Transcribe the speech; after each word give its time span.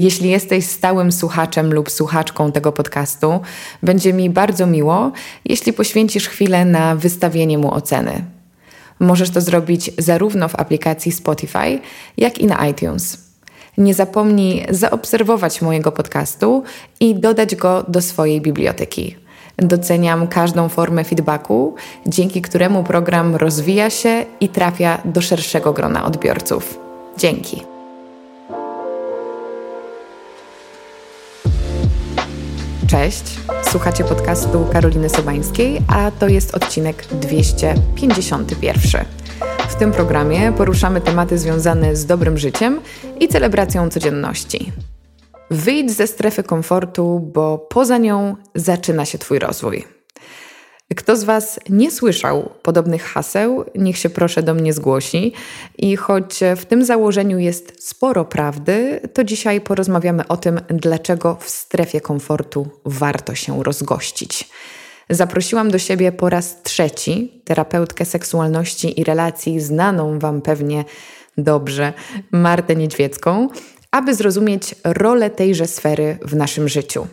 Jeśli 0.00 0.30
jesteś 0.30 0.66
stałym 0.66 1.12
słuchaczem 1.12 1.74
lub 1.74 1.90
słuchaczką 1.90 2.52
tego 2.52 2.72
podcastu, 2.72 3.40
będzie 3.82 4.12
mi 4.12 4.30
bardzo 4.30 4.66
miło, 4.66 5.12
jeśli 5.44 5.72
poświęcisz 5.72 6.28
chwilę 6.28 6.64
na 6.64 6.96
wystawienie 6.96 7.58
mu 7.58 7.74
oceny. 7.74 8.24
Możesz 9.00 9.30
to 9.30 9.40
zrobić 9.40 9.90
zarówno 9.98 10.48
w 10.48 10.56
aplikacji 10.56 11.12
Spotify, 11.12 11.80
jak 12.16 12.38
i 12.38 12.46
na 12.46 12.68
iTunes. 12.68 13.18
Nie 13.78 13.94
zapomnij 13.94 14.66
zaobserwować 14.70 15.62
mojego 15.62 15.92
podcastu 15.92 16.62
i 17.00 17.14
dodać 17.14 17.56
go 17.56 17.84
do 17.88 18.02
swojej 18.02 18.40
biblioteki. 18.40 19.16
Doceniam 19.56 20.26
każdą 20.26 20.68
formę 20.68 21.04
feedbacku, 21.04 21.74
dzięki 22.06 22.42
któremu 22.42 22.84
program 22.84 23.36
rozwija 23.36 23.90
się 23.90 24.24
i 24.40 24.48
trafia 24.48 25.02
do 25.04 25.20
szerszego 25.20 25.72
grona 25.72 26.04
odbiorców. 26.04 26.78
Dzięki. 27.16 27.77
Cześć, 32.90 33.40
słuchacie 33.70 34.04
podcastu 34.04 34.66
Karoliny 34.72 35.08
Sobańskiej, 35.08 35.78
a 35.88 36.10
to 36.10 36.28
jest 36.28 36.54
odcinek 36.54 37.04
251. 37.06 39.04
W 39.68 39.74
tym 39.74 39.92
programie 39.92 40.52
poruszamy 40.52 41.00
tematy 41.00 41.38
związane 41.38 41.96
z 41.96 42.06
dobrym 42.06 42.38
życiem 42.38 42.80
i 43.20 43.28
celebracją 43.28 43.90
codzienności. 43.90 44.72
Wyjdź 45.50 45.90
ze 45.90 46.06
strefy 46.06 46.42
komfortu, 46.42 47.30
bo 47.34 47.58
poza 47.58 47.98
nią 47.98 48.36
zaczyna 48.54 49.04
się 49.04 49.18
Twój 49.18 49.38
rozwój. 49.38 49.84
Kto 50.96 51.16
z 51.16 51.24
Was 51.24 51.60
nie 51.68 51.90
słyszał 51.90 52.50
podobnych 52.62 53.02
haseł, 53.02 53.64
niech 53.74 53.98
się 53.98 54.10
proszę 54.10 54.42
do 54.42 54.54
mnie 54.54 54.72
zgłosi. 54.72 55.32
I 55.78 55.96
choć 55.96 56.40
w 56.56 56.64
tym 56.64 56.84
założeniu 56.84 57.38
jest 57.38 57.88
sporo 57.88 58.24
prawdy, 58.24 59.00
to 59.12 59.24
dzisiaj 59.24 59.60
porozmawiamy 59.60 60.28
o 60.28 60.36
tym, 60.36 60.60
dlaczego 60.68 61.36
w 61.40 61.50
strefie 61.50 62.00
komfortu 62.00 62.68
warto 62.84 63.34
się 63.34 63.64
rozgościć. 63.64 64.48
Zaprosiłam 65.10 65.70
do 65.70 65.78
siebie 65.78 66.12
po 66.12 66.28
raz 66.28 66.62
trzeci 66.62 67.42
terapeutkę 67.44 68.04
seksualności 68.04 69.00
i 69.00 69.04
relacji, 69.04 69.60
znaną 69.60 70.18
Wam 70.18 70.42
pewnie 70.42 70.84
dobrze, 71.38 71.92
Martę 72.30 72.76
Niedźwiecką, 72.76 73.48
aby 73.90 74.14
zrozumieć 74.14 74.74
rolę 74.84 75.30
tejże 75.30 75.66
sfery 75.66 76.18
w 76.22 76.36
naszym 76.36 76.68
życiu. 76.68 77.06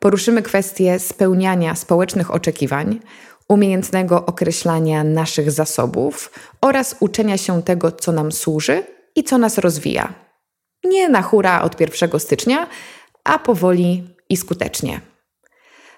Poruszymy 0.00 0.42
kwestię 0.42 0.98
spełniania 0.98 1.74
społecznych 1.74 2.34
oczekiwań, 2.34 3.00
umiejętnego 3.48 4.26
określania 4.26 5.04
naszych 5.04 5.50
zasobów 5.50 6.30
oraz 6.60 6.96
uczenia 7.00 7.38
się 7.38 7.62
tego, 7.62 7.92
co 7.92 8.12
nam 8.12 8.32
służy 8.32 8.82
i 9.16 9.24
co 9.24 9.38
nas 9.38 9.58
rozwija. 9.58 10.14
Nie 10.84 11.08
na 11.08 11.22
hura 11.22 11.62
od 11.62 11.80
1 11.80 12.20
stycznia, 12.20 12.66
a 13.24 13.38
powoli 13.38 14.14
i 14.28 14.36
skutecznie. 14.36 15.00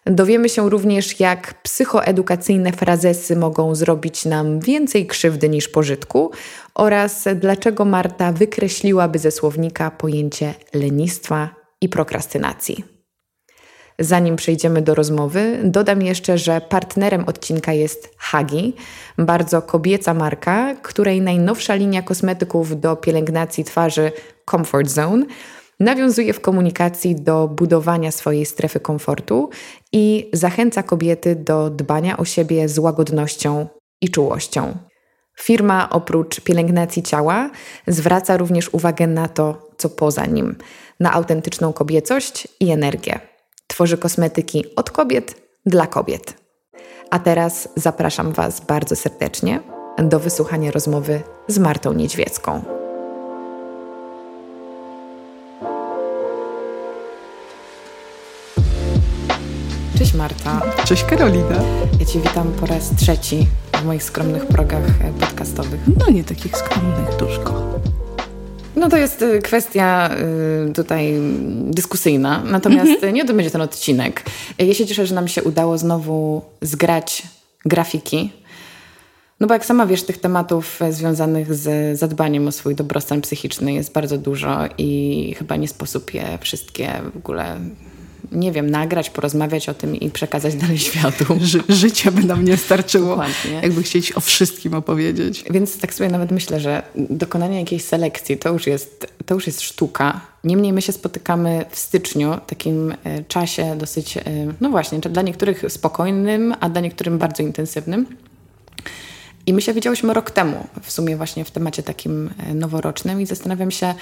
Dowiemy 0.07 0.49
się 0.49 0.71
również, 0.71 1.21
jak 1.21 1.63
psychoedukacyjne 1.63 2.73
frazesy 2.73 3.37
mogą 3.37 3.75
zrobić 3.75 4.25
nam 4.25 4.61
więcej 4.61 5.07
krzywdy 5.07 5.49
niż 5.49 5.69
pożytku 5.69 6.31
oraz 6.75 7.25
dlaczego 7.35 7.85
Marta 7.85 8.33
wykreśliłaby 8.33 9.19
ze 9.19 9.31
słownika 9.31 9.91
pojęcie 9.91 10.55
lenistwa 10.75 11.49
i 11.81 11.89
prokrastynacji. 11.89 13.02
Zanim 13.99 14.37
przejdziemy 14.37 14.83
do 14.83 14.95
rozmowy, 14.95 15.61
dodam 15.65 16.03
jeszcze, 16.03 16.39
że 16.39 16.61
partnerem 16.61 17.25
odcinka 17.25 17.73
jest 17.73 18.15
Hagi, 18.19 18.75
bardzo 19.19 19.63
kobieca 19.63 20.15
marka, 20.15 20.75
której 20.75 21.21
najnowsza 21.21 21.75
linia 21.75 22.03
kosmetyków 22.03 22.81
do 22.81 22.97
pielęgnacji 22.97 23.65
twarzy 23.65 24.13
Comfort 24.51 24.89
Zone 24.89 25.27
nawiązuje 25.81 26.33
w 26.33 26.41
komunikacji 26.41 27.17
do 27.17 27.49
budowania 27.49 28.11
swojej 28.11 28.47
strefy 28.47 28.81
komfortu 28.81 29.51
i 29.93 30.31
zachęca 30.33 30.83
kobiety 30.83 31.37
do 31.37 31.71
dbania 31.71 32.17
o 32.17 32.25
siebie 32.25 32.69
z 32.69 32.79
łagodnością 32.79 33.67
i 34.01 34.09
czułością. 34.09 34.77
Firma 35.41 35.91
oprócz 35.91 36.41
pielęgnacji 36.41 37.03
ciała 37.03 37.51
zwraca 37.87 38.37
również 38.37 38.75
uwagę 38.75 39.07
na 39.07 39.29
to, 39.29 39.71
co 39.77 39.89
poza 39.89 40.27
nim, 40.27 40.57
na 41.01 41.13
autentyczną 41.13 41.73
kobiecość 41.73 42.49
i 42.61 42.71
energię. 42.71 43.32
Tworzy 43.73 43.99
kosmetyki 43.99 44.65
od 44.77 44.91
kobiet 44.91 45.35
dla 45.67 45.87
kobiet. 45.87 46.35
A 47.11 47.19
teraz 47.19 47.69
zapraszam 47.77 48.33
Was 48.33 48.61
bardzo 48.61 48.97
serdecznie 48.97 49.61
do 49.99 50.21
wysłuchania 50.21 50.71
rozmowy 50.71 51.23
z 51.49 51.59
Martą 51.59 51.93
Niedźwiecką. 51.93 52.63
Cześć 59.99 60.15
Marta. 60.15 60.61
Cześć 60.85 61.05
Karolina. 61.05 61.63
Ja 62.01 62.07
Cię 62.07 62.21
witam 62.21 62.53
po 62.53 62.67
raz 62.67 62.97
trzeci 62.97 63.47
w 63.73 63.85
moich 63.85 64.03
skromnych 64.03 64.47
progach 64.47 64.83
podcastowych. 65.21 65.81
No 65.99 66.11
nie 66.11 66.25
takich 66.25 66.57
skromnych, 66.57 67.17
duszko. 67.17 67.73
No 68.77 68.89
to 68.89 68.97
jest 68.97 69.23
y, 69.23 69.43
kwestia 69.43 70.11
y, 70.69 70.73
tutaj 70.73 71.15
dyskusyjna, 71.71 72.43
natomiast 72.45 72.91
mhm. 72.91 73.15
nie 73.15 73.25
to 73.25 73.35
będzie 73.35 73.51
ten 73.51 73.61
odcinek. 73.61 74.23
Ja 74.59 74.75
się 74.75 74.87
cieszę, 74.87 75.07
że 75.07 75.15
nam 75.15 75.29
się 75.29 75.43
udało 75.43 75.79
znowu 75.79 76.43
zgrać 76.63 77.23
grafiki. 77.65 78.33
No 79.41 79.47
bo 79.47 79.55
jak 79.55 79.65
sama 79.65 79.87
wiesz, 79.87 80.03
tych 80.03 80.19
tematów 80.19 80.81
związanych 80.91 81.55
z 81.55 81.99
zadbaniem 81.99 82.49
o 82.49 82.53
swój 82.53 82.75
dobrostan 82.75 83.21
psychiczny 83.21 83.73
jest 83.73 83.93
bardzo 83.93 84.19
dużo 84.19 84.59
i 84.79 85.35
chyba 85.39 85.57
nie 85.57 85.69
sposób 85.69 86.15
je 86.15 86.39
wszystkie 86.41 86.93
w 87.15 87.17
ogóle 87.17 87.61
nie 88.33 88.53
wiem, 88.53 88.71
nagrać, 88.71 89.11
porozmawiać 89.11 89.69
o 89.69 89.75
tym 89.75 89.97
i 89.97 90.11
przekazać 90.11 90.55
dalej 90.55 90.79
światu. 90.89 91.25
Ży 91.41 91.63
życie 91.69 92.11
by 92.11 92.25
nam 92.25 92.45
nie 92.45 92.57
starczyło, 92.57 93.09
Dokładnie. 93.09 93.61
jakby 93.63 93.83
chcieć 93.83 94.17
o 94.17 94.21
wszystkim 94.21 94.75
opowiedzieć. 94.75 95.45
Więc 95.51 95.79
tak 95.79 95.95
sobie 95.95 96.11
nawet 96.11 96.31
myślę, 96.31 96.61
że 96.61 96.83
dokonanie 96.95 97.59
jakiejś 97.61 97.85
selekcji 97.85 98.39
to 98.39 98.53
już 98.53 98.67
jest, 98.67 99.07
to 99.27 99.35
już 99.35 99.47
jest 99.47 99.61
sztuka. 99.61 100.21
Niemniej 100.45 100.73
my 100.73 100.83
się 100.83 100.93
spotykamy 100.93 101.65
w 101.71 101.79
styczniu, 101.79 102.39
takim 102.47 102.95
e, 103.05 103.25
czasie 103.25 103.77
dosyć, 103.77 104.17
e, 104.17 104.23
no 104.61 104.71
właśnie, 104.71 104.99
dla 104.99 105.23
niektórych 105.23 105.65
spokojnym, 105.69 106.55
a 106.61 106.69
dla 106.69 106.81
niektórych 106.81 107.15
bardzo 107.15 107.43
intensywnym. 107.43 108.07
I 109.47 109.53
my 109.53 109.63
się 109.63 109.73
widziałyśmy 109.75 110.15
rok 110.15 110.31
temu, 110.31 110.67
w 110.83 110.93
sumie 110.93 111.17
właśnie 111.17 111.45
w 111.45 111.51
temacie 111.51 111.83
takim 111.83 112.31
e, 112.39 112.55
noworocznym 112.55 113.21
i 113.21 113.27
zastanawiam 113.27 113.71
się, 113.71 113.95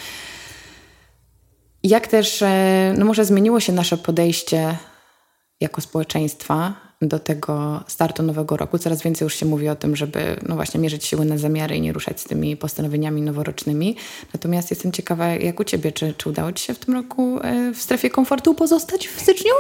jak 1.82 2.06
też, 2.06 2.42
e, 2.42 2.94
no 2.98 3.04
może 3.04 3.24
zmieniło 3.24 3.60
się 3.60 3.72
nasze 3.72 3.96
podejście 3.96 4.76
jako 5.60 5.80
społeczeństwa 5.80 6.89
do 7.02 7.18
tego 7.18 7.80
startu 7.86 8.22
nowego 8.22 8.56
roku. 8.56 8.78
Coraz 8.78 9.02
więcej 9.02 9.26
już 9.26 9.34
się 9.34 9.46
mówi 9.46 9.68
o 9.68 9.76
tym, 9.76 9.96
żeby 9.96 10.36
no 10.48 10.54
właśnie 10.54 10.80
mierzyć 10.80 11.04
siły 11.04 11.24
na 11.24 11.38
zamiary 11.38 11.76
i 11.76 11.80
nie 11.80 11.92
ruszać 11.92 12.20
z 12.20 12.24
tymi 12.24 12.56
postanowieniami 12.56 13.22
noworocznymi. 13.22 13.96
Natomiast 14.34 14.70
jestem 14.70 14.92
ciekawa, 14.92 15.26
jak 15.26 15.60
u 15.60 15.64
Ciebie, 15.64 15.92
czy, 15.92 16.14
czy 16.16 16.28
udało 16.28 16.52
Ci 16.52 16.64
się 16.64 16.74
w 16.74 16.78
tym 16.78 16.94
roku 16.94 17.40
e, 17.42 17.72
w 17.74 17.82
strefie 17.82 18.10
komfortu 18.10 18.54
pozostać 18.54 19.08
w 19.08 19.20
styczniu? 19.20 19.52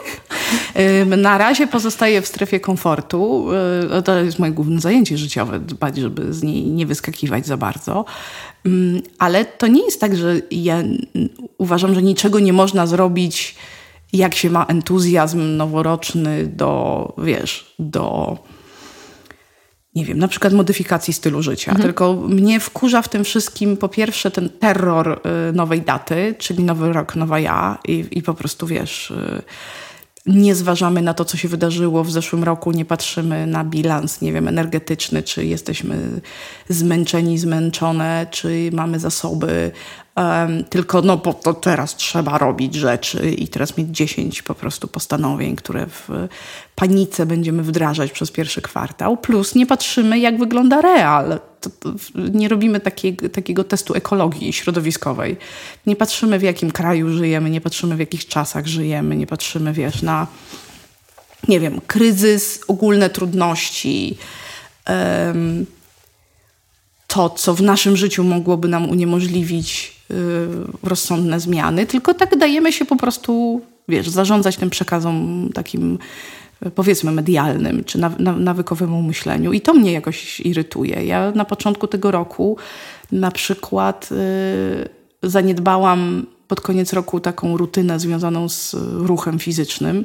Na 1.16 1.38
razie 1.38 1.66
pozostaję 1.66 2.22
w 2.22 2.26
strefie 2.26 2.60
komfortu. 2.60 3.46
E, 3.90 4.02
to 4.02 4.20
jest 4.20 4.38
moje 4.38 4.52
główne 4.52 4.80
zajęcie 4.80 5.18
życiowe, 5.18 5.60
dbać, 5.60 5.96
żeby 5.96 6.34
z 6.34 6.42
niej 6.42 6.62
nie 6.66 6.86
wyskakiwać 6.86 7.46
za 7.46 7.56
bardzo. 7.56 8.04
Mm, 8.66 9.02
ale 9.18 9.44
to 9.44 9.66
nie 9.66 9.84
jest 9.84 10.00
tak, 10.00 10.16
że 10.16 10.40
ja 10.50 10.82
uważam, 11.58 11.94
że 11.94 12.02
niczego 12.02 12.40
nie 12.40 12.52
można 12.52 12.86
zrobić 12.86 13.56
jak 14.12 14.34
się 14.34 14.50
ma 14.50 14.64
entuzjazm 14.64 15.56
noworoczny 15.56 16.46
do, 16.46 17.14
wiesz, 17.18 17.74
do 17.78 18.38
nie 19.94 20.04
wiem, 20.04 20.18
na 20.18 20.28
przykład 20.28 20.52
modyfikacji 20.52 21.14
stylu 21.14 21.42
życia. 21.42 21.70
Mhm. 21.70 21.86
Tylko 21.86 22.14
mnie 22.14 22.60
wkurza 22.60 23.02
w 23.02 23.08
tym 23.08 23.24
wszystkim 23.24 23.76
po 23.76 23.88
pierwsze 23.88 24.30
ten 24.30 24.48
terror 24.48 25.20
y, 25.48 25.52
nowej 25.52 25.82
daty, 25.82 26.34
czyli 26.38 26.64
nowy 26.64 26.92
rok, 26.92 27.16
nowa 27.16 27.38
ja 27.38 27.78
i, 27.88 28.04
i 28.10 28.22
po 28.22 28.34
prostu 28.34 28.66
wiesz... 28.66 29.10
Y, 29.10 29.42
nie 30.26 30.54
zważamy 30.54 31.02
na 31.02 31.14
to, 31.14 31.24
co 31.24 31.36
się 31.36 31.48
wydarzyło 31.48 32.04
w 32.04 32.10
zeszłym 32.10 32.44
roku, 32.44 32.72
nie 32.72 32.84
patrzymy 32.84 33.46
na 33.46 33.64
bilans, 33.64 34.20
nie 34.20 34.32
wiem, 34.32 34.48
energetyczny, 34.48 35.22
czy 35.22 35.44
jesteśmy 35.44 36.20
zmęczeni, 36.68 37.38
zmęczone, 37.38 38.26
czy 38.30 38.70
mamy 38.72 38.98
zasoby, 38.98 39.70
tylko 40.70 41.02
no 41.02 41.16
bo 41.16 41.34
to 41.34 41.54
teraz 41.54 41.96
trzeba 41.96 42.38
robić 42.38 42.74
rzeczy 42.74 43.30
i 43.30 43.48
teraz 43.48 43.76
mieć 43.76 43.88
10 43.88 44.42
po 44.42 44.54
prostu 44.54 44.88
postanowień, 44.88 45.56
które 45.56 45.86
w 45.86 46.08
panice 46.74 47.26
będziemy 47.26 47.62
wdrażać 47.62 48.12
przez 48.12 48.30
pierwszy 48.30 48.62
kwartał, 48.62 49.16
plus 49.16 49.54
nie 49.54 49.66
patrzymy, 49.66 50.18
jak 50.18 50.38
wygląda 50.38 50.80
real. 50.80 51.40
Nie 52.14 52.48
robimy 52.48 52.80
takiego, 52.80 53.28
takiego 53.28 53.64
testu 53.64 53.94
ekologii 53.94 54.52
środowiskowej. 54.52 55.36
Nie 55.86 55.96
patrzymy, 55.96 56.38
w 56.38 56.42
jakim 56.42 56.70
kraju 56.70 57.12
żyjemy, 57.12 57.50
nie 57.50 57.60
patrzymy, 57.60 57.96
w 57.96 58.00
jakich 58.00 58.26
czasach 58.26 58.66
żyjemy, 58.66 59.16
nie 59.16 59.26
patrzymy, 59.26 59.72
wiesz, 59.72 60.02
na 60.02 60.26
nie 61.48 61.60
wiem, 61.60 61.80
kryzys, 61.86 62.60
ogólne 62.68 63.10
trudności, 63.10 64.16
um, 64.88 65.66
to, 67.06 67.30
co 67.30 67.54
w 67.54 67.62
naszym 67.62 67.96
życiu 67.96 68.24
mogłoby 68.24 68.68
nam 68.68 68.90
uniemożliwić 68.90 69.99
rozsądne 70.82 71.40
zmiany, 71.40 71.86
tylko 71.86 72.14
tak 72.14 72.38
dajemy 72.38 72.72
się 72.72 72.84
po 72.84 72.96
prostu, 72.96 73.60
wiesz, 73.88 74.08
zarządzać 74.08 74.56
tym 74.56 74.70
przekazom 74.70 75.48
takim 75.54 75.98
powiedzmy 76.74 77.12
medialnym 77.12 77.84
czy 77.84 77.98
nawykowemu 78.36 79.02
myśleniu. 79.02 79.52
I 79.52 79.60
to 79.60 79.74
mnie 79.74 79.92
jakoś 79.92 80.40
irytuje. 80.40 81.04
Ja 81.04 81.32
na 81.34 81.44
początku 81.44 81.86
tego 81.86 82.10
roku 82.10 82.56
na 83.12 83.30
przykład 83.30 84.08
yy, 84.10 85.30
zaniedbałam 85.30 86.26
pod 86.48 86.60
koniec 86.60 86.92
roku 86.92 87.20
taką 87.20 87.56
rutynę 87.56 88.00
związaną 88.00 88.48
z 88.48 88.76
ruchem 88.92 89.38
fizycznym, 89.38 90.04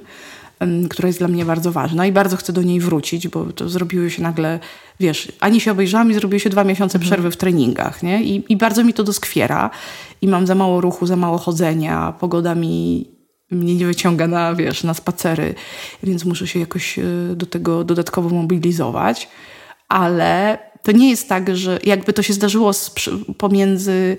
która 0.90 1.08
jest 1.08 1.20
dla 1.20 1.28
mnie 1.28 1.46
bardzo 1.46 1.72
ważna 1.72 2.06
i 2.06 2.12
bardzo 2.12 2.38
chcę 2.38 2.54
do 2.54 2.62
niej 2.62 2.80
wrócić, 2.80 3.28
bo 3.28 3.46
to 3.46 3.70
zrobiły 3.70 4.12
się 4.12 4.22
nagle, 4.24 4.60
wiesz, 5.00 5.32
ani 5.40 5.62
się 5.62 5.72
obejrzałam 5.72 6.12
i 6.12 6.14
zrobiły 6.14 6.40
się 6.40 6.50
dwa 6.50 6.64
miesiące 6.64 6.98
mhm. 6.98 7.10
przerwy 7.10 7.32
w 7.32 7.38
treningach, 7.38 8.04
nie? 8.04 8.24
I, 8.24 8.44
I 8.50 8.58
bardzo 8.58 8.84
mi 8.84 8.94
to 8.94 9.04
doskwiera 9.04 9.70
i 10.22 10.28
mam 10.28 10.48
za 10.48 10.56
mało 10.56 10.82
ruchu, 10.82 11.06
za 11.06 11.16
mało 11.16 11.38
chodzenia, 11.38 12.14
pogoda 12.20 12.56
mi 12.56 13.06
mnie 13.52 13.76
nie 13.76 13.86
wyciąga 13.86 14.28
na, 14.28 14.56
wiesz, 14.56 14.84
na 14.84 14.94
spacery, 14.94 15.56
więc 16.04 16.26
muszę 16.26 16.48
się 16.48 16.60
jakoś 16.60 17.00
e, 17.00 17.04
do 17.36 17.46
tego 17.46 17.84
dodatkowo 17.84 18.30
mobilizować. 18.30 19.30
Ale 19.88 20.60
to 20.84 20.92
nie 20.92 21.10
jest 21.10 21.30
tak, 21.30 21.58
że 21.58 21.80
jakby 21.84 22.14
to 22.14 22.24
się 22.24 22.34
zdarzyło 22.34 22.74
z, 22.74 22.96
pomiędzy 23.38 24.18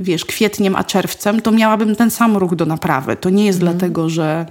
wiesz, 0.00 0.24
kwietniem 0.24 0.76
a 0.76 0.84
czerwcem, 0.84 1.40
to 1.40 1.52
miałabym 1.52 1.96
ten 1.96 2.10
sam 2.10 2.36
ruch 2.36 2.54
do 2.54 2.66
naprawy. 2.66 3.16
To 3.16 3.30
nie 3.30 3.46
jest 3.46 3.60
mhm. 3.60 3.78
dlatego, 3.78 4.08
że 4.08 4.46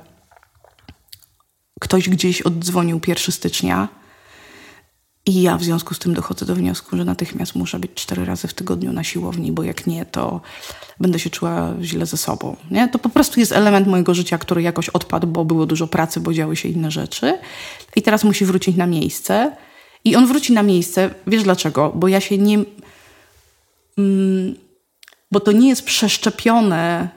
ktoś 1.79 2.09
gdzieś 2.09 2.41
oddzwonił 2.41 2.99
1 3.07 3.31
stycznia 3.31 3.87
i 5.25 5.41
ja 5.41 5.57
w 5.57 5.63
związku 5.63 5.93
z 5.93 5.99
tym 5.99 6.13
dochodzę 6.13 6.45
do 6.45 6.55
wniosku, 6.55 6.97
że 6.97 7.05
natychmiast 7.05 7.55
muszę 7.55 7.79
być 7.79 7.91
cztery 7.93 8.25
razy 8.25 8.47
w 8.47 8.53
tygodniu 8.53 8.93
na 8.93 9.03
siłowni, 9.03 9.51
bo 9.51 9.63
jak 9.63 9.87
nie, 9.87 10.05
to 10.05 10.41
będę 10.99 11.19
się 11.19 11.29
czuła 11.29 11.73
źle 11.81 12.05
ze 12.05 12.17
sobą. 12.17 12.55
Nie? 12.71 12.87
To 12.87 12.99
po 12.99 13.09
prostu 13.09 13.39
jest 13.39 13.51
element 13.51 13.87
mojego 13.87 14.13
życia, 14.13 14.37
który 14.37 14.61
jakoś 14.61 14.89
odpadł, 14.89 15.27
bo 15.27 15.45
było 15.45 15.65
dużo 15.65 15.87
pracy, 15.87 16.19
bo 16.19 16.33
działy 16.33 16.55
się 16.55 16.69
inne 16.69 16.91
rzeczy. 16.91 17.37
I 17.95 18.01
teraz 18.01 18.23
musi 18.23 18.45
wrócić 18.45 18.75
na 18.75 18.85
miejsce. 18.85 19.55
I 20.05 20.15
on 20.15 20.27
wróci 20.27 20.53
na 20.53 20.63
miejsce. 20.63 21.09
Wiesz 21.27 21.43
dlaczego? 21.43 21.91
Bo 21.95 22.07
ja 22.07 22.21
się 22.21 22.37
nie. 22.37 22.57
Mm, 23.97 24.55
bo 25.31 25.39
to 25.39 25.51
nie 25.51 25.69
jest 25.69 25.83
przeszczepione 25.83 27.09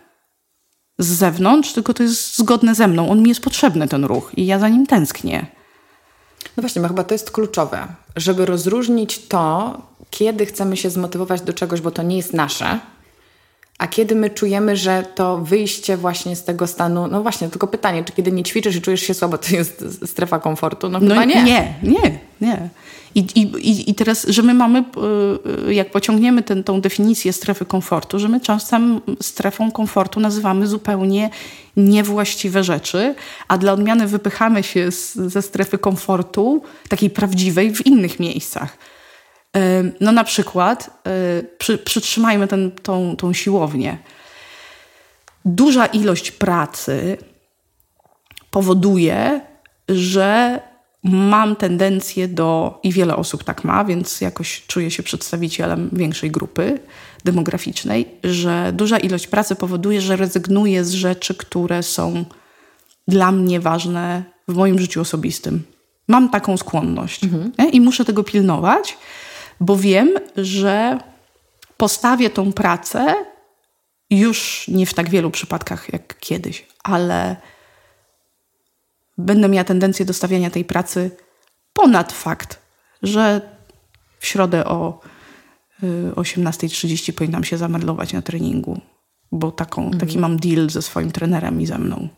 z 0.99 1.07
zewnątrz, 1.07 1.73
tylko 1.73 1.95
to 1.95 2.03
jest 2.03 2.39
zgodne 2.39 2.75
ze 2.75 2.89
mną. 2.89 3.11
On 3.11 3.23
mi 3.23 3.29
jest 3.29 3.41
potrzebny, 3.41 3.89
ten 3.89 4.05
ruch, 4.05 4.33
i 4.37 4.47
ja 4.47 4.59
za 4.59 4.69
nim 4.69 4.87
tęsknię. 4.87 5.47
No 6.57 6.61
właśnie, 6.61 6.83
bo 6.83 6.89
chyba 6.89 7.05
to 7.05 7.15
jest 7.15 7.31
kluczowe, 7.31 7.87
żeby 8.17 8.47
rozróżnić 8.47 9.19
to, 9.19 9.81
kiedy 10.11 10.47
chcemy 10.47 10.77
się 10.77 10.91
zmotywować 10.91 11.41
do 11.41 11.53
czegoś, 11.53 11.81
bo 11.81 11.91
to 11.91 12.03
nie 12.03 12.17
jest 12.17 12.33
nasze, 12.33 12.81
a 13.79 13.87
kiedy 13.87 14.15
my 14.15 14.31
czujemy, 14.31 14.77
że 14.77 15.05
to 15.15 15.39
wyjście 15.39 15.97
właśnie 15.97 16.37
z 16.37 16.45
tego 16.45 16.67
stanu, 16.67 17.07
no 17.07 17.23
właśnie, 17.23 17.49
tylko 17.49 17.67
pytanie, 17.67 18.05
czy 18.05 18.13
kiedy 18.13 18.33
nie 18.33 18.43
ćwiczysz 18.43 18.77
i 18.77 18.81
czujesz 18.81 19.01
się 19.01 19.15
słabo, 19.15 19.39
to 19.39 19.57
jest 19.57 19.85
strefa 20.07 20.39
komfortu? 20.39 20.89
No, 20.89 20.99
no 21.01 21.25
nie. 21.25 21.45
Nie, 21.45 21.75
nie, 21.83 22.19
nie. 22.41 22.69
I, 23.15 23.21
i, 23.21 23.91
I 23.91 23.95
teraz, 23.95 24.27
że 24.27 24.43
my 24.43 24.55
mamy, 24.55 24.85
y, 25.69 25.75
jak 25.75 25.91
pociągniemy 25.91 26.43
ten, 26.43 26.65
tą 26.65 26.81
definicję 26.81 27.33
strefy 27.33 27.65
komfortu, 27.65 28.19
że 28.19 28.29
my 28.29 28.41
czasem 28.41 29.01
strefą 29.21 29.73
komfortu 29.73 30.21
nazywamy 30.21 30.67
zupełnie 30.67 31.31
niewłaściwe 31.77 32.65
rzeczy, 32.65 33.15
a 33.49 33.59
dla 33.59 33.73
odmiany 33.73 34.07
wypychamy 34.07 34.63
się 34.63 34.93
z, 34.93 35.15
ze 35.15 35.43
strefy 35.43 35.79
komfortu, 35.79 36.63
takiej 36.89 37.11
prawdziwej, 37.11 37.75
w 37.75 37.87
innych 37.87 38.21
miejscach. 38.21 38.79
No 40.01 40.13
na 40.13 40.25
przykład 40.25 40.91
e, 41.07 41.43
przy, 41.59 41.79
przytrzymajmy 41.79 42.49
ten, 42.49 42.71
tą, 42.71 43.17
tą 43.17 43.33
siłownię. 43.33 43.99
Duża 45.45 45.87
ilość 45.87 46.31
pracy 46.31 47.19
powoduje, 48.51 49.41
że 49.89 50.61
mam 51.03 51.57
tendencję 51.57 52.29
do, 52.29 52.81
i 52.83 52.93
wiele 52.93 53.17
osób 53.17 53.45
tak 53.45 53.65
ma, 53.65 53.85
więc 53.85 54.21
jakoś 54.21 54.65
czuję 54.67 54.91
się 54.91 55.03
przedstawicielem 55.03 55.91
większej 55.93 56.31
grupy 56.31 56.79
demograficznej, 57.25 58.09
że 58.25 58.73
duża 58.73 58.99
ilość 58.99 59.27
pracy 59.27 59.57
powoduje, 59.57 60.01
że 60.01 60.17
rezygnuję 60.17 60.85
z 60.85 60.93
rzeczy, 60.93 61.35
które 61.35 61.83
są 61.83 62.25
dla 63.09 63.33
mnie 63.33 63.61
ważne 63.61 64.25
w 64.49 64.55
moim 64.55 64.79
życiu 64.79 65.01
osobistym. 65.01 65.63
Mam 66.09 66.29
taką 66.29 66.57
skłonność 66.57 67.25
mhm. 67.25 67.53
i 67.73 67.81
muszę 67.81 68.05
tego 68.05 68.25
pilnować 68.25 68.99
bo 69.61 69.77
wiem, 69.77 70.15
że 70.37 70.99
postawię 71.77 72.31
tą 72.31 72.53
pracę 72.53 73.15
już 74.11 74.69
nie 74.69 74.87
w 74.87 74.95
tak 74.95 75.11
wielu 75.11 75.31
przypadkach 75.31 75.93
jak 75.93 76.19
kiedyś, 76.19 76.67
ale 76.83 77.37
będę 79.19 79.49
miała 79.49 79.65
tendencję 79.65 80.05
do 80.05 80.13
stawiania 80.13 80.51
tej 80.51 80.65
pracy 80.65 81.11
ponad 81.73 82.13
fakt, 82.13 82.59
że 83.03 83.41
w 84.19 84.27
środę 84.27 84.65
o 84.65 85.01
18.30 85.83 87.11
y, 87.11 87.13
powinnam 87.13 87.45
się 87.45 87.59
zameldować 87.59 88.13
na 88.13 88.23
treningu, 88.23 88.81
bo 89.33 89.53
taką, 89.53 89.83
mhm. 89.83 90.01
taki 90.01 90.19
mam 90.19 90.37
deal 90.37 90.71
ze 90.71 90.83
swoim 90.83 91.13
trenerem 91.13 91.61
i 91.61 91.67
ze 91.67 91.79
mną. 91.79 92.09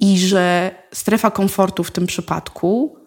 I 0.00 0.18
że 0.18 0.74
strefa 0.92 1.30
komfortu 1.30 1.84
w 1.84 1.90
tym 1.90 2.06
przypadku 2.06 2.97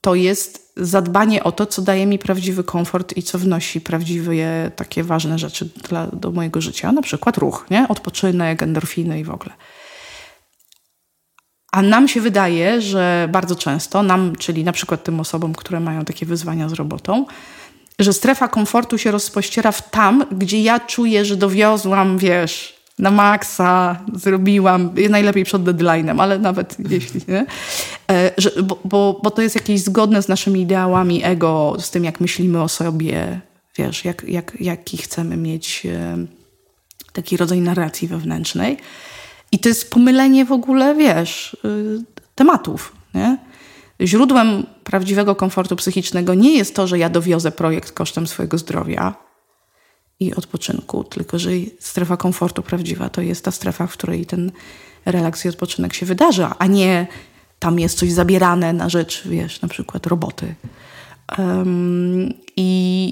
to 0.00 0.14
jest 0.14 0.72
zadbanie 0.76 1.44
o 1.44 1.52
to, 1.52 1.66
co 1.66 1.82
daje 1.82 2.06
mi 2.06 2.18
prawdziwy 2.18 2.64
komfort 2.64 3.16
i 3.16 3.22
co 3.22 3.38
wnosi 3.38 3.80
prawdziwe 3.80 4.32
takie 4.76 5.04
ważne 5.04 5.38
rzeczy 5.38 5.68
dla, 5.88 6.06
do 6.06 6.30
mojego 6.30 6.60
życia. 6.60 6.92
Na 6.92 7.02
przykład 7.02 7.38
ruch, 7.38 7.66
nie? 7.70 7.88
odpoczynek, 7.88 8.62
endorfiny 8.62 9.20
i 9.20 9.24
w 9.24 9.30
ogóle. 9.30 9.52
A 11.72 11.82
nam 11.82 12.08
się 12.08 12.20
wydaje, 12.20 12.82
że 12.82 13.28
bardzo 13.32 13.56
często, 13.56 14.02
nam, 14.02 14.36
czyli 14.36 14.64
na 14.64 14.72
przykład 14.72 15.04
tym 15.04 15.20
osobom, 15.20 15.54
które 15.54 15.80
mają 15.80 16.04
takie 16.04 16.26
wyzwania 16.26 16.68
z 16.68 16.72
robotą, 16.72 17.26
że 17.98 18.12
strefa 18.12 18.48
komfortu 18.48 18.98
się 18.98 19.10
rozpościera 19.10 19.72
w 19.72 19.90
tam, 19.90 20.24
gdzie 20.32 20.62
ja 20.62 20.80
czuję, 20.80 21.24
że 21.24 21.36
dowiozłam, 21.36 22.18
wiesz, 22.18 22.79
na 23.00 23.10
maksa 23.10 23.98
zrobiłam, 24.14 24.90
najlepiej 25.10 25.44
przed 25.44 25.62
deadline'em, 25.62 26.22
ale 26.22 26.38
nawet 26.38 26.76
jeśli 26.90 27.20
nie, 27.28 27.46
e, 28.10 28.30
że, 28.38 28.50
bo, 28.62 28.78
bo, 28.84 29.20
bo 29.22 29.30
to 29.30 29.42
jest 29.42 29.54
jakieś 29.54 29.80
zgodne 29.80 30.22
z 30.22 30.28
naszymi 30.28 30.60
ideałami 30.60 31.24
ego, 31.24 31.76
z 31.78 31.90
tym 31.90 32.04
jak 32.04 32.20
myślimy 32.20 32.62
o 32.62 32.68
sobie, 32.68 33.40
wiesz, 33.78 34.04
jak, 34.04 34.24
jak, 34.28 34.56
jaki 34.60 34.96
chcemy 34.96 35.36
mieć 35.36 35.86
e, 35.86 36.26
taki 37.12 37.36
rodzaj 37.36 37.60
narracji 37.60 38.08
wewnętrznej. 38.08 38.76
I 39.52 39.58
to 39.58 39.68
jest 39.68 39.90
pomylenie 39.90 40.44
w 40.44 40.52
ogóle, 40.52 40.94
wiesz, 40.94 41.56
e, 41.64 41.68
tematów, 42.34 42.92
nie? 43.14 43.38
Źródłem 44.02 44.66
prawdziwego 44.84 45.34
komfortu 45.34 45.76
psychicznego 45.76 46.34
nie 46.34 46.56
jest 46.56 46.74
to, 46.74 46.86
że 46.86 46.98
ja 46.98 47.08
dowiozę 47.08 47.52
projekt 47.52 47.92
kosztem 47.92 48.26
swojego 48.26 48.58
zdrowia, 48.58 49.29
i 50.20 50.34
odpoczynku, 50.34 51.04
tylko 51.04 51.38
że 51.38 51.50
strefa 51.78 52.16
komfortu 52.16 52.62
prawdziwa 52.62 53.08
to 53.08 53.20
jest 53.20 53.44
ta 53.44 53.50
strefa, 53.50 53.86
w 53.86 53.92
której 53.92 54.26
ten 54.26 54.52
relaks 55.06 55.44
i 55.44 55.48
odpoczynek 55.48 55.94
się 55.94 56.06
wydarza, 56.06 56.54
a 56.58 56.66
nie 56.66 57.06
tam 57.58 57.78
jest 57.78 57.98
coś 57.98 58.12
zabierane 58.12 58.72
na 58.72 58.88
rzecz, 58.88 59.28
wiesz, 59.28 59.62
na 59.62 59.68
przykład 59.68 60.06
roboty. 60.06 60.54
Um, 61.38 62.34
i, 62.56 63.08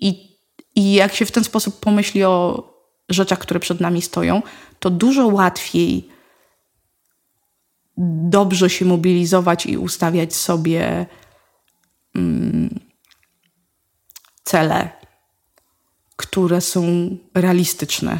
i, 0.00 0.38
I 0.74 0.92
jak 0.92 1.14
się 1.14 1.26
w 1.26 1.32
ten 1.32 1.44
sposób 1.44 1.80
pomyśli 1.80 2.24
o 2.24 2.64
rzeczach, 3.08 3.38
które 3.38 3.60
przed 3.60 3.80
nami 3.80 4.02
stoją, 4.02 4.42
to 4.78 4.90
dużo 4.90 5.26
łatwiej 5.26 6.08
dobrze 8.28 8.70
się 8.70 8.84
mobilizować 8.84 9.66
i 9.66 9.78
ustawiać 9.78 10.34
sobie 10.34 11.06
um, 12.14 12.80
cele 14.44 14.99
które 16.20 16.60
są 16.60 17.16
realistyczne. 17.34 18.18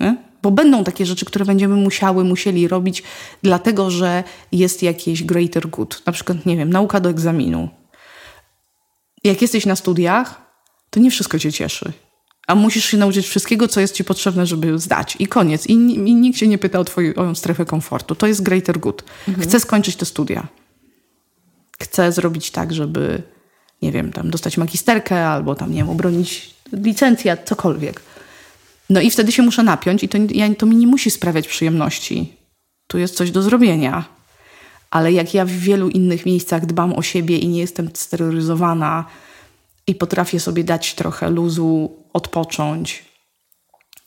Nie? 0.00 0.16
Bo 0.42 0.50
będą 0.50 0.84
takie 0.84 1.06
rzeczy, 1.06 1.24
które 1.24 1.44
będziemy 1.44 1.76
musiały, 1.76 2.24
musieli 2.24 2.68
robić, 2.68 3.02
dlatego 3.42 3.90
że 3.90 4.24
jest 4.52 4.82
jakieś 4.82 5.22
greater 5.22 5.68
good. 5.68 6.02
Na 6.06 6.12
przykład, 6.12 6.46
nie 6.46 6.56
wiem, 6.56 6.70
nauka 6.70 7.00
do 7.00 7.10
egzaminu. 7.10 7.68
Jak 9.24 9.42
jesteś 9.42 9.66
na 9.66 9.76
studiach, 9.76 10.42
to 10.90 11.00
nie 11.00 11.10
wszystko 11.10 11.38
cię 11.38 11.52
cieszy. 11.52 11.92
A 12.46 12.54
musisz 12.54 12.84
się 12.84 12.96
nauczyć 12.96 13.26
wszystkiego, 13.26 13.68
co 13.68 13.80
jest 13.80 13.94
ci 13.94 14.04
potrzebne, 14.04 14.46
żeby 14.46 14.78
zdać. 14.78 15.16
I 15.18 15.26
koniec. 15.26 15.66
I, 15.66 15.72
i 15.72 16.14
nikt 16.14 16.38
się 16.38 16.48
nie 16.48 16.58
pyta 16.58 16.78
o 16.78 16.84
twoją 16.84 17.34
strefę 17.34 17.64
komfortu. 17.64 18.14
To 18.14 18.26
jest 18.26 18.42
greater 18.42 18.78
good. 18.78 19.04
Mhm. 19.28 19.48
Chcę 19.48 19.60
skończyć 19.60 19.96
te 19.96 20.06
studia. 20.06 20.48
Chcę 21.82 22.12
zrobić 22.12 22.50
tak, 22.50 22.74
żeby, 22.74 23.22
nie 23.82 23.92
wiem, 23.92 24.12
tam 24.12 24.30
dostać 24.30 24.58
magisterkę 24.58 25.28
albo 25.28 25.54
tam, 25.54 25.70
nie 25.70 25.78
wiem, 25.78 25.90
obronić 25.90 26.57
licencja, 26.72 27.36
cokolwiek. 27.36 28.02
No 28.90 29.00
i 29.00 29.10
wtedy 29.10 29.32
się 29.32 29.42
muszę 29.42 29.62
napiąć 29.62 30.04
i 30.04 30.08
to, 30.08 30.18
ja, 30.30 30.54
to 30.54 30.66
mi 30.66 30.76
nie 30.76 30.86
musi 30.86 31.10
sprawiać 31.10 31.48
przyjemności. 31.48 32.32
Tu 32.86 32.98
jest 32.98 33.14
coś 33.14 33.30
do 33.30 33.42
zrobienia. 33.42 34.04
Ale 34.90 35.12
jak 35.12 35.34
ja 35.34 35.44
w 35.44 35.50
wielu 35.50 35.88
innych 35.88 36.26
miejscach 36.26 36.66
dbam 36.66 36.92
o 36.92 37.02
siebie 37.02 37.38
i 37.38 37.48
nie 37.48 37.60
jestem 37.60 37.90
steroryzowana 37.94 39.04
i 39.86 39.94
potrafię 39.94 40.40
sobie 40.40 40.64
dać 40.64 40.94
trochę 40.94 41.30
luzu, 41.30 41.96
odpocząć, 42.12 43.04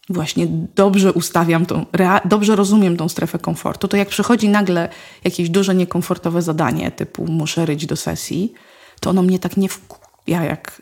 właśnie 0.10 0.48
dobrze 0.76 1.14
ustawiam 1.14 1.66
tą, 1.66 1.86
dobrze 2.26 2.56
rozumiem 2.56 2.98
tą 2.98 3.10
strefę 3.10 3.40
komfortu, 3.40 3.88
to 3.88 3.98
jak 3.98 4.10
przychodzi 4.10 4.50
nagle 4.50 4.90
jakieś 5.24 5.50
duże 5.50 5.76
niekomfortowe 5.76 6.42
zadanie, 6.42 6.92
typu 6.92 7.26
muszę 7.26 7.66
ryć 7.66 7.86
do 7.86 7.96
sesji, 7.96 8.54
to 9.00 9.10
ono 9.10 9.22
mnie 9.22 9.40
tak 9.40 9.58
nie 9.58 9.70
wkupia, 9.70 10.44
jak, 10.44 10.82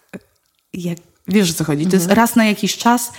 jak 0.74 0.98
wiesz 1.30 1.52
o 1.52 1.54
co 1.54 1.64
chodzi. 1.64 1.88
To 1.88 1.96
jest 1.96 2.06
mhm. 2.10 2.18
raz 2.18 2.36
na 2.36 2.46
jakiś 2.46 2.78
czas 2.78 3.12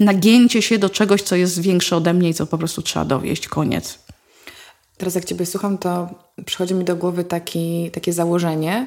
nagięcie 0.00 0.62
się 0.62 0.78
do 0.78 0.90
czegoś, 0.90 1.22
co 1.22 1.36
jest 1.36 1.60
większe 1.60 1.96
ode 1.96 2.14
mnie 2.14 2.28
i 2.28 2.34
co 2.34 2.46
po 2.46 2.58
prostu 2.58 2.82
trzeba 2.82 3.04
dowieść. 3.04 3.48
Koniec. 3.48 3.98
Teraz 4.96 5.14
jak 5.14 5.24
Ciebie 5.24 5.46
słucham, 5.46 5.78
to 5.78 6.08
przychodzi 6.46 6.74
mi 6.74 6.84
do 6.84 6.96
głowy 6.96 7.24
taki, 7.24 7.90
takie 7.90 8.12
założenie, 8.12 8.86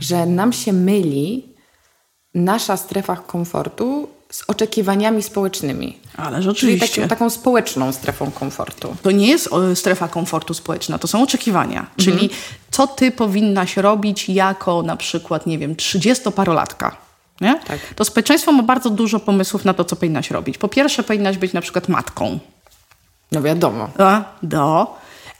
że 0.00 0.26
nam 0.26 0.52
się 0.52 0.72
myli 0.72 1.54
nasza 2.34 2.76
strefa 2.76 3.16
komfortu 3.16 4.08
z 4.30 4.44
oczekiwaniami 4.46 5.22
społecznymi. 5.22 5.98
Ale 6.16 6.42
rzeczywiście. 6.42 6.88
Czyli 6.88 7.08
taką, 7.08 7.08
taką 7.08 7.30
społeczną 7.30 7.92
strefą 7.92 8.30
komfortu. 8.30 8.96
To 9.02 9.10
nie 9.10 9.26
jest 9.26 9.48
strefa 9.74 10.08
komfortu 10.08 10.54
społeczna, 10.54 10.98
to 10.98 11.08
są 11.08 11.22
oczekiwania. 11.22 11.80
Mhm. 11.80 11.94
Czyli 11.96 12.30
co 12.70 12.86
ty 12.86 13.10
powinnaś 13.10 13.76
robić 13.76 14.28
jako 14.28 14.82
na 14.82 14.96
przykład, 14.96 15.46
nie 15.46 15.58
wiem, 15.58 15.76
trzydziestoparolatka. 15.76 17.07
Nie? 17.40 17.60
Tak. 17.66 17.78
To 17.96 18.04
społeczeństwo 18.04 18.52
ma 18.52 18.62
bardzo 18.62 18.90
dużo 18.90 19.20
pomysłów 19.20 19.64
na 19.64 19.74
to, 19.74 19.84
co 19.84 19.96
powinnaś 19.96 20.30
robić. 20.30 20.58
Po 20.58 20.68
pierwsze, 20.68 21.02
powinnaś 21.02 21.38
być 21.38 21.52
na 21.52 21.60
przykład 21.60 21.88
matką. 21.88 22.38
No 23.32 23.42
wiadomo. 23.42 23.88
A, 23.98 24.24
do. 24.42 24.94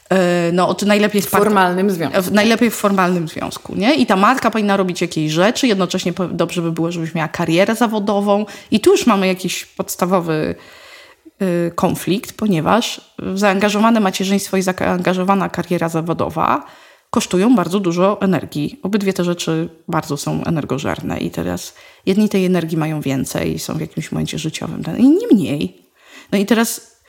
E, 0.09 0.51
no, 0.53 0.75
czy 0.75 0.85
najlepiej 0.85 1.21
w 1.21 1.29
formalnym 1.29 1.91
związku. 1.91 2.21
W, 2.21 2.31
najlepiej 2.31 2.71
w 2.71 2.75
formalnym 2.75 3.27
związku, 3.27 3.75
nie? 3.75 3.95
I 3.95 4.05
ta 4.05 4.15
matka 4.15 4.51
powinna 4.51 4.77
robić 4.77 5.01
jakieś 5.01 5.31
rzeczy, 5.31 5.67
jednocześnie 5.67 6.13
dobrze 6.31 6.61
by 6.61 6.71
było, 6.71 6.91
żebyś 6.91 7.15
miała 7.15 7.27
karierę 7.27 7.75
zawodową. 7.75 8.45
I 8.71 8.79
tu 8.79 8.91
już 8.91 9.07
mamy 9.07 9.27
jakiś 9.27 9.65
podstawowy 9.65 10.55
y, 11.41 11.71
konflikt, 11.75 12.33
ponieważ 12.33 13.01
zaangażowane 13.35 13.99
macierzyństwo 13.99 14.57
i 14.57 14.61
zaangażowana 14.61 15.49
kariera 15.49 15.89
zawodowa 15.89 16.65
kosztują 17.09 17.55
bardzo 17.55 17.79
dużo 17.79 18.21
energii. 18.21 18.79
Obydwie 18.83 19.13
te 19.13 19.23
rzeczy 19.23 19.69
bardzo 19.87 20.17
są 20.17 20.43
energożerne 20.43 21.19
i 21.19 21.31
teraz 21.31 21.73
jedni 22.05 22.29
tej 22.29 22.45
energii 22.45 22.77
mają 22.77 23.01
więcej 23.01 23.55
i 23.55 23.59
są 23.59 23.73
w 23.73 23.81
jakimś 23.81 24.11
momencie 24.11 24.39
życiowym, 24.39 24.83
inni 24.97 25.27
mniej. 25.31 25.91
No 26.31 26.37
i 26.37 26.45
teraz 26.45 26.99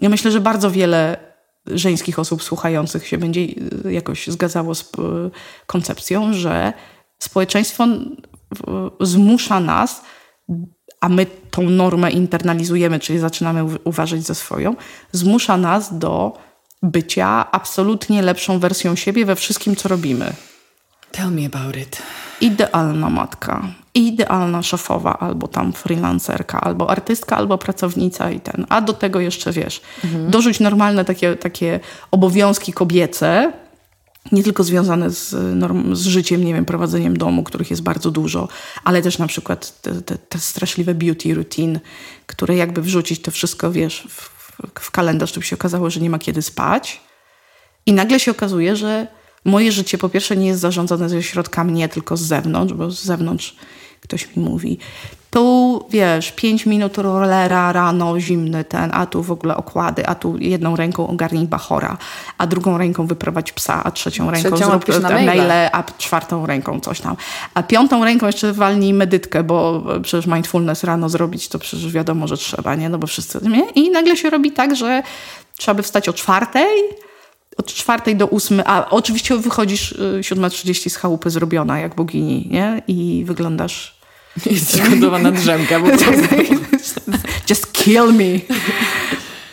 ja 0.00 0.08
myślę, 0.08 0.30
że 0.30 0.40
bardzo 0.40 0.70
wiele 0.70 1.32
żeńskich 1.66 2.18
osób 2.18 2.42
słuchających 2.42 3.06
się 3.06 3.18
będzie 3.18 3.40
y, 3.40 3.92
jakoś 3.92 4.26
zgadzało 4.26 4.74
z 4.74 4.82
y, 4.82 4.86
koncepcją, 5.66 6.34
że 6.34 6.72
społeczeństwo 7.18 7.84
zmusza 9.00 9.60
nas, 9.60 10.02
a 11.00 11.08
my 11.08 11.26
tą 11.50 11.62
normę 11.62 12.10
internalizujemy, 12.10 13.00
czyli 13.00 13.18
zaczynamy 13.18 13.78
uważać 13.84 14.22
za 14.22 14.34
swoją, 14.34 14.76
zmusza 15.12 15.56
nas 15.56 15.98
do 15.98 16.38
bycia 16.82 17.50
absolutnie 17.52 18.22
lepszą 18.22 18.58
wersją 18.58 18.96
siebie 18.96 19.26
we 19.26 19.36
wszystkim, 19.36 19.76
co 19.76 19.88
robimy. 19.88 20.32
Tell 21.10 21.30
me 21.30 21.46
about 21.46 21.76
it. 21.76 22.02
Idealna 22.40 23.10
matka, 23.10 23.62
idealna 23.94 24.62
szefowa, 24.62 25.18
albo 25.18 25.48
tam 25.48 25.72
freelancerka, 25.72 26.60
albo 26.60 26.90
artystka, 26.90 27.36
albo 27.36 27.58
pracownica 27.58 28.30
i 28.30 28.40
ten. 28.40 28.66
A 28.68 28.80
do 28.80 28.92
tego 28.92 29.20
jeszcze 29.20 29.52
wiesz, 29.52 29.80
mhm. 30.04 30.30
dorzuć 30.30 30.60
normalne 30.60 31.04
takie, 31.04 31.36
takie 31.36 31.80
obowiązki 32.10 32.72
kobiece, 32.72 33.52
nie 34.32 34.42
tylko 34.42 34.64
związane 34.64 35.10
z, 35.10 35.56
norm, 35.56 35.96
z 35.96 36.06
życiem, 36.06 36.44
nie 36.44 36.54
wiem, 36.54 36.64
prowadzeniem 36.64 37.16
domu, 37.16 37.42
których 37.42 37.70
jest 37.70 37.82
bardzo 37.82 38.10
dużo, 38.10 38.48
ale 38.84 39.02
też 39.02 39.18
na 39.18 39.26
przykład 39.26 39.80
te, 39.80 40.02
te, 40.02 40.18
te 40.18 40.38
straszliwe 40.38 40.94
beauty 40.94 41.34
routine, 41.34 41.80
które 42.26 42.56
jakby 42.56 42.82
wrzucić 42.82 43.22
to 43.22 43.30
wszystko, 43.30 43.72
wiesz, 43.72 44.06
w, 44.08 44.31
w 44.80 44.90
kalendarz, 44.90 45.32
to 45.32 45.40
by 45.40 45.46
się 45.46 45.56
okazało, 45.56 45.90
że 45.90 46.00
nie 46.00 46.10
ma 46.10 46.18
kiedy 46.18 46.42
spać. 46.42 47.00
I 47.86 47.92
nagle 47.92 48.20
się 48.20 48.30
okazuje, 48.30 48.76
że 48.76 49.06
moje 49.44 49.72
życie 49.72 49.98
po 49.98 50.08
pierwsze 50.08 50.36
nie 50.36 50.46
jest 50.46 50.60
zarządzane 50.60 51.08
ze 51.08 51.22
środka 51.22 51.64
mnie, 51.64 51.88
tylko 51.88 52.16
z 52.16 52.20
zewnątrz, 52.20 52.74
bo 52.74 52.90
z 52.90 53.02
zewnątrz 53.02 53.56
ktoś 54.00 54.36
mi 54.36 54.42
mówi. 54.42 54.78
Tu 55.30 55.71
wiesz, 55.92 56.32
pięć 56.32 56.66
minut 56.66 56.98
rollera 56.98 57.72
rano, 57.72 58.20
zimny 58.20 58.64
ten, 58.64 58.90
a 58.94 59.06
tu 59.06 59.22
w 59.22 59.30
ogóle 59.30 59.56
okłady, 59.56 60.06
a 60.06 60.14
tu 60.14 60.38
jedną 60.38 60.76
ręką 60.76 61.08
ogarnij 61.08 61.46
bachora, 61.46 61.96
a 62.38 62.46
drugą 62.46 62.78
ręką 62.78 63.06
wyprowadź 63.06 63.52
psa, 63.52 63.84
a 63.84 63.90
trzecią 63.90 64.30
ręką 64.30 64.50
trzecią 64.50 64.70
zrób 64.70 65.02
na 65.02 65.10
maile, 65.10 65.68
a 65.72 65.84
czwartą 65.98 66.46
ręką 66.46 66.80
coś 66.80 67.00
tam. 67.00 67.16
A 67.54 67.62
piątą 67.62 68.04
ręką 68.04 68.26
jeszcze 68.26 68.52
walnij 68.52 68.94
medytkę, 68.94 69.42
bo 69.42 69.82
przecież 70.02 70.26
mindfulness 70.26 70.84
rano 70.84 71.08
zrobić, 71.08 71.48
to 71.48 71.58
przecież 71.58 71.92
wiadomo, 71.92 72.26
że 72.26 72.36
trzeba, 72.36 72.74
nie? 72.74 72.88
No 72.88 72.98
bo 72.98 73.06
wszyscy, 73.06 73.38
nie? 73.42 73.70
I 73.70 73.90
nagle 73.90 74.16
się 74.16 74.30
robi 74.30 74.52
tak, 74.52 74.76
że 74.76 75.02
trzeba 75.56 75.74
by 75.74 75.82
wstać 75.82 76.08
o 76.08 76.12
czwartej, 76.12 76.66
od 77.56 77.66
czwartej 77.66 78.16
do 78.16 78.26
ósmej, 78.26 78.64
a 78.66 78.90
oczywiście 78.90 79.36
wychodzisz 79.36 79.94
7.30 80.20 80.86
y, 80.86 80.90
z 80.90 80.96
chałupy 80.96 81.30
zrobiona 81.30 81.78
jak 81.78 81.94
bogini, 81.94 82.48
nie? 82.50 82.82
I 82.88 83.24
wyglądasz... 83.26 84.01
Jest 84.50 84.76
zgodowana 84.76 85.32
drzemka. 85.32 85.80
Bo 85.80 85.86
Just 87.50 87.72
kill 87.72 88.12
me. 88.12 88.56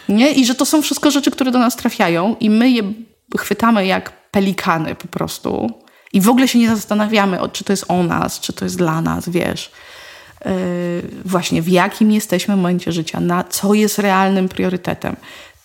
Nie? 0.09 0.31
I 0.31 0.45
że 0.45 0.55
to 0.55 0.65
są 0.65 0.81
wszystko 0.81 1.11
rzeczy, 1.11 1.31
które 1.31 1.51
do 1.51 1.59
nas 1.59 1.75
trafiają 1.75 2.35
i 2.39 2.49
my 2.49 2.69
je 2.69 2.83
chwytamy 3.37 3.85
jak 3.85 4.11
pelikany 4.31 4.95
po 4.95 5.07
prostu. 5.07 5.71
I 6.13 6.21
w 6.21 6.29
ogóle 6.29 6.47
się 6.47 6.59
nie 6.59 6.69
zastanawiamy, 6.69 7.37
czy 7.51 7.63
to 7.63 7.73
jest 7.73 7.85
o 7.87 8.03
nas, 8.03 8.39
czy 8.39 8.53
to 8.53 8.65
jest 8.65 8.77
dla 8.77 9.01
nas, 9.01 9.29
wiesz. 9.29 9.71
Yy, 10.45 10.51
właśnie 11.25 11.61
w 11.61 11.69
jakim 11.69 12.11
jesteśmy 12.11 12.55
momencie 12.55 12.91
życia, 12.91 13.19
na 13.19 13.43
co 13.43 13.73
jest 13.73 13.99
realnym 13.99 14.49
priorytetem 14.49 15.15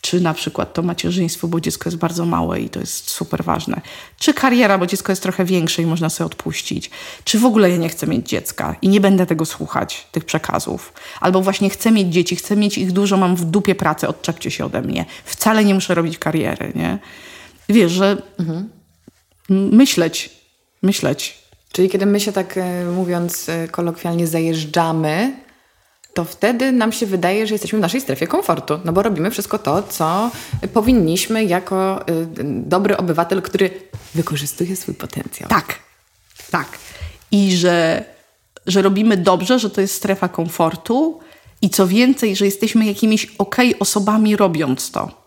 czy 0.04 0.20
na 0.20 0.34
przykład 0.34 0.74
to 0.74 0.82
macierzyństwo, 0.82 1.48
bo 1.48 1.60
dziecko 1.60 1.88
jest 1.88 1.96
bardzo 1.96 2.26
małe 2.26 2.60
i 2.60 2.68
to 2.70 2.80
jest 2.80 3.10
super 3.10 3.44
ważne, 3.44 3.80
czy 4.18 4.34
kariera, 4.34 4.78
bo 4.78 4.86
dziecko 4.86 5.12
jest 5.12 5.22
trochę 5.22 5.44
większe 5.44 5.82
i 5.82 5.86
można 5.86 6.10
sobie 6.10 6.26
odpuścić, 6.26 6.90
czy 7.24 7.38
w 7.38 7.44
ogóle 7.44 7.70
ja 7.70 7.76
nie 7.76 7.88
chcę 7.88 8.06
mieć 8.06 8.28
dziecka 8.28 8.76
i 8.82 8.88
nie 8.88 9.00
będę 9.00 9.26
tego 9.26 9.44
słuchać, 9.44 10.06
tych 10.12 10.24
przekazów, 10.24 10.92
albo 11.20 11.42
właśnie 11.42 11.70
chcę 11.70 11.90
mieć 11.90 12.08
dzieci, 12.08 12.36
chcę 12.36 12.56
mieć 12.56 12.78
ich 12.78 12.92
dużo, 12.92 13.16
mam 13.16 13.36
w 13.36 13.44
dupie 13.44 13.74
pracę, 13.74 14.08
odczepcie 14.08 14.50
się 14.50 14.64
ode 14.64 14.82
mnie, 14.82 15.04
wcale 15.24 15.64
nie 15.64 15.74
muszę 15.74 15.94
robić 15.94 16.18
kariery, 16.18 16.72
nie? 16.74 16.98
Wiesz, 17.68 17.92
że 17.92 18.22
mhm. 18.38 18.70
myśleć, 19.48 20.30
myśleć. 20.82 21.38
Czyli 21.72 21.88
kiedy 21.88 22.06
my 22.06 22.20
się 22.20 22.32
tak, 22.32 22.56
e, 22.56 22.84
mówiąc 22.84 23.48
e, 23.48 23.68
kolokwialnie, 23.68 24.26
zajeżdżamy 24.26 25.43
to 26.14 26.24
wtedy 26.24 26.72
nam 26.72 26.92
się 26.92 27.06
wydaje, 27.06 27.46
że 27.46 27.54
jesteśmy 27.54 27.78
w 27.78 27.82
naszej 27.82 28.00
strefie 28.00 28.26
komfortu, 28.26 28.80
no 28.84 28.92
bo 28.92 29.02
robimy 29.02 29.30
wszystko 29.30 29.58
to, 29.58 29.82
co 29.82 30.30
powinniśmy 30.72 31.44
jako 31.44 32.08
y, 32.08 32.26
dobry 32.44 32.96
obywatel, 32.96 33.42
który 33.42 33.70
wykorzystuje 34.14 34.76
swój 34.76 34.94
potencjał. 34.94 35.48
Tak, 35.48 35.78
tak. 36.50 36.68
I 37.30 37.56
że, 37.56 38.04
że 38.66 38.82
robimy 38.82 39.16
dobrze, 39.16 39.58
że 39.58 39.70
to 39.70 39.80
jest 39.80 39.94
strefa 39.94 40.28
komfortu 40.28 41.20
i 41.62 41.70
co 41.70 41.86
więcej, 41.86 42.36
że 42.36 42.44
jesteśmy 42.44 42.86
jakimiś 42.86 43.26
ok 43.38 43.56
osobami 43.80 44.36
robiąc 44.36 44.90
to. 44.90 45.23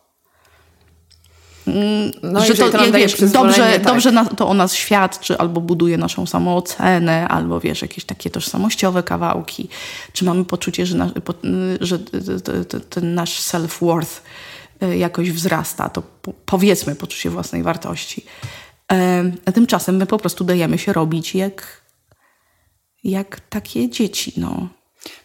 Mm, 1.68 2.12
no 2.24 2.46
że 2.46 2.56
to, 2.56 2.70
to 2.70 2.92
wiesz, 2.92 3.22
dobrze, 3.22 3.64
tak. 3.64 3.84
dobrze 3.84 4.12
na, 4.12 4.26
to 4.26 4.48
o 4.48 4.54
nas 4.54 4.74
świadczy, 4.74 5.38
albo 5.38 5.62
buduje 5.62 5.98
naszą 5.98 6.26
samoocenę, 6.26 7.28
albo 7.28 7.60
wiesz, 7.60 7.82
jakieś 7.82 8.06
takie 8.06 8.30
tożsamościowe 8.30 9.04
kawałki. 9.04 9.70
Czy 10.14 10.26
mamy 10.26 10.46
poczucie, 10.46 10.86
że, 10.86 10.98
na, 10.98 11.12
że 11.80 12.00
ten 12.90 13.14
nasz 13.14 13.42
self-worth 13.42 14.22
y, 14.84 14.98
jakoś 14.98 15.32
wzrasta, 15.32 15.90
to 15.90 16.04
powiedzmy 16.46 16.96
poczucie 16.96 17.30
własnej 17.30 17.64
wartości. 17.64 18.26
A 19.46 19.52
tymczasem 19.52 19.96
my 19.96 20.06
po 20.06 20.18
prostu 20.18 20.44
dajemy 20.44 20.78
się 20.78 20.94
robić 20.94 21.36
jak, 21.36 21.82
jak 23.04 23.40
takie 23.40 23.90
dzieci, 23.90 24.34
no. 24.38 24.68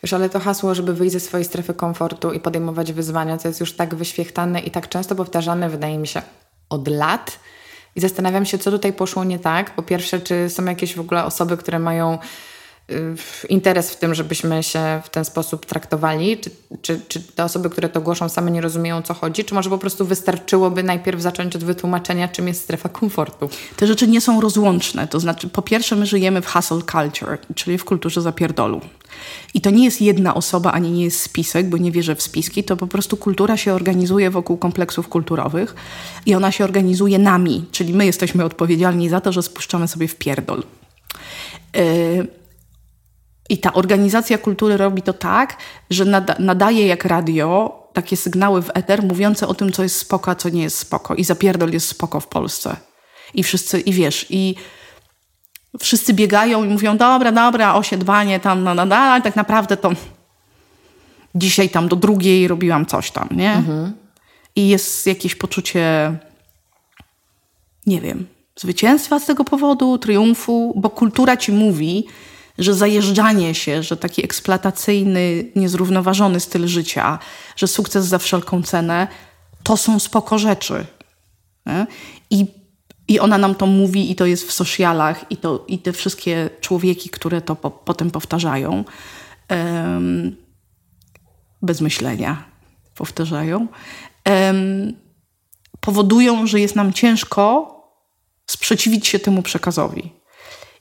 Wiesz, 0.03 0.13
ale 0.13 0.29
to 0.29 0.41
hasło, 0.41 0.75
żeby 0.75 0.95
wyjść 0.95 1.13
ze 1.13 1.21
swojej 1.21 1.45
strefy 1.45 1.75
komfortu 1.75 2.33
i 2.33 2.41
podejmować 2.41 2.93
wyzwania, 2.93 3.39
to 3.39 3.49
jest 3.49 3.61
już 3.61 3.73
tak 3.73 3.95
wyświechtane 3.95 4.61
i 4.61 4.71
tak 4.71 4.89
często 4.89 5.15
powtarzane, 5.15 5.71
wydaje 5.71 5.99
mi 5.99 6.07
się, 6.07 6.23
od 6.69 6.89
lat. 6.89 7.39
I 7.97 8.01
zastanawiam 8.01 8.47
się, 8.47 8.59
co 8.59 8.71
tutaj 8.71 8.93
poszło 8.93 9.25
nie 9.25 9.39
tak. 9.39 9.75
Po 9.75 9.83
pierwsze, 9.83 10.21
czy 10.21 10.51
są 10.51 10.65
jakieś 10.65 10.95
w 10.95 11.01
ogóle 11.01 11.25
osoby, 11.25 11.57
które 11.57 11.79
mają 11.79 12.19
Y, 12.91 13.17
interes 13.49 13.91
w 13.91 13.97
tym, 13.97 14.15
żebyśmy 14.15 14.63
się 14.63 15.01
w 15.05 15.09
ten 15.09 15.25
sposób 15.25 15.67
traktowali? 15.67 16.39
Czy, 16.39 16.51
czy, 16.83 17.01
czy 17.09 17.23
te 17.23 17.45
osoby, 17.45 17.71
które 17.71 17.89
to 17.89 18.01
głoszą, 18.01 18.29
same 18.29 18.51
nie 18.51 18.61
rozumieją, 18.61 18.97
o 18.97 19.03
co 19.03 19.15
chodzi? 19.15 19.45
Czy 19.45 19.55
może 19.55 19.71
po 19.71 19.79
prostu 19.79 20.07
wystarczyłoby 20.07 20.83
najpierw 20.83 21.21
zacząć 21.21 21.57
od 21.57 21.65
wytłumaczenia, 21.65 22.29
czym 22.29 22.49
jest 22.49 22.63
strefa 22.63 22.89
komfortu? 22.89 23.49
Te 23.77 23.87
rzeczy 23.87 24.09
nie 24.09 24.21
są 24.21 24.41
rozłączne. 24.41 25.09
To 25.09 25.21
znaczy, 25.21 25.49
po 25.49 25.63
pierwsze, 25.63 25.97
my 25.97 26.07
żyjemy 26.07 26.43
w 26.43 26.47
hustle 26.47 26.79
culture, 26.79 27.39
czyli 27.55 27.79
w 27.79 27.85
kulturze 27.85 28.23
zapierdolu. 28.23 28.81
I 29.55 29.61
to 29.61 29.71
nie 29.71 29.85
jest 29.85 30.01
jedna 30.01 30.35
osoba, 30.35 30.73
ani 30.73 30.91
nie 30.91 31.05
jest 31.05 31.21
spisek, 31.21 31.69
bo 31.69 31.77
nie 31.77 31.93
wierzę 31.93 32.15
w 32.15 32.23
spiski, 32.23 32.65
to 32.65 32.77
po 32.77 32.87
prostu 32.87 33.17
kultura 33.17 33.57
się 33.57 33.75
organizuje 33.75 34.31
wokół 34.31 34.57
kompleksów 34.57 35.09
kulturowych 35.09 35.75
i 36.27 36.35
ona 36.35 36.53
się 36.53 36.65
organizuje 36.65 37.19
nami, 37.19 37.65
czyli 37.73 37.95
my 37.95 38.07
jesteśmy 38.07 38.45
odpowiedzialni 38.45 39.09
za 39.09 39.21
to, 39.21 39.33
że 39.33 39.43
spuszczamy 39.43 39.89
sobie 39.89 40.09
w 40.09 40.17
pierdol. 40.17 40.63
Yy, 41.75 41.83
I 43.49 43.59
ta 43.59 43.73
organizacja 43.73 44.39
kultury 44.39 44.77
robi 44.77 45.03
to 45.03 45.13
tak, 45.13 45.57
że 45.91 46.05
nada, 46.05 46.37
nadaje 46.39 46.87
jak 46.87 47.05
radio 47.05 47.83
takie 47.93 48.17
sygnały 48.17 48.63
w 48.63 48.71
eter 48.75 49.03
mówiące 49.03 49.49
o 49.49 49.55
tym, 49.55 49.73
co 49.73 49.83
jest 49.83 49.97
spoko, 49.97 50.31
a 50.31 50.35
co 50.35 50.49
nie 50.49 50.63
jest 50.63 50.79
spoko. 50.79 51.15
I 51.15 51.25
zapierdol 51.25 51.71
jest 51.73 51.89
spoko 51.89 52.21
w 52.21 52.27
Polsce. 52.27 52.77
I 53.35 53.43
wszyscy, 53.43 53.81
i 53.81 53.93
wiesz, 53.93 54.27
i 54.31 54.55
wszyscy 55.81 56.15
biegają 56.15 56.65
i 56.65 56.69
mówią, 56.69 56.97
dobra, 56.97 57.33
dobra, 57.33 57.75
osiedwanie 57.75 58.41
tam, 58.41 58.65
no, 58.65 58.75
no, 58.75 58.85
no, 58.85 58.97
ale 58.97 59.23
tak 59.23 59.37
naprawdę 59.37 59.77
to 59.77 59.91
dzisiaj 61.35 61.71
tam 61.71 61.89
do 61.89 61.97
drugiej 61.97 62.49
robiłam 62.49 62.87
coś 62.87 63.11
tam, 63.11 63.29
nie? 63.31 63.53
Mhm. 63.53 63.93
I 64.57 64.69
jest 64.69 65.07
jakieś 65.07 65.35
poczucie, 65.35 66.15
nie 67.87 68.01
wiem, 68.01 68.27
zwycięstwa 68.57 69.21
z 69.21 69.27
tego 69.27 69.45
powodu, 69.45 69.99
triumfu, 69.99 70.73
bo 70.77 70.91
kultura 70.91 71.37
ci 71.37 71.53
mówi, 71.53 72.07
że 72.59 72.75
zajeżdżanie 72.75 73.55
się, 73.55 73.83
że 73.83 73.97
taki 73.97 74.25
eksploatacyjny, 74.25 75.45
niezrównoważony 75.57 76.41
styl 76.41 76.67
życia, 76.67 77.19
że 77.57 77.69
sukces 77.69 78.07
za 78.07 78.19
wszelką 78.19 78.63
cenę, 78.63 79.09
to 79.63 79.77
są 79.77 79.99
spoko 79.99 80.39
rzeczy. 80.39 80.87
Nie? 81.67 81.87
I, 82.31 82.47
I 83.09 83.21
ona 83.21 83.39
nam 83.39 83.55
to 83.55 83.67
mówi, 83.67 84.11
i 84.11 84.15
to 84.15 84.27
jest 84.27 84.49
w 84.49 84.53
socialach, 84.53 85.25
i, 85.31 85.37
to, 85.37 85.65
i 85.69 85.79
te 85.79 85.93
wszystkie 85.93 86.51
człowieki, 86.61 87.11
które 87.11 87.41
to 87.41 87.57
po, 87.57 87.71
potem 87.71 88.11
powtarzają, 88.11 88.85
um, 89.51 90.37
bez 91.63 91.81
myślenia 91.81 92.45
powtarzają, 92.95 93.67
um, 94.27 94.93
powodują, 95.81 96.47
że 96.47 96.61
jest 96.61 96.77
nam 96.77 96.93
ciężko 96.93 97.69
sprzeciwić 98.47 99.07
się 99.07 99.19
temu 99.19 99.43
przekazowi. 99.43 100.22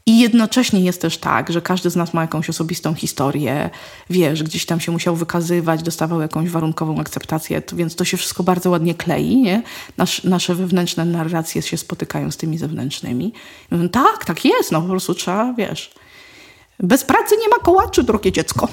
I 0.06 0.20
jednocześnie 0.20 0.82
jest 0.82 1.02
też 1.02 1.18
tak, 1.18 1.52
że 1.52 1.62
każdy 1.62 1.90
z 1.90 1.96
nas 1.96 2.14
ma 2.14 2.22
jakąś 2.22 2.50
osobistą 2.50 2.94
historię, 2.94 3.70
wiesz, 4.10 4.44
gdzieś 4.44 4.66
tam 4.66 4.80
się 4.80 4.92
musiał 4.92 5.16
wykazywać, 5.16 5.84
dostawał 5.84 6.22
jakąś 6.22 6.50
warunkową 6.50 7.00
akceptację, 7.00 7.62
to, 7.62 7.76
więc 7.76 7.96
to 7.96 8.06
się 8.06 8.18
wszystko 8.18 8.44
bardzo 8.44 8.70
ładnie 8.70 8.96
klei, 8.96 9.38
nie? 9.38 9.64
Nasz, 9.98 10.24
nasze 10.24 10.56
wewnętrzne 10.56 11.06
narracje 11.06 11.62
się 11.62 11.78
spotykają 11.78 12.32
z 12.32 12.38
tymi 12.38 12.58
zewnętrznymi. 12.58 13.34
Mówię, 13.72 13.90
tak, 13.90 14.26
tak 14.26 14.46
jest, 14.46 14.72
no 14.72 14.82
po 14.82 14.88
prostu 14.88 15.14
trzeba, 15.14 15.54
wiesz, 15.54 15.92
bez 16.80 17.04
pracy 17.04 17.36
nie 17.42 17.50
ma 17.50 17.58
kołaczy, 17.58 18.04
drogie 18.04 18.32
dziecko. 18.32 18.68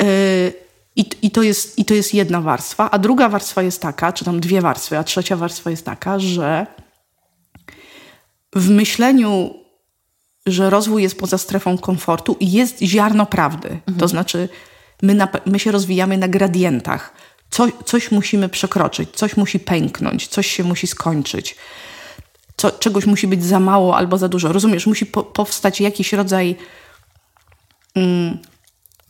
yy, 0.00 0.06
I, 0.96 1.04
i, 1.22 1.30
to 1.30 1.42
jest, 1.42 1.78
I 1.78 1.84
to 1.84 1.94
jest 1.94 2.14
jedna 2.14 2.40
warstwa, 2.40 2.90
a 2.90 2.98
druga 2.98 3.28
warstwa 3.28 3.62
jest 3.62 3.82
taka, 3.82 4.12
czy 4.12 4.24
tam 4.24 4.40
dwie 4.40 4.60
warstwy, 4.60 4.98
a 4.98 5.04
trzecia 5.04 5.36
warstwa 5.36 5.70
jest 5.70 5.84
taka, 5.84 6.18
że 6.18 6.66
w 8.54 8.70
myśleniu 8.70 9.54
że 10.46 10.70
rozwój 10.70 11.02
jest 11.02 11.18
poza 11.18 11.38
strefą 11.38 11.78
komfortu 11.78 12.36
i 12.40 12.52
jest 12.52 12.82
ziarno 12.82 13.26
prawdy. 13.26 13.68
Mhm. 13.68 13.98
To 13.98 14.08
znaczy, 14.08 14.48
my, 15.02 15.14
na, 15.14 15.28
my 15.46 15.58
się 15.58 15.72
rozwijamy 15.72 16.18
na 16.18 16.28
gradientach. 16.28 17.12
Co, 17.50 17.66
coś 17.84 18.10
musimy 18.10 18.48
przekroczyć, 18.48 19.10
coś 19.10 19.36
musi 19.36 19.60
pęknąć, 19.60 20.28
coś 20.28 20.46
się 20.46 20.64
musi 20.64 20.86
skończyć. 20.86 21.56
Co, 22.56 22.70
czegoś 22.70 23.06
musi 23.06 23.26
być 23.26 23.44
za 23.44 23.60
mało 23.60 23.96
albo 23.96 24.18
za 24.18 24.28
dużo. 24.28 24.52
Rozumiesz, 24.52 24.86
musi 24.86 25.06
po, 25.06 25.22
powstać 25.22 25.80
jakiś 25.80 26.12
rodzaj 26.12 26.56
mm, 27.94 28.38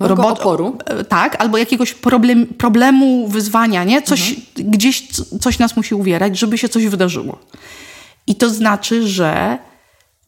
robot, 0.00 0.40
oporu. 0.40 0.78
Tak, 1.09 1.40
albo 1.40 1.59
jakiegoś 1.59 1.95
problem, 1.95 2.47
problemu, 2.47 3.28
wyzwania, 3.28 3.85
nie? 3.85 4.02
Coś, 4.02 4.31
mhm. 4.31 4.71
Gdzieś 4.71 5.07
coś 5.40 5.59
nas 5.59 5.76
musi 5.76 5.95
uwierać, 5.95 6.38
żeby 6.38 6.59
się 6.59 6.69
coś 6.69 6.87
wydarzyło. 6.87 7.38
I 8.26 8.35
to 8.35 8.50
znaczy, 8.50 9.09
że 9.09 9.59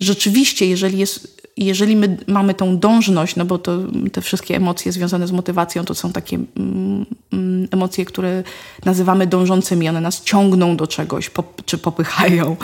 rzeczywiście, 0.00 0.66
jeżeli, 0.66 0.98
jest, 0.98 1.42
jeżeli 1.56 1.96
my 1.96 2.16
mamy 2.26 2.54
tą 2.54 2.78
dążność, 2.78 3.36
no 3.36 3.44
bo 3.44 3.58
to, 3.58 3.78
te 4.12 4.20
wszystkie 4.20 4.56
emocje 4.56 4.92
związane 4.92 5.26
z 5.26 5.32
motywacją 5.32 5.84
to 5.84 5.94
są 5.94 6.12
takie 6.12 6.36
mm, 6.36 7.06
mm, 7.32 7.68
emocje, 7.70 8.04
które 8.04 8.42
nazywamy 8.84 9.26
dążącymi, 9.26 9.88
one 9.88 10.00
nas 10.00 10.22
ciągną 10.22 10.76
do 10.76 10.86
czegoś, 10.86 11.30
pop, 11.30 11.64
czy 11.64 11.78
popychają. 11.78 12.56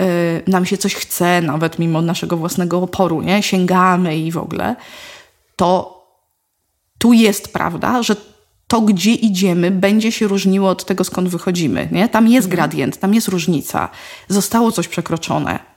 Yy, 0.00 0.06
nam 0.46 0.66
się 0.66 0.78
coś 0.78 0.94
chce, 0.94 1.42
nawet 1.42 1.78
mimo 1.78 2.02
naszego 2.02 2.36
własnego 2.36 2.82
oporu, 2.82 3.22
nie? 3.22 3.42
sięgamy 3.42 4.18
i 4.18 4.32
w 4.32 4.38
ogóle, 4.38 4.76
to 5.56 5.96
tu 6.98 7.12
jest 7.12 7.52
prawda, 7.52 8.02
że 8.02 8.16
to, 8.68 8.80
gdzie 8.80 9.12
idziemy, 9.12 9.70
będzie 9.70 10.12
się 10.12 10.28
różniło 10.28 10.70
od 10.70 10.84
tego, 10.84 11.04
skąd 11.04 11.28
wychodzimy. 11.28 11.88
Nie? 11.92 12.08
Tam 12.08 12.28
jest 12.28 12.46
mhm. 12.46 12.56
gradient, 12.56 13.00
tam 13.00 13.14
jest 13.14 13.28
różnica. 13.28 13.88
Zostało 14.28 14.72
coś 14.72 14.88
przekroczone 14.88 15.75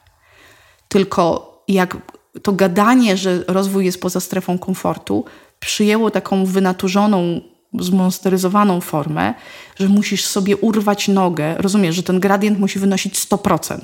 tylko 0.89 1.49
jak 1.67 1.97
to 2.41 2.53
gadanie, 2.53 3.17
że 3.17 3.43
rozwój 3.47 3.85
jest 3.85 4.01
poza 4.01 4.19
strefą 4.19 4.57
komfortu, 4.57 5.25
przyjęło 5.59 6.11
taką 6.11 6.45
wynaturzoną, 6.45 7.41
zmonsteryzowaną 7.79 8.81
formę, 8.81 9.33
że 9.79 9.87
musisz 9.87 10.25
sobie 10.25 10.57
urwać 10.57 11.07
nogę. 11.07 11.55
Rozumiesz, 11.57 11.95
że 11.95 12.03
ten 12.03 12.19
gradient 12.19 12.59
musi 12.59 12.79
wynosić 12.79 13.19
100%. 13.19 13.79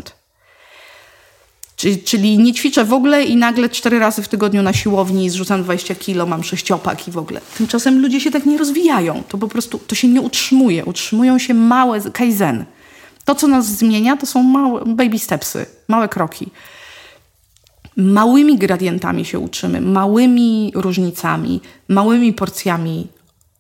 Czyli, 2.06 2.38
nie 2.38 2.54
ćwiczę 2.54 2.86
w 2.86 2.94
ogóle 2.94 3.24
i 3.24 3.36
nagle 3.36 3.70
cztery 3.70 4.00
razy 4.00 4.24
w 4.24 4.28
tygodniu 4.28 4.62
na 4.62 4.74
siłowni 4.74 5.30
zrzucam 5.30 5.64
20 5.64 5.96
kilo, 5.96 6.26
mam 6.26 6.44
sześciopak 6.44 7.08
i 7.08 7.12
w 7.12 7.18
ogóle. 7.18 7.42
Tymczasem 7.58 8.02
ludzie 8.02 8.22
się 8.22 8.32
tak 8.32 8.46
nie 8.46 8.58
rozwijają. 8.58 9.24
To 9.30 9.38
po 9.38 9.48
prostu 9.48 9.80
to 9.80 9.96
się 9.96 10.08
nie 10.08 10.22
utrzymuje. 10.22 10.86
Utrzymują 10.86 11.40
się 11.40 11.54
małe 11.54 12.02
kaizen. 12.02 12.66
To, 13.26 13.36
co 13.36 13.48
nas 13.48 13.66
zmienia, 13.66 14.18
to 14.18 14.26
są 14.26 14.44
małe 14.44 14.86
baby 14.86 15.20
stepsy, 15.20 15.66
małe 15.88 16.10
kroki 16.10 16.52
małymi 17.96 18.58
gradientami 18.58 19.26
się 19.26 19.40
uczymy, 19.40 19.82
małymi 19.82 20.72
różnicami, 20.76 21.62
małymi 21.88 22.34
porcjami 22.34 23.08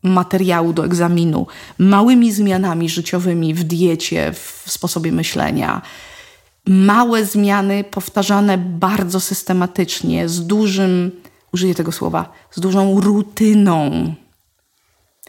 materiału 0.03 0.73
do 0.73 0.85
egzaminu, 0.85 1.47
małymi 1.77 2.31
zmianami 2.31 2.89
życiowymi 2.89 3.53
w 3.53 3.63
diecie, 3.63 4.33
w 4.33 4.63
sposobie 4.67 5.11
myślenia. 5.11 5.81
Małe 6.67 7.25
zmiany 7.25 7.83
powtarzane 7.83 8.57
bardzo 8.57 9.19
systematycznie, 9.19 10.29
z 10.29 10.47
dużym, 10.47 11.11
użyję 11.53 11.75
tego 11.75 11.91
słowa, 11.91 12.33
z 12.51 12.59
dużą 12.59 13.01
rutyną, 13.01 14.13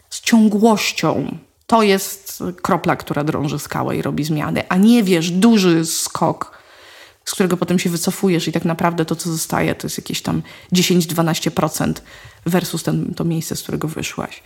z 0.09 0.21
ciągłością. 0.21 1.37
To 1.67 1.83
jest 1.83 2.43
kropla, 2.61 2.95
która 2.95 3.23
drąży 3.23 3.59
skałę 3.59 3.97
i 3.97 4.01
robi 4.01 4.23
zmiany, 4.23 4.63
a 4.69 4.77
nie 4.77 5.03
wiesz, 5.03 5.31
duży 5.31 5.85
skok 5.85 6.56
z 7.27 7.31
którego 7.31 7.57
potem 7.57 7.79
się 7.79 7.89
wycofujesz 7.89 8.47
i 8.47 8.51
tak 8.51 8.65
naprawdę 8.65 9.05
to, 9.05 9.15
co 9.15 9.31
zostaje, 9.31 9.75
to 9.75 9.87
jest 9.87 9.97
jakieś 9.97 10.21
tam 10.21 10.41
10-12% 10.73 11.93
versus 12.45 12.83
ten, 12.83 13.13
to 13.15 13.23
miejsce, 13.23 13.55
z 13.55 13.63
którego 13.63 13.87
wyszłaś. 13.87 14.43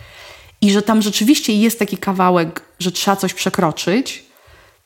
I 0.60 0.70
że 0.70 0.82
tam 0.82 1.02
rzeczywiście 1.02 1.52
jest 1.54 1.78
taki 1.78 1.96
kawałek, 1.96 2.62
że 2.78 2.92
trzeba 2.92 3.16
coś 3.16 3.34
przekroczyć, 3.34 4.24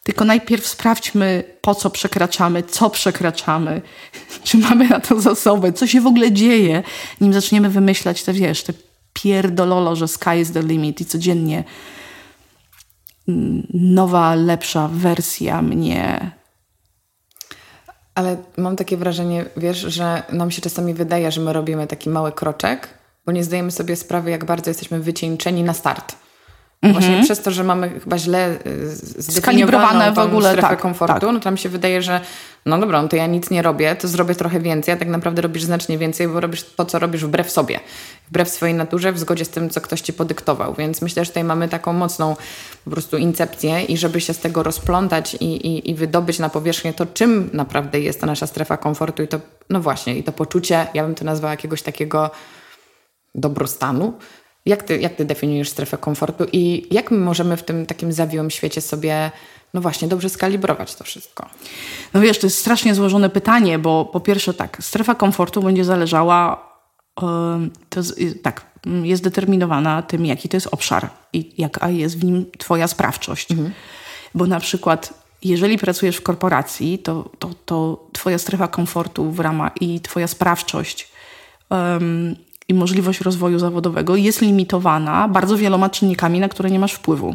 tylko 0.03 0.25
najpierw 0.25 0.67
sprawdźmy, 0.67 1.45
po 1.61 1.75
co 1.75 1.91
przekraczamy, 1.91 2.63
co 2.63 2.91
przekraczamy, 2.91 3.83
czy 4.45 4.59
mamy 4.59 4.89
na 4.89 5.01
to 5.01 5.21
zasoby, 5.21 5.73
co 5.73 5.87
się 5.87 6.01
w 6.01 6.07
ogóle 6.07 6.33
dzieje, 6.33 6.83
nim 7.21 7.33
zaczniemy 7.33 7.71
wymyślać 7.71 8.23
te, 8.23 8.33
wiesz, 8.33 8.63
te 8.63 8.73
pierdololo, 9.13 9.97
że 9.97 10.09
sky 10.09 10.41
is 10.41 10.53
the 10.53 10.63
limit 10.63 11.01
i 11.01 11.05
codziennie 11.05 11.65
mm, 13.29 13.67
nowa, 13.75 14.35
lepsza 14.35 14.89
wersja 14.89 15.63
mnie 15.63 16.31
ale 18.17 18.37
mam 18.57 18.77
takie 18.77 18.97
wrażenie, 18.97 19.45
wiesz, 19.57 19.79
że 19.79 20.23
nam 20.33 20.51
się 20.51 20.63
czasami 20.63 20.95
wydaje, 20.95 21.33
że 21.33 21.41
my 21.41 21.53
robimy 21.53 21.87
taki 21.87 22.11
mały 22.11 22.33
kroczek, 22.33 22.89
bo 23.27 23.33
nie 23.33 23.45
zdajemy 23.45 23.71
sobie 23.71 23.97
sprawy, 23.97 24.31
jak 24.31 24.45
bardzo 24.45 24.71
jesteśmy 24.71 25.01
wycieńczeni 25.01 25.63
na 25.63 25.75
start. 25.75 26.17
Mhm. 26.83 27.03
Właśnie 27.03 27.25
przez 27.25 27.43
to, 27.43 27.51
że 27.51 27.65
mamy 27.65 28.01
chyba 28.01 28.19
źle 28.19 28.59
y, 28.67 28.89
zdefiniowaną 29.23 30.15
w 30.15 30.19
ogóle 30.19 30.51
strefę 30.51 30.69
tak, 30.69 30.81
komfortu, 30.81 31.27
tak. 31.27 31.33
no 31.33 31.41
to 31.41 31.45
nam 31.45 31.57
się 31.57 31.69
wydaje, 31.69 32.03
że 32.03 32.21
no 32.67 32.79
dobra, 32.79 33.03
no 33.03 33.09
to 33.09 33.17
ja 33.17 33.27
nic 33.27 33.51
nie 33.51 33.63
robię, 33.63 33.97
to 33.97 34.09
zrobię 34.09 34.35
trochę 34.35 34.61
więcej, 34.61 34.95
a 34.95 34.97
tak 34.97 35.09
naprawdę 35.09 35.43
robisz 35.43 35.65
znacznie 35.65 35.99
więcej, 35.99 36.29
bo 36.29 36.41
robisz 36.41 36.65
to, 36.65 36.85
co 36.85 36.99
robisz 36.99 37.25
wbrew 37.25 37.51
sobie, 37.51 37.81
wbrew 38.29 38.49
swojej 38.49 38.75
naturze, 38.75 39.13
w 39.13 39.19
zgodzie 39.19 39.45
z 39.45 39.49
tym, 39.49 39.71
co 39.71 39.81
ktoś 39.81 40.01
ci 40.01 40.13
podyktował. 40.13 40.75
Więc 40.75 41.03
myślę, 41.03 41.25
że 41.25 41.31
tutaj 41.31 41.45
mamy 41.45 41.69
taką 41.69 41.93
mocną 41.93 42.37
po 42.85 42.91
prostu 42.91 43.17
incepcję 43.17 43.83
i 43.83 43.97
żeby 43.97 44.21
się 44.21 44.35
z 44.35 44.39
tego 44.39 44.63
rozplątać 44.63 45.35
i, 45.35 45.45
i, 45.45 45.91
i 45.91 45.95
wydobyć 45.95 46.39
na 46.39 46.49
powierzchnię 46.49 46.93
to, 46.93 47.07
czym 47.07 47.51
naprawdę 47.53 48.01
jest 48.01 48.21
ta 48.21 48.27
nasza 48.27 48.47
strefa 48.47 48.77
komfortu 48.77 49.23
i 49.23 49.29
to, 49.29 49.41
no 49.71 49.81
właśnie, 49.81 50.19
i 50.19 50.23
to 50.23 50.33
poczucie, 50.33 50.87
ja 50.95 51.03
bym 51.03 51.15
to 51.15 51.25
nazwała 51.25 51.51
jakiegoś 51.51 51.83
takiego 51.83 52.31
dobrostanu, 53.35 54.13
jak 54.67 54.83
ty, 54.83 54.99
jak 54.99 55.15
ty 55.15 55.25
definiujesz 55.25 55.69
strefę 55.69 55.99
komfortu 55.99 56.45
i 56.53 56.87
jak 56.91 57.11
my 57.11 57.19
możemy 57.19 57.57
w 57.57 57.63
tym 57.63 57.87
takim 57.87 58.13
zawiłym 58.13 58.51
świecie 58.51 58.81
sobie, 58.81 59.31
no 59.75 59.81
właśnie, 59.81 60.09
dobrze 60.09 60.29
skalibrować 60.29 60.95
to 60.95 61.05
wszystko? 61.05 61.49
No 62.15 62.21
wiesz, 62.21 62.39
to 62.39 62.47
jest 62.47 62.59
strasznie 62.59 62.95
złożone 62.95 63.31
pytanie, 63.31 63.79
bo 63.79 64.05
po 64.05 64.21
pierwsze 64.21 64.55
tak, 64.55 64.79
strefa 64.81 65.15
komfortu 65.15 65.63
będzie 65.63 65.85
zależała, 65.85 66.69
to 67.89 68.01
jest, 68.01 68.43
tak, 68.43 68.67
jest 69.03 69.23
determinowana 69.23 70.03
tym, 70.03 70.27
jaki 70.27 70.49
to 70.49 70.57
jest 70.57 70.69
obszar 70.71 71.11
i 71.33 71.53
jaka 71.59 71.89
jest 71.89 72.19
w 72.19 72.25
nim 72.25 72.47
twoja 72.59 72.89
sprawczość. 72.89 73.51
Mhm. 73.51 73.73
Bo 74.35 74.47
na 74.47 74.61
przykład 74.61 75.27
jeżeli 75.43 75.79
pracujesz 75.79 76.17
w 76.17 76.23
korporacji, 76.23 76.99
to, 76.99 77.31
to, 77.39 77.51
to 77.65 78.07
twoja 78.13 78.39
strefa 78.39 78.69
komfortu 78.69 79.31
w 79.31 79.41
ramach 79.41 79.73
i 79.81 80.01
twoja 80.01 80.27
sprawczość 80.27 81.09
um, 81.71 82.37
i 82.69 82.75
możliwość 82.75 83.21
rozwoju 83.21 83.59
zawodowego 83.59 84.17
jest 84.17 84.43
limitowana 84.43 85.29
bardzo 85.29 85.57
wieloma 85.57 85.91
czynnikami, 85.91 86.41
na 86.41 86.49
które 86.49 86.71
nie 86.71 86.79
masz 86.79 86.93
wpływu. 86.93 87.35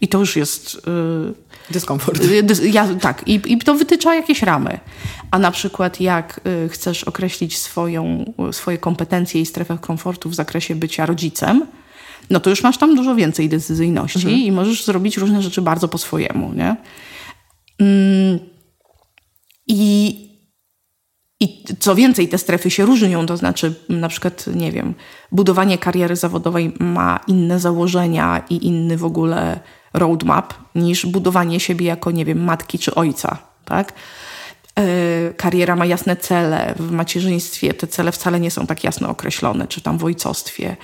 I 0.00 0.08
to 0.08 0.18
już 0.18 0.36
jest. 0.36 0.74
Yy, 0.74 1.34
Dyskomfort. 1.70 2.24
Yy, 2.24 2.68
ja, 2.70 2.88
tak, 3.00 3.28
i, 3.28 3.40
i 3.46 3.58
to 3.58 3.74
wytycza 3.74 4.14
jakieś 4.14 4.42
ramy. 4.42 4.80
A 5.30 5.38
na 5.38 5.50
przykład, 5.50 6.00
jak 6.00 6.40
yy, 6.44 6.68
chcesz 6.68 7.04
określić 7.04 7.58
swoją, 7.58 8.32
swoje 8.52 8.78
kompetencje 8.78 9.40
i 9.40 9.46
strefę 9.46 9.78
komfortu 9.80 10.30
w 10.30 10.34
zakresie 10.34 10.74
bycia 10.74 11.06
rodzicem, 11.06 11.66
no 12.30 12.40
to 12.40 12.50
już 12.50 12.62
masz 12.62 12.78
tam 12.78 12.96
dużo 12.96 13.14
więcej 13.14 13.48
decyzyjności 13.48 14.18
mhm. 14.18 14.36
i 14.36 14.52
możesz 14.52 14.84
zrobić 14.84 15.16
różne 15.16 15.42
rzeczy 15.42 15.62
bardzo 15.62 15.88
po 15.88 15.98
swojemu. 15.98 16.52
Nie? 16.52 16.76
Mm, 17.78 18.38
I 19.66 20.27
i 21.40 21.64
co 21.80 21.94
więcej, 21.94 22.28
te 22.28 22.38
strefy 22.38 22.70
się 22.70 22.86
różnią, 22.86 23.26
to 23.26 23.36
znaczy 23.36 23.74
na 23.88 24.08
przykład, 24.08 24.46
nie 24.46 24.72
wiem, 24.72 24.94
budowanie 25.32 25.78
kariery 25.78 26.16
zawodowej 26.16 26.74
ma 26.78 27.20
inne 27.26 27.60
założenia 27.60 28.42
i 28.50 28.66
inny 28.66 28.96
w 28.96 29.04
ogóle 29.04 29.60
roadmap 29.94 30.54
niż 30.74 31.06
budowanie 31.06 31.60
siebie 31.60 31.86
jako, 31.86 32.10
nie 32.10 32.24
wiem, 32.24 32.44
matki 32.44 32.78
czy 32.78 32.94
ojca, 32.94 33.38
tak? 33.64 33.92
Yy, 34.78 35.34
kariera 35.36 35.76
ma 35.76 35.86
jasne 35.86 36.16
cele. 36.16 36.74
W 36.78 36.90
macierzyństwie 36.90 37.74
te 37.74 37.86
cele 37.86 38.12
wcale 38.12 38.40
nie 38.40 38.50
są 38.50 38.66
tak 38.66 38.84
jasno 38.84 39.08
określone, 39.08 39.66
czy 39.66 39.80
tam 39.80 39.98
w 39.98 40.04
ojcostwie. 40.04 40.76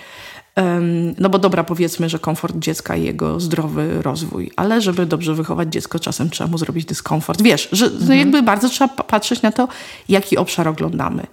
No 1.19 1.29
bo 1.29 1.39
dobra, 1.39 1.65
powiedzmy, 1.65 2.09
że 2.09 2.19
komfort 2.19 2.57
dziecka 2.57 2.97
i 2.97 3.05
jego 3.05 3.41
zdrowy 3.41 4.03
rozwój, 4.03 4.51
ale 4.57 4.81
żeby 4.81 5.07
dobrze 5.07 5.35
wychować 5.35 5.73
dziecko, 5.73 5.99
czasem 5.99 6.31
trzeba 6.31 6.51
mu 6.51 6.59
zrobić 6.59 6.85
dyskomfort. 6.85 7.43
Wiesz, 7.43 7.69
że 7.73 7.87
mhm. 7.87 8.19
jakby 8.19 8.43
bardzo 8.43 8.69
trzeba 8.69 8.89
patrzeć 8.89 9.43
na 9.43 9.53
to, 9.53 9.69
jaki 10.09 10.37
obszar 10.37 10.69
oglądamy. 10.69 11.27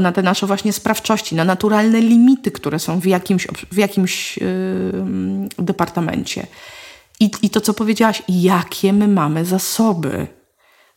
Na 0.00 0.12
te 0.12 0.22
nasze 0.22 0.46
właśnie 0.46 0.72
sprawczości, 0.72 1.34
na 1.34 1.44
naturalne 1.44 2.00
limity, 2.00 2.50
które 2.50 2.78
są 2.78 3.00
w 3.00 3.06
jakimś, 3.06 3.46
w 3.72 3.76
jakimś 3.76 4.38
yy, 4.38 4.48
departamencie. 5.58 6.46
I, 7.20 7.30
I 7.42 7.50
to, 7.50 7.60
co 7.60 7.74
powiedziałaś, 7.74 8.22
jakie 8.28 8.92
my 8.92 9.08
mamy 9.08 9.44
zasoby 9.44 10.26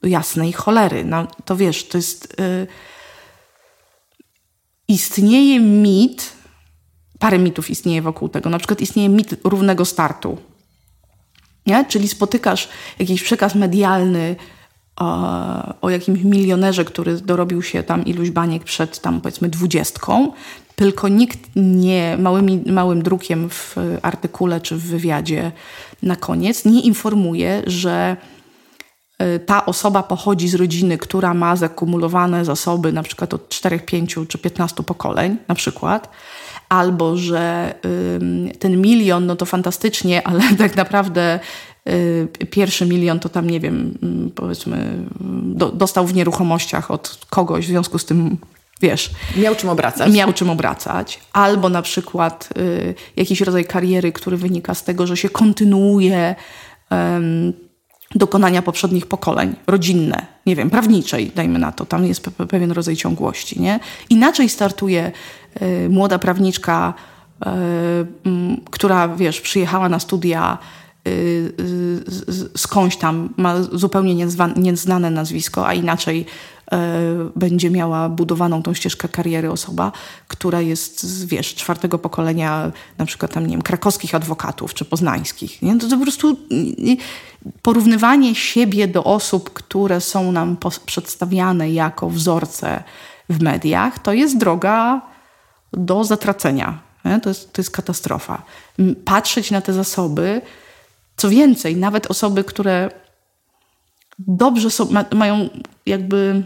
do 0.01 0.07
jasnej 0.07 0.53
cholery. 0.53 1.05
No, 1.05 1.27
to 1.45 1.55
wiesz, 1.55 1.87
to 1.87 1.97
jest... 1.97 2.35
Yy, 2.39 2.67
istnieje 4.87 5.59
mit, 5.59 6.34
parę 7.25 7.39
mitów 7.39 7.69
istnieje 7.69 8.01
wokół 8.01 8.29
tego. 8.29 8.49
Na 8.49 8.57
przykład 8.57 8.81
istnieje 8.81 9.09
mit 9.09 9.35
równego 9.43 9.85
startu. 9.85 10.38
Nie? 11.65 11.85
Czyli 11.85 12.07
spotykasz 12.07 12.69
jakiś 12.99 13.23
przekaz 13.23 13.55
medialny 13.55 14.35
o, 14.95 15.81
o 15.81 15.89
jakimś 15.89 16.23
milionerze, 16.23 16.85
który 16.85 17.21
dorobił 17.21 17.61
się 17.61 17.83
tam 17.83 18.05
iluś 18.05 18.29
baniek 18.29 18.63
przed 18.63 18.99
tam 18.99 19.21
powiedzmy 19.21 19.49
dwudziestką, 19.49 20.31
tylko 20.75 21.07
nikt 21.07 21.39
nie 21.55 22.17
małymi, 22.19 22.63
małym 22.65 23.03
drukiem 23.03 23.49
w 23.49 23.75
artykule 24.01 24.61
czy 24.61 24.75
w 24.75 24.83
wywiadzie 24.83 25.51
na 26.03 26.15
koniec 26.15 26.65
nie 26.65 26.81
informuje, 26.81 27.63
że 27.67 28.17
y, 29.21 29.39
ta 29.39 29.65
osoba 29.65 30.03
pochodzi 30.03 30.47
z 30.49 30.55
rodziny, 30.55 30.97
która 30.97 31.33
ma 31.33 31.55
zakumulowane 31.55 32.45
zasoby 32.45 32.91
na 32.91 33.03
przykład 33.03 33.33
od 33.33 33.49
4, 33.49 33.79
5 33.79 34.15
czy 34.27 34.38
15 34.38 34.83
pokoleń 34.83 35.38
na 35.47 35.55
przykład, 35.55 36.09
albo 36.69 37.17
że 37.17 37.73
ten 38.60 38.82
milion, 38.82 39.25
no 39.25 39.36
to 39.36 39.45
fantastycznie, 39.45 40.28
ale 40.28 40.41
tak 40.58 40.75
naprawdę 40.75 41.39
y, 41.89 42.28
pierwszy 42.49 42.86
milion 42.86 43.19
to 43.19 43.30
tam, 43.30 43.49
nie 43.49 43.60
wiem, 43.60 43.97
mm, 44.04 44.32
powiedzmy, 44.36 45.06
do, 45.43 45.71
dostał 45.71 46.08
w 46.08 46.13
nieruchomościach 46.13 46.91
od 46.91 47.17
kogoś, 47.30 47.65
w 47.65 47.69
związku 47.69 47.99
z 47.99 48.06
tym 48.06 48.38
wiesz. 48.82 49.12
Miał 49.38 49.56
czym 49.56 49.69
obracać. 49.69 50.13
Miał 50.13 50.34
czym 50.34 50.49
obracać. 50.49 51.19
Albo 51.34 51.69
na 51.69 51.82
przykład 51.82 52.49
y, 52.58 52.95
jakiś 53.15 53.41
rodzaj 53.41 53.65
kariery, 53.65 54.12
który 54.12 54.38
wynika 54.38 54.73
z 54.73 54.84
tego, 54.84 55.08
że 55.08 55.17
się 55.17 55.30
kontynuuje 55.30 56.36
dokonania 58.15 58.62
poprzednich 58.62 59.06
pokoleń, 59.06 59.56
rodzinne, 59.67 60.25
nie 60.45 60.56
wiem, 60.56 60.69
prawniczej, 60.69 61.32
dajmy 61.36 61.60
na 61.60 61.71
to, 61.71 61.86
tam 61.86 62.06
jest 62.06 62.21
pe 62.21 62.47
pewien 62.47 62.71
rodzaj 62.71 62.95
ciągłości, 62.95 63.62
nie? 63.62 63.80
Inaczej 64.10 64.49
startuje 64.49 65.12
y, 65.62 65.89
młoda 65.89 66.19
prawniczka, 66.19 66.93
y, 67.45 67.49
y, 67.49 68.32
która, 68.71 69.08
wiesz, 69.08 69.41
przyjechała 69.41 69.89
na 69.89 69.99
studia 69.99 70.58
y, 71.08 71.54
skądś 72.58 72.97
tam, 72.97 73.30
ma 73.38 73.62
zupełnie 73.62 74.25
nieznane 74.56 75.10
nazwisko, 75.10 75.67
a 75.67 75.73
inaczej 75.73 76.25
E, 76.71 77.30
będzie 77.36 77.69
miała 77.69 78.10
budowaną 78.10 78.63
tą 78.63 78.73
ścieżkę 78.73 79.08
kariery 79.08 79.51
osoba, 79.51 79.91
która 80.28 80.62
jest, 80.62 81.28
wiesz, 81.28 81.56
czwartego 81.56 81.99
pokolenia 81.99 82.71
na 82.97 83.06
przykład 83.06 83.34
tam, 83.34 83.47
nie 83.47 83.51
wiem, 83.51 83.62
krakowskich 83.62 84.15
adwokatów 84.15 84.73
czy 84.73 84.86
poznańskich. 84.86 85.62
Nie? 85.62 85.78
To, 85.78 85.89
to 85.89 85.97
po 85.97 86.04
prostu 86.04 86.38
porównywanie 87.62 88.36
siebie 88.36 88.88
do 88.88 89.03
osób, 89.03 89.53
które 89.53 90.01
są 90.01 90.31
nam 90.31 90.58
przedstawiane 90.86 91.71
jako 91.71 92.10
wzorce 92.10 92.84
w 93.29 93.41
mediach, 93.41 93.99
to 93.99 94.13
jest 94.13 94.38
droga 94.38 95.01
do 95.73 96.03
zatracenia. 96.03 96.79
To, 97.23 97.29
jest, 97.29 97.53
to 97.53 97.62
jest 97.62 97.71
katastrofa. 97.71 98.43
Patrzeć 99.05 99.51
na 99.51 99.62
te 99.62 99.73
zasoby, 99.73 100.41
co 101.17 101.29
więcej, 101.29 101.75
nawet 101.75 102.08
osoby, 102.08 102.43
które 102.43 102.89
dobrze 104.19 104.71
są, 104.71 104.91
ma, 104.91 105.05
mają 105.13 105.49
jakby 105.86 106.43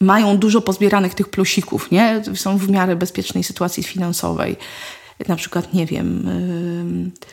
mają 0.00 0.38
dużo 0.38 0.60
pozbieranych 0.60 1.14
tych 1.14 1.28
plusików, 1.28 1.90
nie? 1.90 2.22
Są 2.34 2.58
w 2.58 2.70
miarę 2.70 2.96
bezpiecznej 2.96 3.44
sytuacji 3.44 3.82
finansowej. 3.82 4.56
Na 5.28 5.36
przykład, 5.36 5.74
nie 5.74 5.86
wiem, 5.86 6.22
yy, 7.14 7.28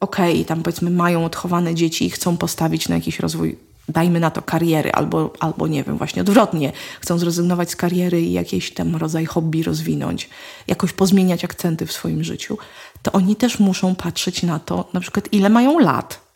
okej, 0.00 0.32
okay, 0.32 0.44
tam 0.44 0.62
powiedzmy 0.62 0.90
mają 0.90 1.24
odchowane 1.24 1.74
dzieci 1.74 2.06
i 2.06 2.10
chcą 2.10 2.36
postawić 2.36 2.88
na 2.88 2.94
jakiś 2.94 3.20
rozwój, 3.20 3.58
dajmy 3.88 4.20
na 4.20 4.30
to 4.30 4.42
kariery, 4.42 4.92
albo, 4.92 5.32
albo 5.40 5.66
nie 5.66 5.84
wiem, 5.84 5.98
właśnie 5.98 6.22
odwrotnie, 6.22 6.72
chcą 7.00 7.18
zrezygnować 7.18 7.70
z 7.70 7.76
kariery 7.76 8.20
i 8.22 8.32
jakiś 8.32 8.70
tam 8.70 8.96
rodzaj 8.96 9.26
hobby 9.26 9.62
rozwinąć, 9.62 10.28
jakoś 10.66 10.92
pozmieniać 10.92 11.44
akcenty 11.44 11.86
w 11.86 11.92
swoim 11.92 12.24
życiu, 12.24 12.58
to 13.02 13.12
oni 13.12 13.36
też 13.36 13.58
muszą 13.58 13.94
patrzeć 13.94 14.42
na 14.42 14.58
to, 14.58 14.88
na 14.92 15.00
przykład 15.00 15.32
ile 15.32 15.48
mają 15.48 15.78
lat 15.78 16.28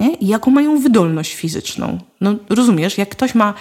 nie? 0.00 0.14
i 0.14 0.26
jaką 0.26 0.50
mają 0.50 0.80
wydolność 0.80 1.34
fizyczną. 1.34 1.98
No, 2.20 2.34
rozumiesz, 2.48 2.98
jak 2.98 3.08
ktoś 3.08 3.34
ma 3.34 3.54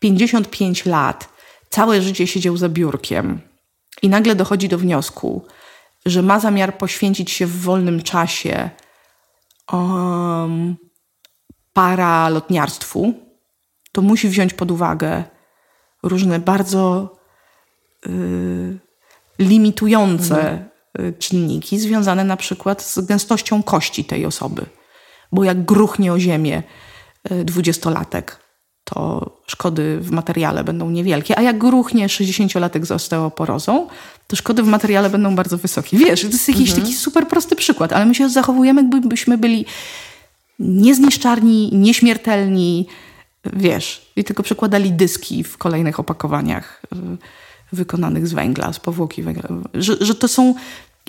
55 0.00 0.86
lat, 0.86 1.28
całe 1.70 2.02
życie 2.02 2.26
siedział 2.26 2.56
za 2.56 2.68
biurkiem 2.68 3.40
i 4.02 4.08
nagle 4.08 4.34
dochodzi 4.34 4.68
do 4.68 4.78
wniosku, 4.78 5.44
że 6.06 6.22
ma 6.22 6.40
zamiar 6.40 6.78
poświęcić 6.78 7.30
się 7.30 7.46
w 7.46 7.60
wolnym 7.60 8.02
czasie 8.02 8.70
um, 9.72 10.76
paralotniarstwu, 11.72 13.14
to 13.92 14.02
musi 14.02 14.28
wziąć 14.28 14.54
pod 14.54 14.70
uwagę 14.70 15.24
różne 16.02 16.38
bardzo 16.38 17.12
y, 18.06 18.78
limitujące 19.38 20.40
mhm. 20.40 21.14
czynniki 21.18 21.78
związane 21.78 22.24
na 22.24 22.36
przykład 22.36 22.82
z 22.82 22.98
gęstością 22.98 23.62
kości 23.62 24.04
tej 24.04 24.26
osoby 24.26 24.66
bo 25.34 25.44
jak 25.44 25.64
gruchnie 25.64 26.12
o 26.12 26.18
ziemię 26.18 26.62
e, 27.24 27.44
dwudziestolatek, 27.44 28.43
to 28.84 29.30
szkody 29.46 29.98
w 30.00 30.10
materiale 30.10 30.64
będą 30.64 30.90
niewielkie, 30.90 31.38
a 31.38 31.42
jak 31.42 31.58
gruchnie 31.58 32.06
60-latek 32.06 32.84
z 32.84 32.90
osteoporozą, 32.90 33.88
to 34.26 34.36
szkody 34.36 34.62
w 34.62 34.66
materiale 34.66 35.10
będą 35.10 35.36
bardzo 35.36 35.58
wysokie. 35.58 35.96
Wiesz, 35.98 36.20
to 36.20 36.26
jest 36.26 36.48
jakiś 36.48 36.68
mhm. 36.68 36.82
taki 36.82 36.94
super 36.94 37.28
prosty 37.28 37.56
przykład, 37.56 37.92
ale 37.92 38.06
my 38.06 38.14
się 38.14 38.28
zachowujemy, 38.28 38.88
jakbyśmy 38.92 39.38
byli 39.38 39.64
niezniszczarni, 40.58 41.70
nieśmiertelni, 41.72 42.86
wiesz, 43.52 44.12
i 44.16 44.24
tylko 44.24 44.42
przekładali 44.42 44.92
dyski 44.92 45.44
w 45.44 45.58
kolejnych 45.58 46.00
opakowaniach 46.00 46.82
e, 46.92 46.96
wykonanych 47.72 48.26
z 48.26 48.32
węgla, 48.32 48.72
z 48.72 48.80
powłoki 48.80 49.22
węgla. 49.22 49.48
Że, 49.74 49.96
że 50.00 50.14
to 50.14 50.28
są... 50.28 50.54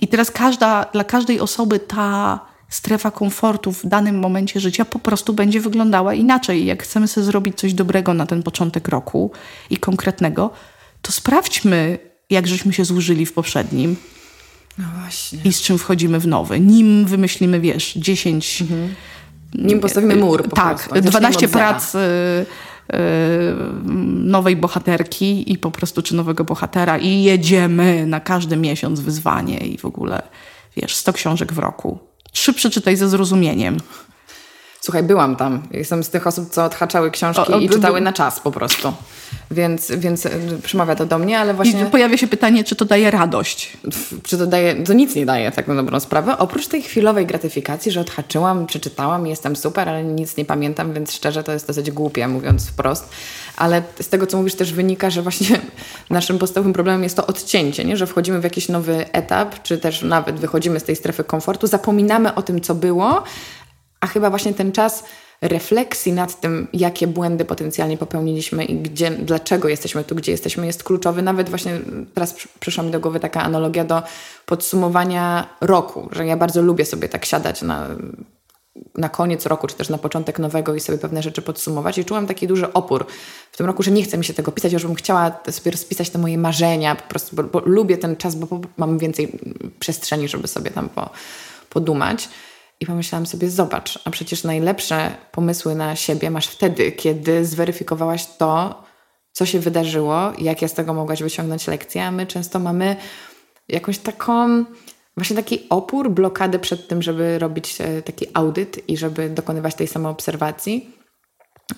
I 0.01 0.07
teraz 0.07 0.31
każda, 0.31 0.85
dla 0.93 1.03
każdej 1.03 1.39
osoby 1.39 1.79
ta 1.79 2.39
strefa 2.69 3.11
komfortu 3.11 3.71
w 3.71 3.85
danym 3.85 4.19
momencie 4.19 4.59
życia 4.59 4.85
po 4.85 4.99
prostu 4.99 5.33
będzie 5.33 5.61
wyglądała 5.61 6.13
inaczej. 6.13 6.65
Jak 6.65 6.83
chcemy 6.83 7.07
sobie 7.07 7.25
zrobić 7.25 7.57
coś 7.57 7.73
dobrego 7.73 8.13
na 8.13 8.25
ten 8.25 8.43
początek 8.43 8.87
roku 8.87 9.31
i 9.69 9.77
konkretnego, 9.77 10.51
to 11.01 11.11
sprawdźmy, 11.11 11.99
jak 12.29 12.47
żeśmy 12.47 12.73
się 12.73 12.85
złożyli 12.85 13.25
w 13.25 13.33
poprzednim. 13.33 13.95
No 14.77 14.85
właśnie. 14.99 15.39
I 15.43 15.53
z 15.53 15.61
czym 15.61 15.77
wchodzimy 15.77 16.19
w 16.19 16.27
nowy. 16.27 16.59
Nim 16.59 17.05
wymyślimy, 17.05 17.59
wiesz, 17.59 17.93
10. 17.93 18.61
Mhm. 18.61 18.95
Nim 19.53 19.79
postawimy 19.79 20.15
mur. 20.15 20.49
Po 20.49 20.55
tak, 20.55 20.89
prostu. 20.89 21.09
12 21.09 21.47
prac. 21.47 21.95
Y, 21.95 21.97
y, 21.97 22.45
nowej 24.23 24.55
bohaterki 24.55 25.53
i 25.53 25.57
po 25.57 25.71
prostu 25.71 26.01
czy 26.01 26.15
nowego 26.15 26.43
bohatera 26.43 26.97
i 26.97 27.23
jedziemy 27.23 28.05
na 28.05 28.19
każdy 28.19 28.57
miesiąc 28.57 28.99
wyzwanie 28.99 29.57
i 29.57 29.77
w 29.77 29.85
ogóle 29.85 30.21
wiesz, 30.77 30.95
100 30.95 31.13
książek 31.13 31.53
w 31.53 31.59
roku 31.59 31.99
trzy 32.35 32.53
przeczytaj 32.53 32.97
ze 32.97 33.09
zrozumieniem. 33.09 33.77
Słuchaj, 34.85 35.03
byłam 35.03 35.35
tam. 35.35 35.61
Jestem 35.71 36.03
z 36.03 36.09
tych 36.09 36.27
osób, 36.27 36.49
co 36.49 36.65
odhaczały 36.65 37.11
książki 37.11 37.53
o, 37.53 37.55
o, 37.55 37.59
i 37.59 37.69
czytały 37.69 38.01
na 38.01 38.13
czas 38.13 38.39
po 38.39 38.51
prostu. 38.51 38.93
Więc, 39.51 39.91
więc 39.91 40.25
e, 40.25 40.29
przemawia 40.63 40.95
to 40.95 41.05
do 41.05 41.19
mnie, 41.19 41.39
ale 41.39 41.53
właśnie... 41.53 41.81
I 41.81 41.85
pojawia 41.85 42.17
się 42.17 42.27
pytanie, 42.27 42.63
czy 42.63 42.75
to 42.75 42.85
daje 42.85 43.11
radość? 43.11 43.77
Czy 44.23 44.37
to 44.37 44.47
daje... 44.47 44.83
To 44.83 44.93
nic 44.93 45.15
nie 45.15 45.25
daje, 45.25 45.51
tak 45.51 45.67
na 45.67 45.75
dobrą 45.75 45.99
sprawę. 45.99 46.37
Oprócz 46.37 46.67
tej 46.67 46.81
chwilowej 46.81 47.25
gratyfikacji, 47.25 47.91
że 47.91 48.01
odhaczyłam, 48.01 48.65
przeczytałam 48.65 49.27
i 49.27 49.29
jestem 49.29 49.55
super, 49.55 49.89
ale 49.89 50.03
nic 50.03 50.37
nie 50.37 50.45
pamiętam, 50.45 50.93
więc 50.93 51.11
szczerze 51.11 51.43
to 51.43 51.51
jest 51.51 51.67
dosyć 51.67 51.91
głupie, 51.91 52.27
mówiąc 52.27 52.67
wprost. 52.69 53.09
Ale 53.57 53.83
z 54.01 54.09
tego, 54.09 54.27
co 54.27 54.37
mówisz, 54.37 54.55
też 54.55 54.73
wynika, 54.73 55.09
że 55.09 55.21
właśnie 55.21 55.59
naszym 56.09 56.39
podstawowym 56.39 56.73
problemem 56.73 57.03
jest 57.03 57.15
to 57.15 57.27
odcięcie, 57.27 57.85
nie? 57.85 57.97
że 57.97 58.07
wchodzimy 58.07 58.39
w 58.39 58.43
jakiś 58.43 58.69
nowy 58.69 59.11
etap, 59.11 59.63
czy 59.63 59.77
też 59.77 60.01
nawet 60.01 60.39
wychodzimy 60.39 60.79
z 60.79 60.83
tej 60.83 60.95
strefy 60.95 61.23
komfortu, 61.23 61.67
zapominamy 61.67 62.35
o 62.35 62.41
tym, 62.41 62.61
co 62.61 62.75
było, 62.75 63.23
a 64.05 64.07
chyba 64.07 64.29
właśnie 64.29 64.53
ten 64.53 64.71
czas 64.71 65.03
refleksji 65.41 66.13
nad 66.13 66.39
tym, 66.39 66.67
jakie 66.73 67.07
błędy 67.07 67.45
potencjalnie 67.45 67.97
popełniliśmy 67.97 68.65
i 68.65 68.75
gdzie, 68.75 69.11
dlaczego 69.11 69.67
jesteśmy 69.67 70.03
tu, 70.03 70.15
gdzie 70.15 70.31
jesteśmy, 70.31 70.65
jest 70.65 70.83
kluczowy. 70.83 71.21
Nawet 71.21 71.49
właśnie 71.49 71.79
teraz 72.13 72.35
przyszła 72.59 72.83
mi 72.83 72.91
do 72.91 72.99
głowy 72.99 73.19
taka 73.19 73.43
analogia 73.43 73.85
do 73.85 74.03
podsumowania 74.45 75.49
roku, 75.61 76.09
że 76.11 76.25
ja 76.25 76.37
bardzo 76.37 76.61
lubię 76.61 76.85
sobie 76.85 77.09
tak 77.09 77.25
siadać 77.25 77.61
na, 77.61 77.87
na 78.95 79.09
koniec 79.09 79.45
roku, 79.45 79.67
czy 79.67 79.75
też 79.75 79.89
na 79.89 79.97
początek 79.97 80.39
nowego 80.39 80.75
i 80.75 80.79
sobie 80.79 80.97
pewne 80.97 81.23
rzeczy 81.23 81.41
podsumować. 81.41 81.97
I 81.97 82.05
czułam 82.05 82.27
taki 82.27 82.47
duży 82.47 82.73
opór 82.73 83.05
w 83.51 83.57
tym 83.57 83.65
roku, 83.65 83.83
że 83.83 83.91
nie 83.91 84.03
chcę 84.03 84.17
mi 84.17 84.25
się 84.25 84.33
tego 84.33 84.51
pisać, 84.51 84.73
już 84.73 84.85
bym 84.85 84.95
chciała 84.95 85.31
sobie 85.51 85.71
rozpisać 85.71 86.09
te 86.09 86.19
moje 86.19 86.37
marzenia, 86.37 86.95
po 86.95 87.09
prostu, 87.09 87.35
bo, 87.35 87.43
bo 87.43 87.59
lubię 87.65 87.97
ten 87.97 88.15
czas, 88.15 88.35
bo 88.35 88.59
mam 88.77 88.97
więcej 88.97 89.31
przestrzeni, 89.79 90.27
żeby 90.27 90.47
sobie 90.47 90.71
tam 90.71 90.89
po, 90.89 91.09
podumać. 91.69 92.29
I 92.79 92.85
pomyślałam 92.85 93.25
sobie, 93.25 93.49
zobacz, 93.49 93.99
a 94.05 94.09
przecież 94.09 94.43
najlepsze 94.43 95.11
pomysły 95.31 95.75
na 95.75 95.95
siebie 95.95 96.31
masz 96.31 96.47
wtedy, 96.47 96.91
kiedy 96.91 97.45
zweryfikowałaś 97.45 98.25
to, 98.37 98.83
co 99.31 99.45
się 99.45 99.59
wydarzyło, 99.59 100.33
jakie 100.37 100.67
z 100.67 100.73
tego 100.73 100.93
mogłaś 100.93 101.23
wyciągnąć 101.23 101.67
lekcje, 101.67 102.05
a 102.05 102.11
my 102.11 102.27
często 102.27 102.59
mamy 102.59 102.95
jakąś 103.69 103.97
taką, 103.97 104.65
właśnie 105.17 105.35
taki 105.35 105.69
opór, 105.69 106.09
blokadę 106.09 106.59
przed 106.59 106.87
tym, 106.87 107.01
żeby 107.01 107.39
robić 107.39 107.75
e, 107.79 108.01
taki 108.01 108.25
audyt 108.33 108.89
i 108.89 108.97
żeby 108.97 109.29
dokonywać 109.29 109.75
tej 109.75 109.87
samoobserwacji. 109.87 110.95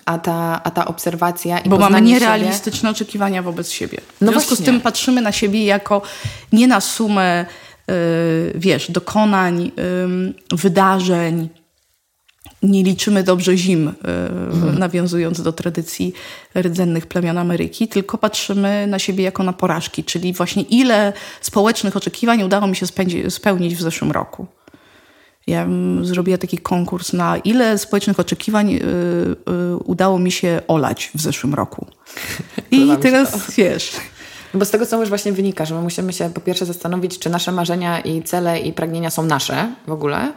A 0.04 0.18
ta, 0.18 0.60
a 0.64 0.70
ta 0.70 0.86
obserwacja 0.86 1.58
i 1.58 1.68
Bo 1.68 1.78
mamy 1.78 2.02
nierealistyczne 2.02 2.80
siebie... 2.80 2.90
oczekiwania 2.90 3.42
wobec 3.42 3.70
siebie. 3.70 4.00
W 4.00 4.20
no 4.20 4.32
związku 4.32 4.48
właśnie. 4.48 4.64
z 4.64 4.66
tym 4.66 4.80
patrzymy 4.80 5.20
na 5.20 5.32
siebie 5.32 5.64
jako 5.64 6.02
nie 6.52 6.66
na 6.66 6.80
sumę 6.80 7.46
wiesz, 8.54 8.90
dokonań, 8.90 9.72
wydarzeń. 10.50 11.48
Nie 12.62 12.82
liczymy 12.82 13.22
dobrze 13.22 13.56
zim, 13.56 13.88
y, 13.88 13.92
mhm. 14.54 14.78
nawiązując 14.78 15.42
do 15.42 15.52
tradycji 15.52 16.12
rdzennych 16.58 17.06
plemion 17.06 17.38
Ameryki, 17.38 17.88
tylko 17.88 18.18
patrzymy 18.18 18.86
na 18.86 18.98
siebie 18.98 19.24
jako 19.24 19.42
na 19.42 19.52
porażki, 19.52 20.04
czyli 20.04 20.32
właśnie 20.32 20.62
ile 20.62 21.12
społecznych 21.40 21.96
oczekiwań 21.96 22.42
udało 22.42 22.66
mi 22.66 22.76
się 22.76 22.86
spełnić 23.28 23.76
w 23.76 23.80
zeszłym 23.80 24.12
roku. 24.12 24.46
Ja 25.46 25.68
zrobiła 26.02 26.38
taki 26.38 26.58
konkurs 26.58 27.12
na 27.12 27.38
ile 27.38 27.78
społecznych 27.78 28.20
oczekiwań 28.20 28.74
y, 28.74 28.80
udało 29.84 30.18
mi 30.18 30.32
się 30.32 30.60
olać 30.68 31.10
w 31.14 31.20
zeszłym 31.20 31.54
roku. 31.54 31.86
I 32.70 32.88
teraz 33.02 33.54
wiesz. 33.54 33.92
Bo 34.54 34.64
z 34.64 34.70
tego, 34.70 34.86
co 34.86 35.00
już 35.00 35.08
właśnie 35.08 35.32
wynika, 35.32 35.64
że 35.64 35.74
my 35.74 35.80
musimy 35.80 36.12
się 36.12 36.30
po 36.30 36.40
pierwsze 36.40 36.66
zastanowić, 36.66 37.18
czy 37.18 37.30
nasze 37.30 37.52
marzenia 37.52 38.00
i 38.00 38.22
cele 38.22 38.58
i 38.60 38.72
pragnienia 38.72 39.10
są 39.10 39.22
nasze 39.22 39.68
w 39.86 39.92
ogóle. 39.92 40.32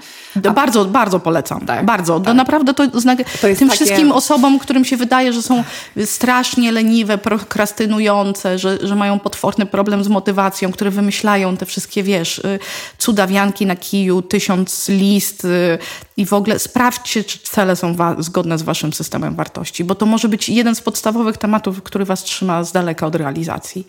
A... 0.48 0.50
Bardzo, 0.50 0.86
bardzo 0.86 1.20
polecam. 1.20 1.66
Tak, 1.66 1.86
bardzo. 1.86 2.20
Tak. 2.20 2.36
Naprawdę 2.36 2.74
to, 2.74 3.00
znak... 3.00 3.18
to 3.18 3.48
tym 3.48 3.56
takie... 3.56 3.72
wszystkim 3.72 4.12
osobom, 4.12 4.60
którym 4.60 4.86
się 4.86 4.98
wydaje, 4.98 5.34
że 5.34 5.42
są 5.42 5.64
strasznie 6.06 6.72
leniwe, 6.72 7.18
prokrastynujące, 7.18 8.60
że, 8.60 8.78
że 8.88 8.96
mają 8.96 9.20
potworny 9.20 9.66
problem 9.66 10.04
z 10.04 10.08
motywacją, 10.08 10.72
które 10.72 10.92
wymyślają 10.92 11.58
te 11.58 11.66
wszystkie, 11.66 12.04
wiesz, 12.04 12.40
y, 12.40 12.60
cudawianki 12.98 13.66
na 13.66 13.76
kiju, 13.76 14.22
tysiąc 14.22 14.90
list 14.90 15.46
y, 15.46 15.78
i 16.18 16.26
w 16.26 16.34
ogóle 16.34 16.60
sprawdźcie, 16.60 17.24
czy 17.24 17.40
cele 17.40 17.76
są 17.76 17.96
zgodne 18.20 18.58
z 18.58 18.62
waszym 18.62 18.94
systemem 18.94 19.36
wartości, 19.36 19.84
bo 19.84 19.96
to 19.96 20.06
może 20.06 20.30
być 20.30 20.50
jeden 20.50 20.76
z 20.76 20.82
podstawowych 20.82 21.38
tematów, 21.38 21.84
który 21.84 22.06
was 22.06 22.24
trzyma 22.24 22.64
z 22.64 22.72
daleka 22.72 23.08
od 23.08 23.16
realizacji. 23.16 23.88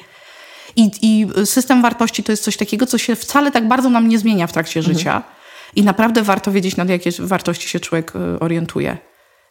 I, 0.77 0.91
I, 1.03 1.27
system 1.47 1.83
wartości 1.83 2.23
to 2.23 2.33
jest 2.33 2.45
coś 2.45 2.57
takiego, 2.57 2.87
co 2.87 2.99
się 2.99 3.17
wcale 3.17 3.51
tak 3.51 3.69
bardzo 3.69 3.91
nam 3.91 4.09
nie 4.09 4.19
zmienia 4.19 4.47
w 4.47 4.53
trakcie 4.53 4.81
mhm. 4.81 4.99
życia. 4.99 5.23
I 5.77 5.83
naprawdę 5.83 6.23
warto 6.23 6.53
wiedzieć, 6.53 6.77
na 6.77 6.85
jakie 6.85 7.11
wartości 7.19 7.69
się 7.69 7.81
człowiek 7.81 8.13
y, 8.17 8.41
orientuje. 8.41 8.99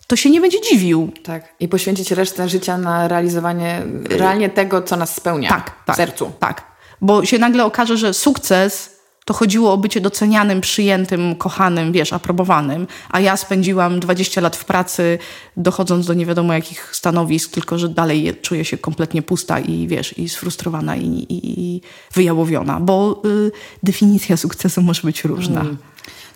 To 0.07 0.15
się 0.15 0.29
nie 0.29 0.41
będzie 0.41 0.62
dziwił. 0.62 1.12
Tak. 1.23 1.55
I 1.60 1.67
poświęcić 1.67 2.12
resztę 2.12 2.49
życia 2.49 2.77
na 2.77 3.07
realizowanie 3.07 3.81
realnie 4.10 4.49
tego, 4.49 4.81
co 4.81 4.95
nas 4.95 5.15
spełnia 5.15 5.49
tak, 5.49 5.71
tak, 5.86 5.95
w 5.95 5.97
sercu. 5.97 6.31
Tak. 6.39 6.71
Bo 7.01 7.25
się 7.25 7.39
nagle 7.39 7.65
okaże, 7.65 7.97
że 7.97 8.13
sukces 8.13 8.90
to 9.25 9.34
chodziło 9.34 9.73
o 9.73 9.77
bycie 9.77 10.01
docenianym, 10.01 10.62
przyjętym, 10.62 11.36
kochanym, 11.36 11.91
wiesz, 11.91 12.13
aprobowanym, 12.13 12.88
a 13.10 13.19
ja 13.19 13.38
spędziłam 13.38 13.99
20 13.99 14.41
lat 14.41 14.55
w 14.55 14.65
pracy, 14.65 15.19
dochodząc 15.57 16.05
do 16.05 16.13
nie 16.13 16.25
wiadomo 16.25 16.53
jakich 16.53 16.95
stanowisk, 16.95 17.51
tylko 17.51 17.77
że 17.77 17.89
dalej 17.89 18.34
czuję 18.41 18.65
się 18.65 18.77
kompletnie 18.77 19.21
pusta 19.21 19.60
i 19.60 19.88
wiesz, 19.88 20.17
i 20.17 20.29
sfrustrowana 20.29 20.95
i, 20.95 21.07
i, 21.07 21.60
i 21.60 21.81
wyjałowiona, 22.13 22.79
bo 22.79 23.21
y, 23.25 23.51
definicja 23.84 24.38
sukcesu 24.38 24.81
może 24.81 25.01
być 25.03 25.23
różna. 25.23 25.62
Mm. 25.62 25.77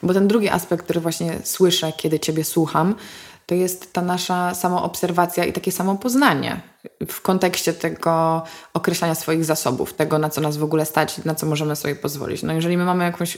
Bo 0.03 0.13
ten 0.13 0.27
drugi 0.27 0.49
aspekt, 0.49 0.83
który 0.83 0.99
właśnie 0.99 1.39
słyszę, 1.43 1.93
kiedy 1.97 2.19
Ciebie 2.19 2.43
słucham, 2.43 2.95
to 3.45 3.55
jest 3.55 3.93
ta 3.93 4.01
nasza 4.01 4.53
samoobserwacja 4.53 5.45
i 5.45 5.53
takie 5.53 5.71
samopoznanie 5.71 6.74
w 7.07 7.21
kontekście 7.21 7.73
tego 7.73 8.43
określania 8.73 9.15
swoich 9.15 9.45
zasobów, 9.45 9.93
tego 9.93 10.19
na 10.19 10.29
co 10.29 10.41
nas 10.41 10.57
w 10.57 10.63
ogóle 10.63 10.85
stać, 10.85 11.17
na 11.25 11.35
co 11.35 11.45
możemy 11.45 11.75
sobie 11.75 11.95
pozwolić. 11.95 12.43
No 12.43 12.53
jeżeli 12.53 12.77
my 12.77 12.85
mamy 12.85 13.03
jakiś 13.03 13.37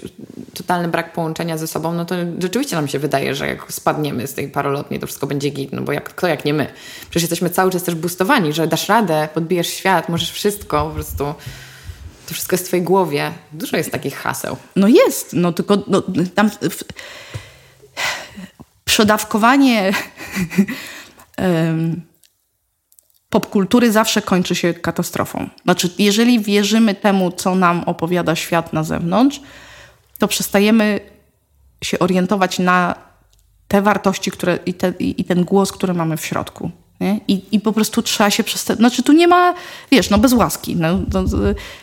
totalny 0.53 0.87
brak 0.87 1.13
połączenia 1.13 1.57
ze 1.57 1.67
sobą, 1.67 1.93
no 1.93 2.05
to 2.05 2.15
rzeczywiście 2.39 2.75
nam 2.75 2.87
się 2.87 2.99
wydaje, 2.99 3.35
że 3.35 3.47
jak 3.47 3.73
spadniemy 3.73 4.27
z 4.27 4.33
tej 4.33 4.47
parolotni, 4.49 4.99
to 4.99 5.07
wszystko 5.07 5.27
będzie 5.27 5.49
git, 5.49 5.73
no 5.73 5.81
bo 5.81 5.91
jak, 5.91 6.09
kto 6.09 6.27
jak 6.27 6.45
nie 6.45 6.53
my. 6.53 6.67
Przecież 7.09 7.21
jesteśmy 7.21 7.49
cały 7.49 7.71
czas 7.71 7.83
też 7.83 7.95
boostowani, 7.95 8.53
że 8.53 8.67
dasz 8.67 8.89
radę, 8.89 9.27
podbijesz 9.33 9.67
świat, 9.67 10.09
możesz 10.09 10.31
wszystko, 10.31 10.85
po 10.85 10.93
prostu 10.93 11.33
to 12.27 12.33
wszystko 12.33 12.53
jest 12.53 12.65
w 12.65 12.67
twojej 12.67 12.85
głowie. 12.85 13.31
Dużo 13.51 13.77
jest 13.77 13.91
takich 13.91 14.17
haseł. 14.17 14.57
No 14.75 14.87
jest, 14.87 15.33
no 15.33 15.53
tylko 15.53 15.77
no, 15.87 16.03
tam... 16.35 16.49
W 16.49 16.83
przedawkowanie 18.85 19.91
popkultury 23.29 23.91
zawsze 23.91 24.21
kończy 24.21 24.55
się 24.55 24.73
katastrofą. 24.73 25.49
Znaczy, 25.63 25.89
jeżeli 25.99 26.39
wierzymy 26.39 26.95
temu, 26.95 27.31
co 27.31 27.55
nam 27.55 27.83
opowiada 27.83 28.35
świat 28.35 28.73
na 28.73 28.83
zewnątrz, 28.83 29.41
to 30.19 30.27
przestajemy 30.27 30.99
się 31.83 31.99
orientować 31.99 32.59
na 32.59 32.95
te 33.67 33.81
wartości 33.81 34.31
które, 34.31 34.59
i, 34.65 34.73
te, 34.73 34.93
i 34.99 35.25
ten 35.25 35.43
głos, 35.43 35.71
który 35.71 35.93
mamy 35.93 36.17
w 36.17 36.25
środku. 36.25 36.71
Nie? 36.99 37.19
I, 37.27 37.41
I 37.51 37.59
po 37.59 37.73
prostu 37.73 38.01
trzeba 38.01 38.29
się 38.29 38.43
przestać. 38.43 38.77
Znaczy, 38.77 39.03
tu 39.03 39.13
nie 39.13 39.27
ma, 39.27 39.53
wiesz, 39.91 40.09
no 40.09 40.17
bez 40.17 40.33
łaski. 40.33 40.75
No, 40.75 40.99
no, 41.13 41.23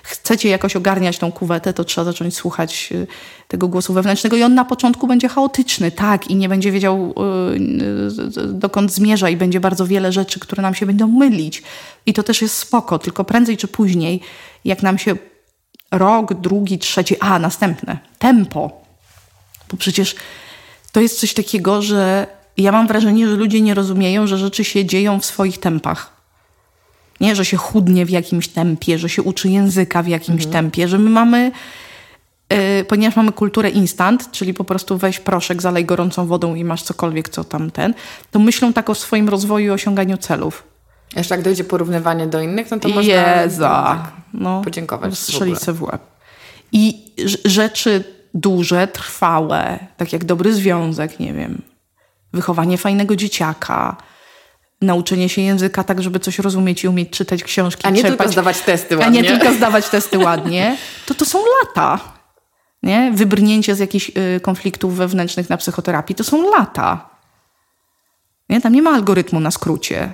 chcecie 0.03 0.49
jakoś 0.49 0.77
ogarniać 0.77 1.19
tą 1.19 1.33
kuwetę, 1.33 1.73
to 1.73 1.85
trzeba 1.85 2.05
zacząć 2.05 2.37
słuchać 2.37 2.89
y, 2.93 3.07
tego 3.49 3.69
głosu 3.69 3.93
wewnętrznego, 3.93 4.37
i 4.37 4.43
on 4.43 4.55
na 4.55 4.65
początku 4.65 5.07
będzie 5.07 5.29
chaotyczny, 5.29 5.91
tak, 5.91 6.31
i 6.31 6.37
nie 6.37 6.49
będzie 6.49 6.73
wiedział, 6.73 7.15
yy, 7.57 8.53
dokąd 8.53 8.93
zmierza, 8.93 9.31
i 9.31 9.37
będzie 9.37 9.61
bardzo 9.61 9.87
wiele 9.87 10.13
rzeczy, 10.13 10.41
które 10.41 10.63
nam 10.63 10.75
się 10.75 10.87
będą 10.87 11.09
mylić. 11.09 11.63
I 12.07 12.13
to 12.13 12.23
też 12.23 12.43
jest 12.43 12.59
spoko, 12.59 12.99
tylko 12.99 13.25
prędzej 13.25 13.57
czy 13.57 13.69
później, 13.69 14.21
jak 14.65 14.83
nam 14.83 14.99
się 14.99 15.17
rok, 15.91 16.35
drugi, 16.35 16.79
trzeci, 16.79 17.17
a 17.21 17.39
następne, 17.39 17.99
tempo. 18.19 18.71
Bo 19.71 19.77
przecież 19.77 20.15
to 20.93 21.01
jest 21.01 21.21
coś 21.21 21.35
takiego, 21.35 21.83
że 21.83 22.27
ja 22.57 22.73
mam 22.73 22.87
wrażenie, 22.87 23.29
że 23.29 23.35
ludzie 23.35 23.61
nie 23.61 23.75
rozumieją, 23.75 24.27
że 24.27 24.39
rzeczy 24.39 24.65
się 24.65 24.85
dzieją 24.85 25.21
w 25.21 25.25
swoich 25.25 25.59
tempach. 25.59 26.15
Nie, 27.21 27.37
że 27.37 27.45
się 27.45 27.57
chudnie 27.57 28.07
w 28.07 28.11
jakimś 28.11 28.49
tempie, 28.49 28.99
że 28.99 29.09
się 29.09 29.23
uczy 29.23 29.49
języka 29.49 30.03
w 30.03 30.09
jakimś 30.09 30.45
mhm. 30.45 30.53
tempie, 30.53 30.89
że 30.89 30.99
my 30.99 31.11
mamy, 31.11 31.53
yy, 32.51 32.59
ponieważ 32.89 33.17
mamy 33.17 33.33
kulturę 33.33 33.71
instant, 33.71 34.31
czyli 34.31 34.55
po 34.55 34.65
prostu 34.65 34.99
weź 34.99 35.21
proszek, 35.21 35.63
zalej 35.63 35.85
gorącą 35.85 36.27
wodą 36.27 36.55
i 36.55 36.65
masz 36.65 36.83
cokolwiek, 36.83 37.29
co 37.29 37.45
tam 37.45 37.71
ten, 37.71 37.95
to 38.31 38.39
myślą 38.39 38.73
tak 38.73 38.91
o 38.91 38.95
swoim 38.95 39.29
rozwoju 39.29 39.67
i 39.67 39.71
osiąganiu 39.71 40.17
celów. 40.17 40.63
Jeszcze 41.17 41.35
jak 41.35 41.45
dojdzie 41.45 41.65
porównywanie 41.65 42.27
do 42.27 42.41
innych, 42.41 42.71
no 42.71 42.79
to 42.79 42.89
można 42.89 43.43
Jeza. 43.43 43.69
Tak, 43.69 44.13
no, 44.35 44.63
podziękować. 44.63 45.19
Strzelić 45.19 45.59
sobie 45.59 45.79
w 45.79 45.83
łeb. 45.83 46.03
I 46.73 47.13
rzeczy 47.45 48.05
duże, 48.35 48.89
trwałe, 48.89 49.79
tak 49.97 50.13
jak 50.13 50.25
dobry 50.25 50.55
związek, 50.55 51.21
nie 51.21 51.33
wiem, 51.33 51.63
wychowanie 52.35 52.79
fajnego 52.79 53.17
dzieciaka, 53.17 53.97
nauczenie 54.81 55.29
się 55.29 55.43
języka 55.43 55.85
tak, 55.85 56.03
żeby 56.03 56.21
coś 56.21 56.39
rozumieć 56.39 56.85
i 56.85 56.89
umieć 56.89 57.11
czytać 57.11 57.43
książki. 57.43 57.83
A 57.87 57.91
nie 57.91 58.03
czerpać, 58.03 58.19
tylko 58.19 58.33
zdawać 58.33 58.61
testy 58.61 58.97
ładnie. 58.97 59.21
A 59.21 59.23
nie 59.23 59.29
tylko 59.29 59.55
zdawać 59.55 59.89
testy 59.89 60.19
ładnie. 60.19 60.77
To 61.07 61.15
to 61.15 61.25
są 61.25 61.39
lata. 61.61 62.01
Nie? 62.83 63.13
Wybrnięcie 63.15 63.75
z 63.75 63.79
jakichś 63.79 64.11
y, 64.37 64.41
konfliktów 64.41 64.97
wewnętrznych 64.97 65.51
na 65.51 65.57
psychoterapii 65.57 66.15
to 66.15 66.25
są 66.25 66.51
lata. 66.51 67.09
Nie? 68.49 68.61
Tam 68.61 68.73
nie 68.73 68.83
ma 68.83 68.91
algorytmu 68.91 69.41
na 69.41 69.51
skrócie. 69.51 70.13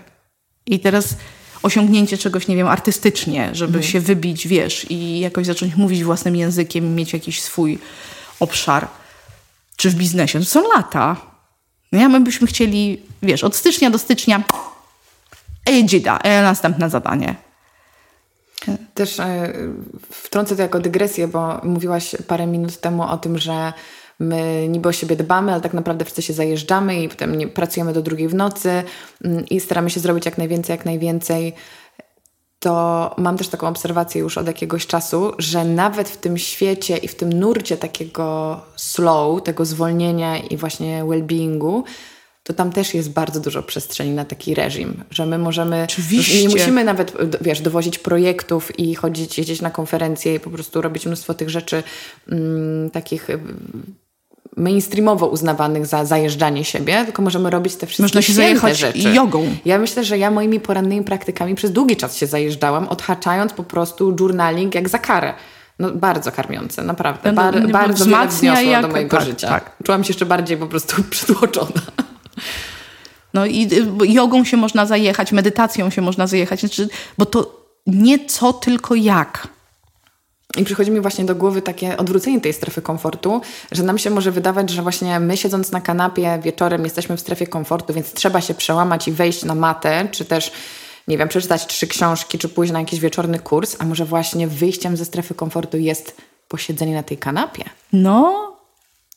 I 0.66 0.80
teraz 0.80 1.16
osiągnięcie 1.62 2.18
czegoś, 2.18 2.48
nie 2.48 2.56
wiem, 2.56 2.68
artystycznie, 2.68 3.50
żeby 3.52 3.78
mhm. 3.78 3.92
się 3.92 4.00
wybić, 4.00 4.48
wiesz, 4.48 4.87
i 4.90 5.20
jakoś 5.20 5.46
zacząć 5.46 5.76
mówić 5.76 6.04
własnym 6.04 6.37
językiem, 6.37 6.94
mieć 6.94 7.12
jakiś 7.12 7.42
swój 7.42 7.78
obszar, 8.40 8.88
czy 9.76 9.90
w 9.90 9.94
biznesie, 9.94 10.38
to 10.38 10.44
są 10.44 10.68
lata. 10.76 11.30
Nie? 11.92 12.09
My 12.09 12.20
byśmy 12.20 12.46
chcieli, 12.46 13.03
wiesz, 13.22 13.44
od 13.44 13.57
stycznia 13.57 13.90
do 13.90 13.98
stycznia 13.98 14.42
Ej, 15.66 15.87
dzida, 15.87 16.18
e, 16.18 16.42
następne 16.42 16.90
zadanie. 16.90 17.35
Też 18.94 19.20
e, 19.20 19.53
wtrącę 20.11 20.57
to 20.57 20.62
jako 20.62 20.81
dygresję, 20.81 21.29
bo 21.29 21.61
mówiłaś 21.64 22.16
parę 22.26 22.46
minut 22.46 22.76
temu 22.76 23.03
o 23.03 23.16
tym, 23.18 23.38
że 23.38 23.72
my 24.18 24.66
niby 24.68 24.88
o 24.88 24.92
siebie 24.92 25.16
dbamy, 25.16 25.53
ale 25.53 25.61
tak 25.61 25.74
naprawdę 25.74 26.05
wszyscy 26.05 26.22
się 26.22 26.33
zajeżdżamy 26.33 27.03
i 27.03 27.09
potem 27.09 27.50
pracujemy 27.55 27.92
do 27.92 28.03
drugiej 28.03 28.29
w 28.29 28.35
nocy 28.35 28.83
mm, 29.24 29.46
i 29.46 29.61
staramy 29.61 29.90
się 29.90 30.00
zrobić 30.00 30.26
jak 30.26 30.38
najwięcej, 30.38 30.74
jak 30.74 30.85
najwięcej. 30.85 31.53
To 32.62 33.14
mam 33.18 33.37
też 33.38 33.49
taką 33.49 33.68
obserwację 33.68 34.20
już 34.20 34.38
od 34.38 34.46
jakiegoś 34.46 34.87
czasu, 34.87 35.33
że 35.38 35.64
nawet 35.64 36.09
w 36.09 36.16
tym 36.16 36.38
świecie 36.38 36.96
i 36.96 37.09
w 37.09 37.14
tym 37.14 37.33
nurcie 37.33 37.77
takiego 37.77 38.61
slow, 38.77 39.42
tego 39.42 39.64
zwolnienia 39.64 40.38
i 40.38 40.57
właśnie 40.57 41.05
well-beingu, 41.05 41.83
to 42.42 42.53
tam 42.53 42.73
też 42.73 42.94
jest 42.94 43.12
bardzo 43.12 43.40
dużo 43.40 43.62
przestrzeni 43.62 44.11
na 44.11 44.25
taki 44.25 44.55
reżim, 44.55 45.05
że 45.11 45.27
my 45.27 45.38
możemy. 45.38 45.85
Oczywiście. 45.85 46.42
Nie 46.42 46.49
musimy 46.49 46.85
nawet, 46.85 47.12
wiesz, 47.40 47.61
dowozić 47.61 47.99
projektów 47.99 48.79
i 48.79 48.94
chodzić, 48.94 49.38
jeździć 49.38 49.61
na 49.61 49.70
konferencje 49.70 50.35
i 50.35 50.40
po 50.40 50.51
prostu 50.51 50.83
robić 50.83 51.07
mnóstwo 51.07 51.35
tych 51.35 51.51
rzeczy 51.51 51.83
mm, 52.29 52.90
takich 52.90 53.29
mainstreamowo 54.56 55.26
uznawanych 55.26 55.86
za 55.86 56.04
zajeżdżanie 56.04 56.64
siebie, 56.64 57.04
tylko 57.04 57.22
możemy 57.22 57.50
robić 57.50 57.76
te 57.76 57.86
wszystkie 57.86 58.02
Można 58.02 58.22
się 58.22 58.32
zajechać 58.32 58.78
rzeczy. 58.78 58.98
jogą. 58.98 59.56
Ja 59.64 59.78
myślę, 59.78 60.04
że 60.04 60.18
ja 60.18 60.30
moimi 60.30 60.60
porannymi 60.60 61.04
praktykami 61.04 61.54
przez 61.54 61.72
długi 61.72 61.96
czas 61.96 62.16
się 62.16 62.26
zajeżdżałam, 62.26 62.88
odhaczając 62.88 63.52
po 63.52 63.64
prostu 63.64 64.16
journaling 64.20 64.74
jak 64.74 64.88
za 64.88 64.98
karę. 64.98 65.34
No, 65.78 65.90
bardzo 65.90 66.32
karmiące, 66.32 66.82
naprawdę. 66.82 67.32
No, 67.32 67.42
Bar, 67.42 67.62
no, 67.62 67.68
bardzo 67.68 68.04
wiele 68.42 68.64
jak, 68.64 68.82
do 68.82 68.88
mojego 68.88 69.16
tak, 69.16 69.26
życia. 69.26 69.48
Tak. 69.48 69.76
Czułam 69.84 70.04
się 70.04 70.08
jeszcze 70.10 70.26
bardziej 70.26 70.56
po 70.56 70.66
prostu 70.66 71.02
przytłoczona. 71.10 71.82
No 73.34 73.46
i 73.46 73.68
jogą 74.02 74.44
się 74.44 74.56
można 74.56 74.86
zajechać, 74.86 75.32
medytacją 75.32 75.90
się 75.90 76.02
można 76.02 76.26
zajechać, 76.26 76.60
znaczy, 76.60 76.88
bo 77.18 77.26
to 77.26 77.66
nie 77.86 78.26
co, 78.26 78.52
tylko 78.52 78.94
jak. 78.94 79.48
I 80.56 80.64
przychodzi 80.64 80.90
mi 80.90 81.00
właśnie 81.00 81.24
do 81.24 81.34
głowy 81.34 81.62
takie 81.62 81.96
odwrócenie 81.96 82.40
tej 82.40 82.52
strefy 82.52 82.82
komfortu, 82.82 83.40
że 83.72 83.82
nam 83.82 83.98
się 83.98 84.10
może 84.10 84.32
wydawać, 84.32 84.70
że 84.70 84.82
właśnie 84.82 85.20
my 85.20 85.36
siedząc 85.36 85.72
na 85.72 85.80
kanapie 85.80 86.38
wieczorem 86.42 86.84
jesteśmy 86.84 87.16
w 87.16 87.20
strefie 87.20 87.46
komfortu, 87.46 87.94
więc 87.94 88.12
trzeba 88.12 88.40
się 88.40 88.54
przełamać 88.54 89.08
i 89.08 89.12
wejść 89.12 89.44
na 89.44 89.54
matę, 89.54 90.08
czy 90.10 90.24
też 90.24 90.52
nie 91.08 91.18
wiem, 91.18 91.28
przeczytać 91.28 91.66
trzy 91.66 91.86
książki, 91.86 92.38
czy 92.38 92.48
pójść 92.48 92.72
na 92.72 92.80
jakiś 92.80 93.00
wieczorny 93.00 93.38
kurs, 93.38 93.76
a 93.78 93.84
może 93.84 94.04
właśnie 94.04 94.48
wyjściem 94.48 94.96
ze 94.96 95.04
strefy 95.04 95.34
komfortu 95.34 95.78
jest 95.78 96.16
posiedzenie 96.48 96.94
na 96.94 97.02
tej 97.02 97.18
kanapie. 97.18 97.64
No, 97.92 98.52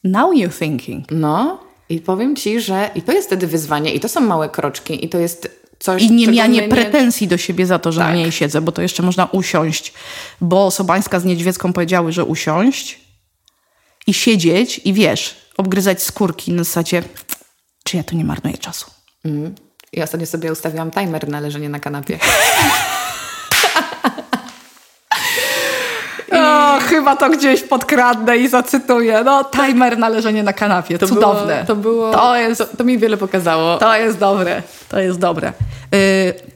now 0.03 0.33
you're 0.33 0.59
thinking. 0.59 1.05
No, 1.11 1.59
i 1.89 1.99
powiem 1.99 2.35
Ci, 2.35 2.61
że 2.61 2.89
i 2.95 3.01
to 3.01 3.11
jest 3.11 3.27
wtedy 3.27 3.47
wyzwanie, 3.47 3.93
i 3.93 3.99
to 3.99 4.09
są 4.09 4.21
małe 4.21 4.49
kroczki, 4.49 5.05
i 5.05 5.09
to 5.09 5.19
jest 5.19 5.62
Coś, 5.83 6.01
I 6.01 6.11
nie 6.11 6.27
mianie 6.27 6.61
nie... 6.61 6.69
pretensji 6.69 7.27
do 7.27 7.37
siebie 7.37 7.65
za 7.65 7.79
to, 7.79 7.91
że 7.91 7.99
tak. 7.99 8.09
na 8.09 8.15
niej 8.15 8.31
siedzę, 8.31 8.61
bo 8.61 8.71
to 8.71 8.81
jeszcze 8.81 9.03
można 9.03 9.25
usiąść. 9.25 9.93
Bo 10.41 10.71
Sobańska 10.71 11.19
z 11.19 11.25
Niedźwiecką 11.25 11.73
powiedziały, 11.73 12.11
że 12.11 12.25
usiąść 12.25 12.99
i 14.07 14.13
siedzieć 14.13 14.81
i 14.85 14.93
wiesz, 14.93 15.35
obgryzać 15.57 16.03
skórki 16.03 16.51
na 16.51 16.63
zasadzie, 16.63 17.03
czy 17.83 17.97
ja 17.97 18.03
tu 18.03 18.15
nie 18.15 18.23
marnuję 18.23 18.57
czasu. 18.57 18.85
Mm. 19.25 19.55
Ja 19.93 20.03
ostatnio 20.03 20.27
sobie 20.27 20.51
ustawiłam 20.51 20.91
timer 20.91 21.27
na 21.27 21.39
leżenie 21.39 21.69
na 21.69 21.79
kanapie. 21.79 22.19
O, 26.31 26.79
chyba 26.79 27.15
to 27.15 27.29
gdzieś 27.29 27.61
podkradnę 27.61 28.37
i 28.37 28.47
zacytuję. 28.47 29.23
No, 29.23 29.43
timer 29.43 29.97
na 29.97 30.09
leżenie 30.09 30.43
na 30.43 30.53
kanapie. 30.53 30.97
To 30.97 31.07
Cudowne. 31.07 31.53
Było, 31.53 31.65
to 31.67 31.75
było. 31.75 32.11
To, 32.11 32.35
jest, 32.35 32.61
to, 32.61 32.77
to, 32.77 32.83
mi 32.83 32.97
wiele 32.97 33.17
pokazało. 33.17 33.77
To 33.77 33.95
jest 33.95 34.17
dobre. 34.17 34.61
To 34.93 34.99
jest 34.99 35.19
dobre. 35.19 35.53
Yy, 35.91 35.97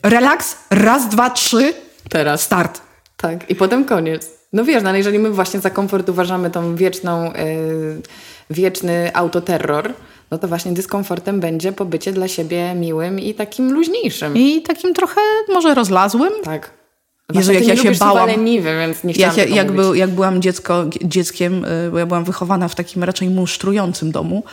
relaks, 0.04 0.58
raz, 0.70 1.10
dwa, 1.10 1.30
trzy. 1.30 1.74
Teraz. 2.10 2.42
Start. 2.42 2.82
Tak, 3.18 3.50
i 3.50 3.56
potem 3.56 3.86
koniec. 3.86 4.30
No 4.54 4.64
wiesz, 4.64 4.84
no, 4.84 4.90
ale 4.90 4.98
jeżeli 4.98 5.20
my 5.20 5.32
właśnie 5.32 5.60
za 5.60 5.70
komfort 5.70 6.10
uważamy 6.10 6.50
tą 6.50 6.76
wieczną, 6.76 7.26
yy, 7.26 8.02
wieczny 8.50 9.12
autoterror, 9.14 9.94
no 10.32 10.38
to 10.38 10.48
właśnie 10.48 10.72
dyskomfortem 10.72 11.40
będzie 11.40 11.72
pobycie 11.72 12.12
dla 12.14 12.28
siebie 12.28 12.76
miłym 12.76 13.20
i 13.20 13.34
takim 13.34 13.74
luźniejszym. 13.74 14.38
I 14.38 14.62
takim 14.62 14.94
trochę 14.94 15.22
może 15.54 15.74
rozlazłym. 15.74 16.34
Tak. 16.44 16.72
Jezu, 17.34 17.54
jak 17.54 17.68
ja 17.68 17.76
się 17.76 17.92
bałam. 17.92 18.28
Leniwy, 18.28 18.78
więc 18.80 19.04
nie 19.04 19.14
jak, 19.14 19.38
jak, 19.38 19.50
jak, 19.50 19.72
był, 19.72 19.96
jak 19.96 20.10
byłam 20.10 20.42
dziecko, 20.42 20.86
dzieckiem, 21.04 21.66
y, 21.66 21.92
bo 21.92 22.00
ja 22.00 22.06
byłam 22.06 22.24
wychowana 22.24 22.68
w 22.68 22.76
takim 22.76 23.04
raczej 23.04 23.30
musztrującym 23.30 24.12
domu, 24.12 24.44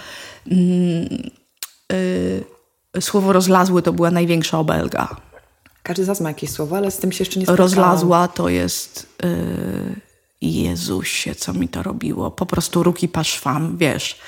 yy, 0.47 0.57
yy, 1.93 2.54
słowo 3.01 3.33
rozlazły 3.33 3.83
to 3.83 3.93
była 3.93 4.11
największa 4.11 4.59
obelga. 4.59 5.17
Każdy 5.83 6.05
z 6.05 6.09
nas 6.09 6.21
ma 6.21 6.29
jakieś 6.29 6.51
słowo, 6.51 6.77
ale 6.77 6.91
z 6.91 6.97
tym 6.97 7.13
się 7.13 7.23
jeszcze 7.23 7.41
nie 7.41 7.47
spotkałam. 7.47 7.71
Rozlazła 7.71 8.29
to 8.29 8.49
jest... 8.49 9.07
Yy, 9.23 10.05
Jezusie, 10.41 11.35
co 11.35 11.53
mi 11.53 11.69
to 11.69 11.83
robiło. 11.83 12.31
Po 12.31 12.47
prostu 12.47 12.83
ruki 12.83 13.09
paszwam, 13.09 13.77
wiesz. 13.77 14.19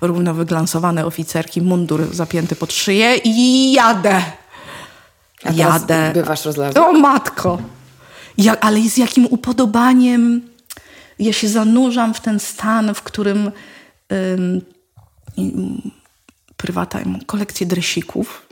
Równo 0.00 0.34
wyglansowane 0.34 1.06
oficerki, 1.06 1.62
mundur 1.62 2.14
zapięty 2.14 2.56
pod 2.56 2.72
szyję 2.72 3.16
i 3.24 3.72
jadę. 3.72 4.22
A 5.44 5.52
jadę. 5.52 6.10
Bywasz 6.14 6.44
rozlazły? 6.44 6.82
O 6.82 6.92
matko! 6.92 7.58
Ja, 8.38 8.60
ale 8.60 8.80
z 8.80 8.96
jakim 8.96 9.26
upodobaniem 9.26 10.42
ja 11.18 11.32
się 11.32 11.48
zanurzam 11.48 12.14
w 12.14 12.20
ten 12.20 12.40
stan, 12.40 12.94
w 12.94 13.02
którym 13.02 13.52
ym, 14.12 14.62
prywata 16.62 17.00
kolekcję 17.26 17.66
dresików. 17.66 18.46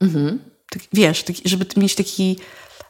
Mhm. 0.00 0.38
Tak, 0.70 0.82
wiesz, 0.92 1.22
taki, 1.22 1.42
żeby 1.44 1.66
mieć 1.76 1.94
taki 1.94 2.36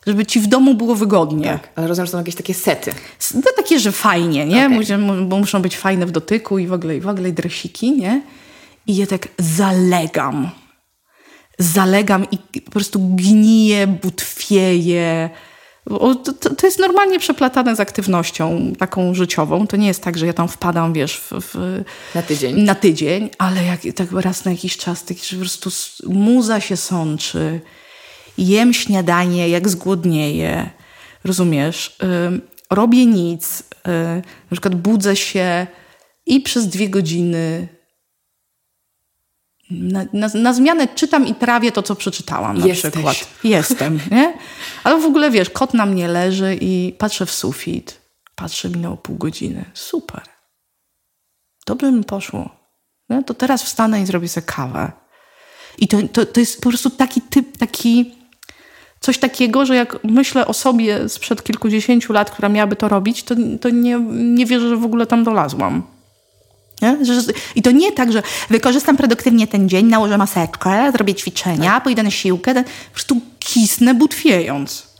żeby 0.06 0.26
ci 0.26 0.40
w 0.40 0.46
domu 0.46 0.74
było 0.74 0.94
wygodnie. 0.94 1.44
Tak, 1.46 1.68
ale 1.76 1.86
rozumiem, 1.86 2.06
że 2.06 2.12
są 2.12 2.18
jakieś 2.18 2.34
takie 2.34 2.54
sety. 2.54 2.92
No 3.34 3.42
takie, 3.56 3.80
że 3.80 3.92
fajnie, 3.92 4.46
nie? 4.46 4.66
Okay. 4.66 4.98
Bo 5.26 5.38
muszą 5.38 5.62
być 5.62 5.76
fajne 5.76 6.06
w 6.06 6.10
dotyku 6.10 6.58
i 6.58 6.66
w 6.66 6.72
ogóle, 6.72 6.96
i 6.96 7.00
w 7.00 7.08
ogóle 7.08 7.32
dresiki, 7.32 7.92
nie? 7.92 8.22
I 8.86 8.96
ja 8.96 9.06
tak 9.06 9.28
zalegam. 9.38 10.50
Zalegam 11.58 12.26
i 12.30 12.60
po 12.60 12.70
prostu 12.70 13.00
gniję, 13.16 13.86
butwieję. 13.86 15.30
To, 15.88 16.14
to, 16.56 16.66
jest 16.66 16.78
normalnie 16.78 17.18
przeplatane 17.18 17.76
z 17.76 17.80
aktywnością 17.80 18.72
taką 18.78 19.14
życiową. 19.14 19.66
To 19.66 19.76
nie 19.76 19.86
jest 19.86 20.02
tak, 20.02 20.18
że 20.18 20.26
ja 20.26 20.32
tam 20.32 20.48
wpadam, 20.48 20.92
wiesz, 20.92 21.16
w, 21.16 21.32
w, 21.32 21.82
na 22.14 22.22
tydzień. 22.22 22.60
Na 22.60 22.74
tydzień, 22.74 23.30
ale 23.38 23.64
jak, 23.64 23.80
tak 23.94 24.12
raz 24.12 24.44
na 24.44 24.50
jakiś 24.50 24.76
czas, 24.76 25.04
tak, 25.04 25.16
że 25.18 25.36
po 25.36 25.40
prostu 25.40 25.70
muza 26.06 26.60
się 26.60 26.76
sączy, 26.76 27.60
jem 28.38 28.72
śniadanie, 28.72 29.48
jak 29.48 29.68
zgłodnieję, 29.68 30.70
rozumiesz? 31.24 31.96
robię 32.72 33.06
nic, 33.06 33.60
y, 33.60 33.62
na 34.50 34.52
przykład 34.52 34.74
budzę 34.74 35.16
się 35.16 35.66
i 36.26 36.40
przez 36.40 36.68
dwie 36.68 36.88
godziny 36.88 37.68
na, 39.72 40.04
na, 40.12 40.28
na, 40.34 40.52
zmianę 40.52 40.88
czytam 40.88 41.26
i 41.26 41.34
trawię 41.34 41.72
to, 41.72 41.82
co 41.82 41.94
przeczytałam 41.94 42.58
na 42.58 42.66
Jesteś. 42.66 42.92
przykład. 42.92 43.16
Jestem, 43.44 44.00
nie? 44.10 44.34
Ale 44.84 45.00
w 45.00 45.04
ogóle 45.04 45.30
wiesz, 45.30 45.50
kot 45.50 45.74
na 45.74 45.86
mnie 45.86 46.08
leży 46.08 46.58
i 46.60 46.94
patrzę 46.98 47.26
w 47.26 47.30
sufit. 47.30 48.00
Patrzę, 48.34 48.68
minęło 48.68 48.96
pół 48.96 49.16
godziny. 49.16 49.64
Super. 49.74 50.22
Dobrze 51.66 51.92
mi 51.92 52.04
poszło. 52.04 52.50
No, 53.08 53.22
to 53.22 53.34
teraz 53.34 53.62
wstanę 53.62 54.02
i 54.02 54.06
zrobię 54.06 54.28
sobie 54.28 54.46
kawę. 54.46 54.92
I 55.78 55.88
to, 55.88 55.98
to, 56.12 56.26
to 56.26 56.40
jest 56.40 56.60
po 56.60 56.68
prostu 56.68 56.90
taki 56.90 57.20
typ, 57.20 57.58
taki 57.58 58.14
coś 59.00 59.18
takiego, 59.18 59.66
że 59.66 59.76
jak 59.76 60.04
myślę 60.04 60.46
o 60.46 60.52
sobie 60.52 61.08
sprzed 61.08 61.42
kilkudziesięciu 61.42 62.12
lat, 62.12 62.30
która 62.30 62.48
miałaby 62.48 62.76
to 62.76 62.88
robić, 62.88 63.22
to, 63.22 63.34
to 63.60 63.70
nie, 63.70 64.00
nie 64.12 64.46
wierzę, 64.46 64.68
że 64.68 64.76
w 64.76 64.84
ogóle 64.84 65.06
tam 65.06 65.24
dolazłam. 65.24 65.82
I 67.54 67.62
to 67.62 67.70
nie 67.70 67.92
tak, 67.92 68.12
że 68.12 68.22
wykorzystam 68.50 68.96
produktywnie 68.96 69.46
ten 69.46 69.68
dzień, 69.68 69.86
nałożę 69.86 70.18
maseczkę, 70.18 70.92
zrobię 70.92 71.14
ćwiczenia, 71.14 71.70
tak. 71.70 71.82
pójdę 71.82 72.02
na 72.02 72.10
siłkę, 72.10 72.54
po 72.54 72.92
prostu 72.92 73.20
kisnę 73.38 73.94
butwiejąc. 73.94 74.92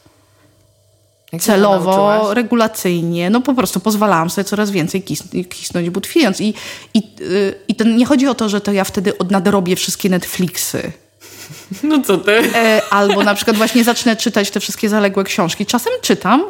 Jak 1.33 1.43
Celowo, 1.43 2.35
regulacyjnie, 2.35 3.31
no 3.31 3.41
po 3.41 3.55
prostu 3.55 3.81
pozwalałam 3.81 4.31
sobie 4.31 4.45
coraz 4.45 4.71
więcej 4.71 5.03
kis 5.03 5.23
kisnąć 5.49 5.91
butwiejąc. 5.91 6.41
I, 6.41 6.55
i, 6.95 7.03
yy, 7.21 7.55
I 7.69 7.75
to 7.75 7.85
nie 7.85 8.07
chodzi 8.07 8.29
o 8.29 8.35
to, 8.35 8.49
że 8.49 8.61
to 8.61 8.73
ja 8.73 8.85
wtedy 8.85 9.13
nadrobię 9.31 9.77
wszystkie 9.77 10.09
Netflixy. 10.09 10.93
No 11.83 12.03
co 12.03 12.19
ty? 12.19 12.33
E, 12.55 12.83
albo 12.91 13.25
na 13.25 13.35
przykład 13.35 13.57
właśnie 13.57 13.85
zacznę 13.85 14.17
czytać 14.17 14.51
te 14.51 14.61
wszystkie 14.61 14.89
zaległe 14.89 15.25
książki. 15.25 15.67
Czasem 15.67 15.93
czytam, 16.03 16.45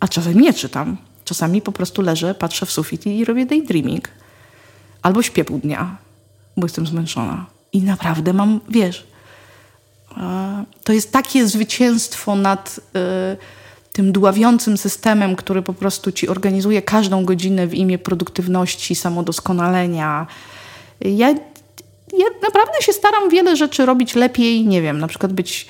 a 0.00 0.08
czasem 0.08 0.40
nie 0.40 0.54
czytam. 0.54 0.96
Czasami 1.24 1.62
po 1.62 1.72
prostu 1.72 2.02
leżę, 2.02 2.34
patrzę 2.34 2.66
w 2.66 2.72
sufit 2.72 3.06
i 3.06 3.24
robię 3.24 3.46
daydreaming. 3.46 4.08
Albo 5.02 5.22
śpię 5.22 5.44
pół 5.44 5.58
dnia, 5.58 5.96
bo 6.56 6.66
jestem 6.66 6.86
zmęczona. 6.86 7.46
I 7.72 7.82
naprawdę 7.82 8.32
mam, 8.32 8.60
wiesz, 8.68 9.06
to 10.84 10.92
jest 10.92 11.12
takie 11.12 11.46
zwycięstwo 11.46 12.36
nad 12.36 12.80
y, 12.96 13.36
tym 13.92 14.12
dławiącym 14.12 14.78
systemem, 14.78 15.36
który 15.36 15.62
po 15.62 15.72
prostu 15.72 16.12
ci 16.12 16.28
organizuje 16.28 16.82
każdą 16.82 17.24
godzinę 17.24 17.66
w 17.66 17.74
imię 17.74 17.98
produktywności, 17.98 18.94
samodoskonalenia. 18.94 20.26
Ja, 21.00 21.28
ja 22.18 22.26
naprawdę 22.42 22.72
się 22.80 22.92
staram 22.92 23.30
wiele 23.30 23.56
rzeczy 23.56 23.86
robić 23.86 24.14
lepiej, 24.14 24.66
nie 24.66 24.82
wiem, 24.82 24.98
na 24.98 25.06
przykład 25.06 25.32
być 25.32 25.66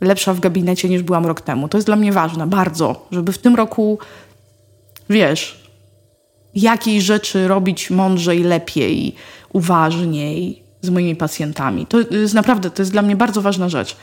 lepsza 0.00 0.34
w 0.34 0.40
gabinecie 0.40 0.88
niż 0.88 1.02
byłam 1.02 1.26
rok 1.26 1.40
temu. 1.40 1.68
To 1.68 1.78
jest 1.78 1.88
dla 1.88 1.96
mnie 1.96 2.12
ważne, 2.12 2.46
bardzo, 2.46 3.06
żeby 3.10 3.32
w 3.32 3.38
tym 3.38 3.56
roku, 3.56 3.98
wiesz, 5.10 5.67
jakiej 6.54 7.02
rzeczy 7.02 7.48
robić 7.48 7.90
mądrzej, 7.90 8.42
lepiej, 8.42 9.14
uważniej 9.52 10.62
z 10.82 10.90
moimi 10.90 11.16
pacjentami. 11.16 11.86
To 11.86 12.00
jest 12.10 12.34
naprawdę, 12.34 12.70
to 12.70 12.82
jest 12.82 12.92
dla 12.92 13.02
mnie 13.02 13.16
bardzo 13.16 13.42
ważna 13.42 13.68
rzecz. 13.68 13.96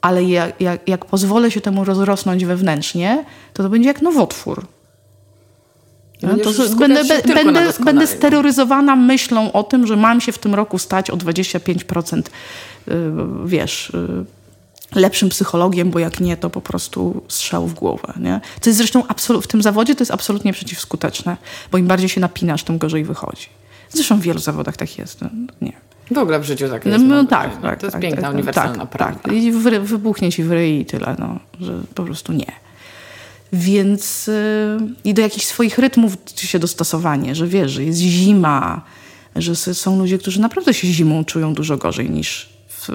Ale 0.00 0.24
jak, 0.24 0.60
jak, 0.60 0.88
jak 0.88 1.04
pozwolę 1.04 1.50
się 1.50 1.60
temu 1.60 1.84
rozrosnąć 1.84 2.44
wewnętrznie, 2.44 3.24
to 3.54 3.62
to 3.62 3.68
będzie 3.68 3.88
jak 3.88 4.02
nowotwór. 4.02 4.66
No, 6.22 6.36
to, 6.36 6.76
będę, 6.76 7.04
będę, 7.34 7.72
będę 7.84 8.06
steroryzowana 8.06 8.96
myślą 8.96 9.52
o 9.52 9.62
tym, 9.62 9.86
że 9.86 9.96
mam 9.96 10.20
się 10.20 10.32
w 10.32 10.38
tym 10.38 10.54
roku 10.54 10.78
stać 10.78 11.10
o 11.10 11.16
25%, 11.16 12.22
yy, 12.86 12.94
wiesz, 13.44 13.92
yy, 13.94 14.24
lepszym 14.94 15.28
psychologiem, 15.28 15.90
bo 15.90 15.98
jak 15.98 16.20
nie, 16.20 16.36
to 16.36 16.50
po 16.50 16.60
prostu 16.60 17.22
strzał 17.28 17.66
w 17.66 17.74
głowę. 17.74 18.12
Nie? 18.16 18.40
To 18.60 18.70
jest 18.70 18.78
zresztą 18.78 19.02
w 19.42 19.46
tym 19.46 19.62
zawodzie 19.62 19.94
to 19.94 20.02
jest 20.02 20.10
absolutnie 20.10 20.52
przeciwskuteczne, 20.52 21.36
bo 21.72 21.78
im 21.78 21.86
bardziej 21.86 22.08
się 22.08 22.20
napinasz, 22.20 22.62
tym 22.62 22.78
gorzej 22.78 23.04
wychodzi. 23.04 23.46
Zresztą 23.90 24.18
w 24.18 24.22
wielu 24.22 24.38
zawodach 24.38 24.76
tak 24.76 24.98
jest. 24.98 25.20
No, 25.20 25.28
nie. 25.60 25.72
W 26.10 26.18
ogóle 26.18 26.40
w 26.40 26.44
życiu 26.44 26.68
tak 26.68 26.86
jest. 26.86 27.04
No, 27.04 27.14
no 27.14 27.24
tak, 27.24 27.62
tak, 27.62 27.80
To 27.80 27.86
jest 27.86 27.92
tak, 27.92 28.02
piękna, 28.02 28.22
tak, 28.22 28.34
uniwersalna 28.34 28.78
tak, 28.78 28.88
prawda. 28.88 29.20
Tak. 29.22 29.32
I 29.32 29.52
wybuchnie 29.80 30.32
ci 30.32 30.44
w 30.44 30.52
ryj 30.52 30.80
i 30.80 30.84
tyle, 30.84 31.16
no, 31.18 31.38
że 31.60 31.80
po 31.94 32.02
prostu 32.02 32.32
nie. 32.32 32.52
Więc 33.52 34.26
yy, 34.26 34.34
i 35.04 35.14
do 35.14 35.22
jakichś 35.22 35.46
swoich 35.46 35.78
rytmów 35.78 36.16
się 36.36 36.58
dostosowanie, 36.58 37.34
że 37.34 37.46
wiesz, 37.46 37.70
że 37.70 37.84
jest 37.84 37.98
zima, 37.98 38.82
że 39.36 39.56
są 39.56 39.98
ludzie, 39.98 40.18
którzy 40.18 40.40
naprawdę 40.40 40.74
się 40.74 40.88
zimą 40.88 41.24
czują 41.24 41.54
dużo 41.54 41.76
gorzej 41.76 42.10
niż 42.10 42.48
w, 42.68 42.88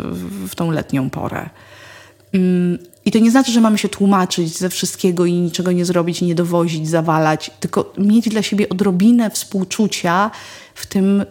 w 0.49 0.55
tą 0.55 0.71
letnią 0.71 1.09
porę. 1.09 1.49
I 3.05 3.11
to 3.11 3.19
nie 3.19 3.31
znaczy, 3.31 3.51
że 3.51 3.61
mamy 3.61 3.77
się 3.77 3.89
tłumaczyć 3.89 4.57
ze 4.57 4.69
wszystkiego 4.69 5.25
i 5.25 5.33
niczego 5.33 5.71
nie 5.71 5.86
zrobić, 5.86 6.21
nie 6.21 6.36
dowozić, 6.36 6.89
zawalać, 6.89 7.51
tylko 7.59 7.93
mieć 7.97 8.29
dla 8.29 8.41
siebie 8.41 8.69
odrobinę 8.69 9.29
współczucia 9.29 10.31
w 10.75 10.86
tym 10.86 11.25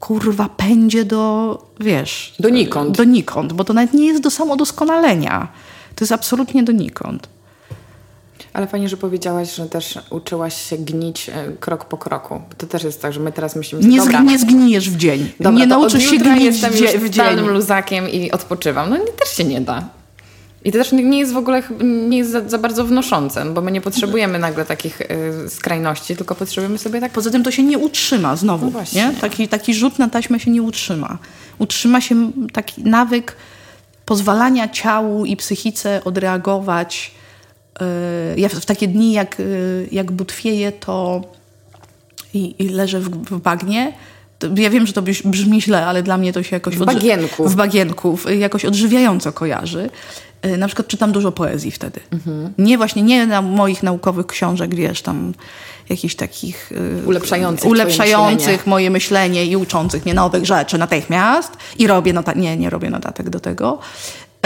kurwa 0.00 0.48
pędzie 0.48 1.04
do, 1.04 1.58
wiesz... 1.80 2.34
Donikąd. 2.40 2.96
Donikąd, 2.96 3.52
bo 3.52 3.64
to 3.64 3.72
nawet 3.72 3.94
nie 3.94 4.06
jest 4.06 4.22
do 4.22 4.30
samodoskonalenia. 4.30 5.48
To 5.94 6.04
jest 6.04 6.12
absolutnie 6.12 6.62
donikąd. 6.62 7.28
Ale 8.52 8.66
fajnie, 8.66 8.88
że 8.88 8.96
powiedziałaś, 8.96 9.54
że 9.54 9.66
też 9.66 9.98
uczyłaś 10.10 10.68
się 10.70 10.78
gnić 10.78 11.28
e, 11.28 11.52
krok 11.60 11.84
po 11.84 11.96
kroku. 11.96 12.40
To 12.58 12.66
też 12.66 12.84
jest 12.84 13.02
tak, 13.02 13.12
że 13.12 13.20
my 13.20 13.32
teraz 13.32 13.56
myślimy, 13.56 13.82
że 13.82 13.88
nie, 13.88 13.98
dobra, 13.98 14.20
nie 14.20 14.38
zgnijesz 14.38 14.90
w 14.90 14.96
dzień. 14.96 15.32
dobra, 15.40 15.60
nie 15.60 15.66
nauczysz 15.66 16.10
się 16.10 16.16
gnić 16.16 16.44
jestem 16.44 16.72
w, 16.72 16.80
już 16.80 16.90
w 16.90 17.10
dzień. 17.10 17.40
luzakiem 17.40 18.08
i 18.08 18.30
odpoczywam. 18.30 18.90
No 18.90 18.96
nie, 18.96 19.04
też 19.04 19.28
się 19.28 19.44
nie 19.44 19.60
da. 19.60 19.88
I 20.66 20.72
to 20.72 20.78
też 20.78 20.92
nie 20.92 21.18
jest 21.18 21.32
w 21.32 21.36
ogóle 21.36 21.62
nie 22.08 22.18
jest 22.18 22.30
za, 22.30 22.48
za 22.48 22.58
bardzo 22.58 22.84
wnoszące, 22.84 23.44
bo 23.44 23.60
my 23.60 23.72
nie 23.72 23.80
potrzebujemy 23.80 24.38
nagle 24.38 24.64
takich 24.64 25.00
y, 25.00 25.06
skrajności, 25.48 26.16
tylko 26.16 26.34
potrzebujemy 26.34 26.78
sobie 26.78 27.00
tak. 27.00 27.12
Poza 27.12 27.30
tym 27.30 27.42
to 27.42 27.50
się 27.50 27.62
nie 27.62 27.78
utrzyma 27.78 28.36
znowu. 28.36 28.70
No 28.70 28.80
nie? 28.92 29.12
Taki, 29.20 29.48
taki 29.48 29.74
rzut 29.74 29.98
na 29.98 30.08
taśmę 30.08 30.40
się 30.40 30.50
nie 30.50 30.62
utrzyma. 30.62 31.18
Utrzyma 31.58 32.00
się 32.00 32.32
taki 32.52 32.84
nawyk 32.84 33.36
pozwalania 34.04 34.68
ciału 34.68 35.24
i 35.24 35.36
psychice 35.36 36.04
odreagować. 36.04 37.14
Y, 38.34 38.40
ja 38.40 38.48
w, 38.48 38.52
w 38.52 38.66
takie 38.66 38.88
dni, 38.88 39.12
jak, 39.12 39.40
y, 39.40 39.88
jak 39.92 40.12
butwieję, 40.12 40.72
to 40.72 41.22
i, 42.34 42.54
i 42.58 42.68
leżę 42.68 43.00
w, 43.00 43.08
w 43.08 43.40
bagnie, 43.40 43.92
ja 44.56 44.70
wiem, 44.70 44.86
że 44.86 44.92
to 44.92 45.02
brzmi 45.24 45.62
źle, 45.62 45.86
ale 45.86 46.02
dla 46.02 46.16
mnie 46.16 46.32
to 46.32 46.42
się 46.42 46.56
jakoś... 46.56 46.76
W 46.76 46.84
bagienku. 46.84 47.48
W 47.48 47.54
bagienku. 47.54 48.18
Jakoś 48.38 48.64
odżywiająco 48.64 49.32
kojarzy. 49.32 49.90
Y, 50.46 50.56
na 50.58 50.66
przykład 50.66 50.88
czytam 50.88 51.12
dużo 51.12 51.32
poezji 51.32 51.70
wtedy. 51.70 52.00
Mhm. 52.12 52.52
Nie 52.58 52.76
właśnie, 52.76 53.02
nie 53.02 53.26
na 53.26 53.42
moich 53.42 53.82
naukowych 53.82 54.26
książek, 54.26 54.74
wiesz, 54.74 55.02
tam 55.02 55.34
jakichś 55.88 56.14
takich... 56.14 56.72
Y, 56.72 57.06
ulepszających 57.06 57.70
Ulepszających 57.70 58.46
myślenie. 58.46 58.62
moje 58.70 58.90
myślenie 58.90 59.44
i 59.44 59.56
uczących 59.56 60.04
mnie 60.04 60.14
nowych 60.14 60.44
rzeczy 60.44 60.78
natychmiast. 60.78 61.52
I 61.78 61.86
robię 61.86 62.12
notatek. 62.12 62.42
Nie, 62.42 62.56
nie 62.56 62.70
robię 62.70 62.90
notatek 62.90 63.30
do 63.30 63.40
tego. 63.40 63.78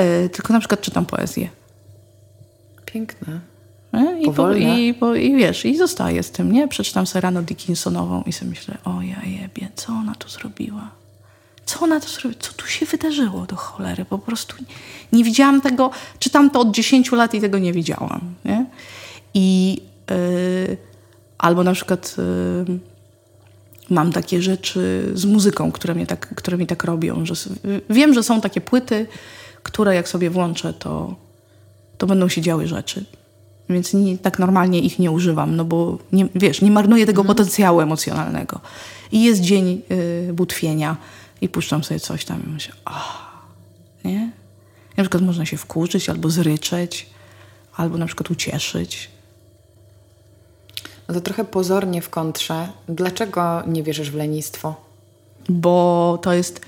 Y, 0.01 0.29
tylko 0.29 0.53
na 0.53 0.59
przykład 0.59 0.81
czytam 0.81 1.07
poezję. 1.07 1.49
Piękne. 2.85 3.41
I, 4.21 4.31
po, 4.31 4.53
i, 4.53 4.95
po, 4.95 5.15
I 5.15 5.37
wiesz, 5.37 5.65
i 5.65 5.77
zostaję 5.77 6.23
z 6.23 6.31
tym, 6.31 6.53
nie? 6.53 6.69
Przeczytam 6.69 7.07
sobie 7.07 7.21
rano 7.21 7.43
Dickinsonową 7.43 8.23
i 8.27 8.33
sobie 8.33 8.51
myślę, 8.51 8.79
o 8.85 9.03
ja 9.03 9.23
jebie, 9.25 9.69
co 9.75 9.93
ona 9.93 10.15
tu 10.15 10.29
zrobiła? 10.29 10.91
Co 11.71 11.81
ona 11.81 12.01
tu 12.01 12.09
zrobiła? 12.09 12.35
Co 12.41 12.53
tu 12.53 12.67
się 12.67 12.87
wydarzyło 12.87 13.47
do 13.47 13.57
cholery? 13.57 14.05
Po 14.05 14.19
prostu 14.19 14.57
nie, 15.13 15.25
widziałam 15.25 15.61
tego, 15.61 15.91
czytam 16.19 16.51
to 16.51 16.61
od 16.61 16.71
10 16.71 17.13
lat 17.13 17.35
i 17.35 17.41
tego 17.41 17.59
nie 17.59 17.73
widziałam, 17.73 18.21
nie? 18.45 18.67
I 19.35 19.79
yy, 20.11 20.77
albo 21.39 21.65
na 21.65 21.73
przykład 21.73 22.17
yy, 22.69 22.79
mam 23.91 24.13
takie 24.13 24.43
rzeczy 24.43 25.13
z 25.15 25.25
muzyką, 25.25 25.73
które, 25.73 25.95
mnie 25.95 26.07
tak, 26.07 26.35
które 26.35 26.57
mi 26.57 26.67
tak 26.67 26.85
robią, 26.85 27.27
że 27.27 27.35
wiem, 27.91 28.15
że 28.15 28.23
są 28.23 28.41
takie 28.41 28.61
płyty, 28.61 29.07
które 29.63 29.95
jak 29.95 30.09
sobie 30.09 30.31
włączę, 30.31 30.73
to, 30.73 31.15
to 31.99 32.07
będą 32.07 32.29
się 32.29 32.41
działy 32.41 32.67
rzeczy 32.67 33.05
więc 33.73 33.95
nie, 33.95 34.19
tak 34.19 34.39
normalnie 34.39 34.81
ich 34.81 34.99
nie 34.99 35.11
używam, 35.11 35.57
no 35.57 35.65
bo 35.65 35.99
nie, 36.13 36.29
wiesz, 36.35 36.63
nie 36.63 36.71
marnuję 36.71 37.07
tego 37.07 37.21
mhm. 37.21 37.37
potencjału 37.37 37.81
emocjonalnego. 37.81 38.61
I 39.13 39.23
jest 39.23 39.41
dzień 39.41 39.83
y, 40.29 40.33
butwienia 40.33 40.97
i 41.41 41.49
puszczam 41.49 41.85
sobie 41.85 42.01
coś 42.01 42.25
tam 42.25 42.43
i 42.47 42.49
myślę, 42.49 42.75
oh, 42.85 43.31
nie? 44.05 44.31
Na 44.97 45.05
przykład 45.05 45.23
można 45.23 45.47
się 45.47 45.57
wkurzyć 45.57 46.09
albo 46.09 46.31
zryczeć, 46.31 47.11
albo 47.77 47.99
na 47.99 48.07
przykład 48.07 48.31
ucieszyć. 48.31 49.11
No 51.09 51.15
to 51.15 51.21
trochę 51.21 51.45
pozornie 51.45 52.03
w 52.03 52.11
kontrze. 52.11 52.69
Dlaczego 52.89 53.63
nie 53.67 53.83
wierzysz 53.83 54.11
w 54.11 54.15
lenistwo? 54.15 54.75
Bo 55.49 56.19
to 56.23 56.33
jest 56.33 56.61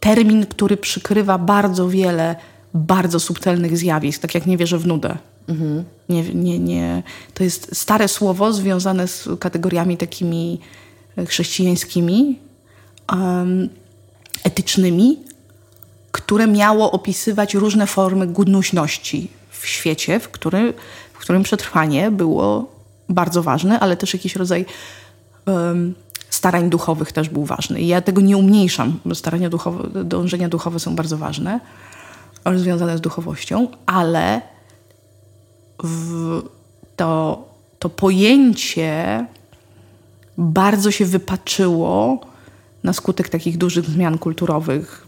termin, 0.00 0.46
który 0.46 0.76
przykrywa 0.76 1.38
bardzo 1.38 1.88
wiele 1.88 2.36
bardzo 2.74 3.20
subtelnych 3.20 3.78
zjawisk, 3.78 4.22
tak 4.22 4.34
jak 4.34 4.46
nie 4.46 4.56
wierzę 4.56 4.78
w 4.78 4.86
nudę. 4.86 5.18
Mhm. 5.48 5.84
Nie, 6.08 6.22
nie, 6.34 6.58
nie. 6.58 7.02
To 7.34 7.44
jest 7.44 7.76
stare 7.76 8.08
słowo 8.08 8.52
związane 8.52 9.08
z 9.08 9.28
kategoriami 9.40 9.96
takimi 9.96 10.60
chrześcijańskimi, 11.26 12.38
um, 13.12 13.68
etycznymi, 14.44 15.18
które 16.12 16.46
miało 16.46 16.92
opisywać 16.92 17.54
różne 17.54 17.86
formy 17.86 18.26
gnuśności 18.26 19.30
w 19.50 19.66
świecie, 19.66 20.20
w, 20.20 20.28
który, 20.28 20.74
w 21.12 21.18
którym 21.18 21.42
przetrwanie 21.42 22.10
było 22.10 22.72
bardzo 23.08 23.42
ważne, 23.42 23.80
ale 23.80 23.96
też 23.96 24.14
jakiś 24.14 24.36
rodzaj 24.36 24.66
um, 25.46 25.94
starań 26.30 26.70
duchowych 26.70 27.12
też 27.12 27.28
był 27.28 27.44
ważny. 27.44 27.80
I 27.80 27.86
ja 27.86 28.00
tego 28.00 28.20
nie 28.20 28.36
umniejszam, 28.36 29.00
bo 29.04 29.14
starania 29.14 29.50
duchowe, 29.50 30.04
dążenia 30.04 30.48
duchowe 30.48 30.80
są 30.80 30.96
bardzo 30.96 31.16
ważne, 31.16 31.60
związane 32.56 32.98
z 32.98 33.00
duchowością, 33.00 33.68
ale 33.86 34.40
to, 36.96 37.44
to 37.78 37.88
pojęcie 37.88 39.26
bardzo 40.38 40.90
się 40.90 41.04
wypaczyło 41.04 42.20
na 42.84 42.92
skutek 42.92 43.28
takich 43.28 43.58
dużych 43.58 43.84
zmian 43.84 44.18
kulturowych. 44.18 45.06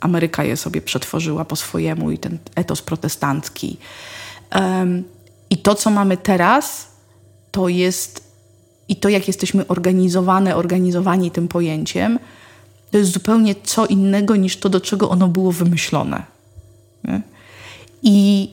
Ameryka 0.00 0.44
je 0.44 0.56
sobie 0.56 0.80
przetworzyła 0.82 1.44
po 1.44 1.56
swojemu 1.56 2.10
i 2.10 2.18
ten 2.18 2.38
etos 2.54 2.82
protestancki. 2.82 3.76
Um, 4.54 5.04
I 5.50 5.56
to, 5.58 5.74
co 5.74 5.90
mamy 5.90 6.16
teraz, 6.16 6.88
to 7.50 7.68
jest 7.68 8.30
i 8.88 8.96
to, 8.96 9.08
jak 9.08 9.28
jesteśmy 9.28 9.66
organizowane, 9.66 10.56
organizowani 10.56 11.30
tym 11.30 11.48
pojęciem, 11.48 12.18
to 12.90 12.98
jest 12.98 13.12
zupełnie 13.12 13.54
co 13.62 13.86
innego 13.86 14.36
niż 14.36 14.56
to, 14.56 14.68
do 14.68 14.80
czego 14.80 15.10
ono 15.10 15.28
było 15.28 15.52
wymyślone. 15.52 16.22
Nie? 17.04 17.20
I 18.02 18.50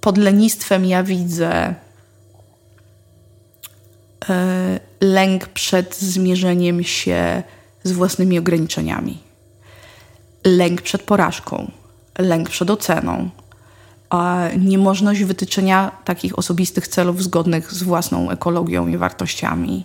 pod 0.00 0.18
lenistwem 0.18 0.84
ja 0.84 1.02
widzę 1.02 1.74
e, 4.28 4.80
lęk 5.00 5.46
przed 5.46 5.96
zmierzeniem 5.96 6.84
się 6.84 7.42
z 7.84 7.92
własnymi 7.92 8.38
ograniczeniami, 8.38 9.18
lęk 10.44 10.82
przed 10.82 11.02
porażką, 11.02 11.70
lęk 12.18 12.50
przed 12.50 12.70
oceną, 12.70 13.30
niemożność 14.58 15.24
wytyczenia 15.24 15.92
takich 16.04 16.38
osobistych 16.38 16.88
celów 16.88 17.22
zgodnych 17.22 17.72
z 17.72 17.82
własną 17.82 18.30
ekologią 18.30 18.88
i 18.88 18.96
wartościami, 18.96 19.84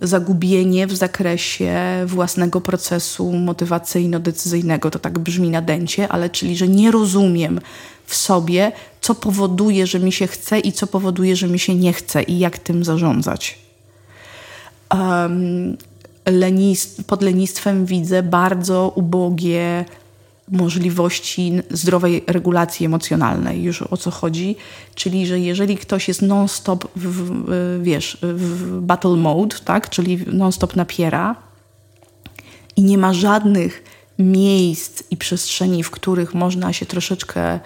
zagubienie 0.00 0.86
w 0.86 0.96
zakresie 0.96 1.74
własnego 2.06 2.60
procesu 2.60 3.32
motywacyjno-decyzyjnego. 3.32 4.90
To 4.90 4.98
tak 4.98 5.18
brzmi 5.18 5.50
na 5.50 5.62
dencie, 5.62 6.08
ale 6.08 6.30
czyli, 6.30 6.56
że 6.56 6.68
nie 6.68 6.90
rozumiem 6.90 7.60
w 8.06 8.14
sobie, 8.14 8.72
co 9.00 9.14
powoduje, 9.14 9.86
że 9.86 10.00
mi 10.00 10.12
się 10.12 10.26
chce 10.26 10.60
i 10.60 10.72
co 10.72 10.86
powoduje, 10.86 11.36
że 11.36 11.48
mi 11.48 11.58
się 11.58 11.74
nie 11.74 11.92
chce 11.92 12.22
i 12.22 12.38
jak 12.38 12.58
tym 12.58 12.84
zarządzać. 12.84 13.58
Um, 14.94 15.76
lenist, 16.26 17.04
pod 17.04 17.22
lenistwem 17.22 17.86
widzę 17.86 18.22
bardzo 18.22 18.92
ubogie 18.94 19.84
możliwości 20.48 21.52
zdrowej 21.70 22.24
regulacji 22.26 22.86
emocjonalnej. 22.86 23.62
Już 23.62 23.82
o 23.82 23.96
co 23.96 24.10
chodzi? 24.10 24.56
Czyli, 24.94 25.26
że 25.26 25.40
jeżeli 25.40 25.76
ktoś 25.76 26.08
jest 26.08 26.22
non-stop, 26.22 26.88
w, 26.96 27.82
wiesz, 27.82 28.18
w 28.22 28.80
battle 28.80 29.16
mode, 29.16 29.56
tak? 29.64 29.90
czyli 29.90 30.24
non-stop 30.26 30.76
napiera 30.76 31.36
i 32.76 32.82
nie 32.82 32.98
ma 32.98 33.14
żadnych 33.14 33.82
miejsc 34.18 35.02
i 35.10 35.16
przestrzeni, 35.16 35.82
w 35.82 35.90
których 35.90 36.34
można 36.34 36.72
się 36.72 36.86
troszeczkę 36.86 37.60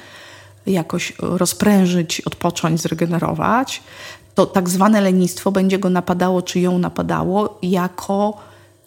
jakoś 0.67 1.13
rozprężyć, 1.19 2.21
odpocząć, 2.21 2.81
zregenerować, 2.81 3.83
to 4.37 4.47
tak 4.47 4.69
zwane 4.69 5.01
lenistwo 5.01 5.53
będzie 5.53 5.79
go 5.79 5.91
napadało, 5.91 6.43
czy 6.43 6.61
ją 6.61 6.79
napadało, 6.79 7.59
jako 7.63 8.37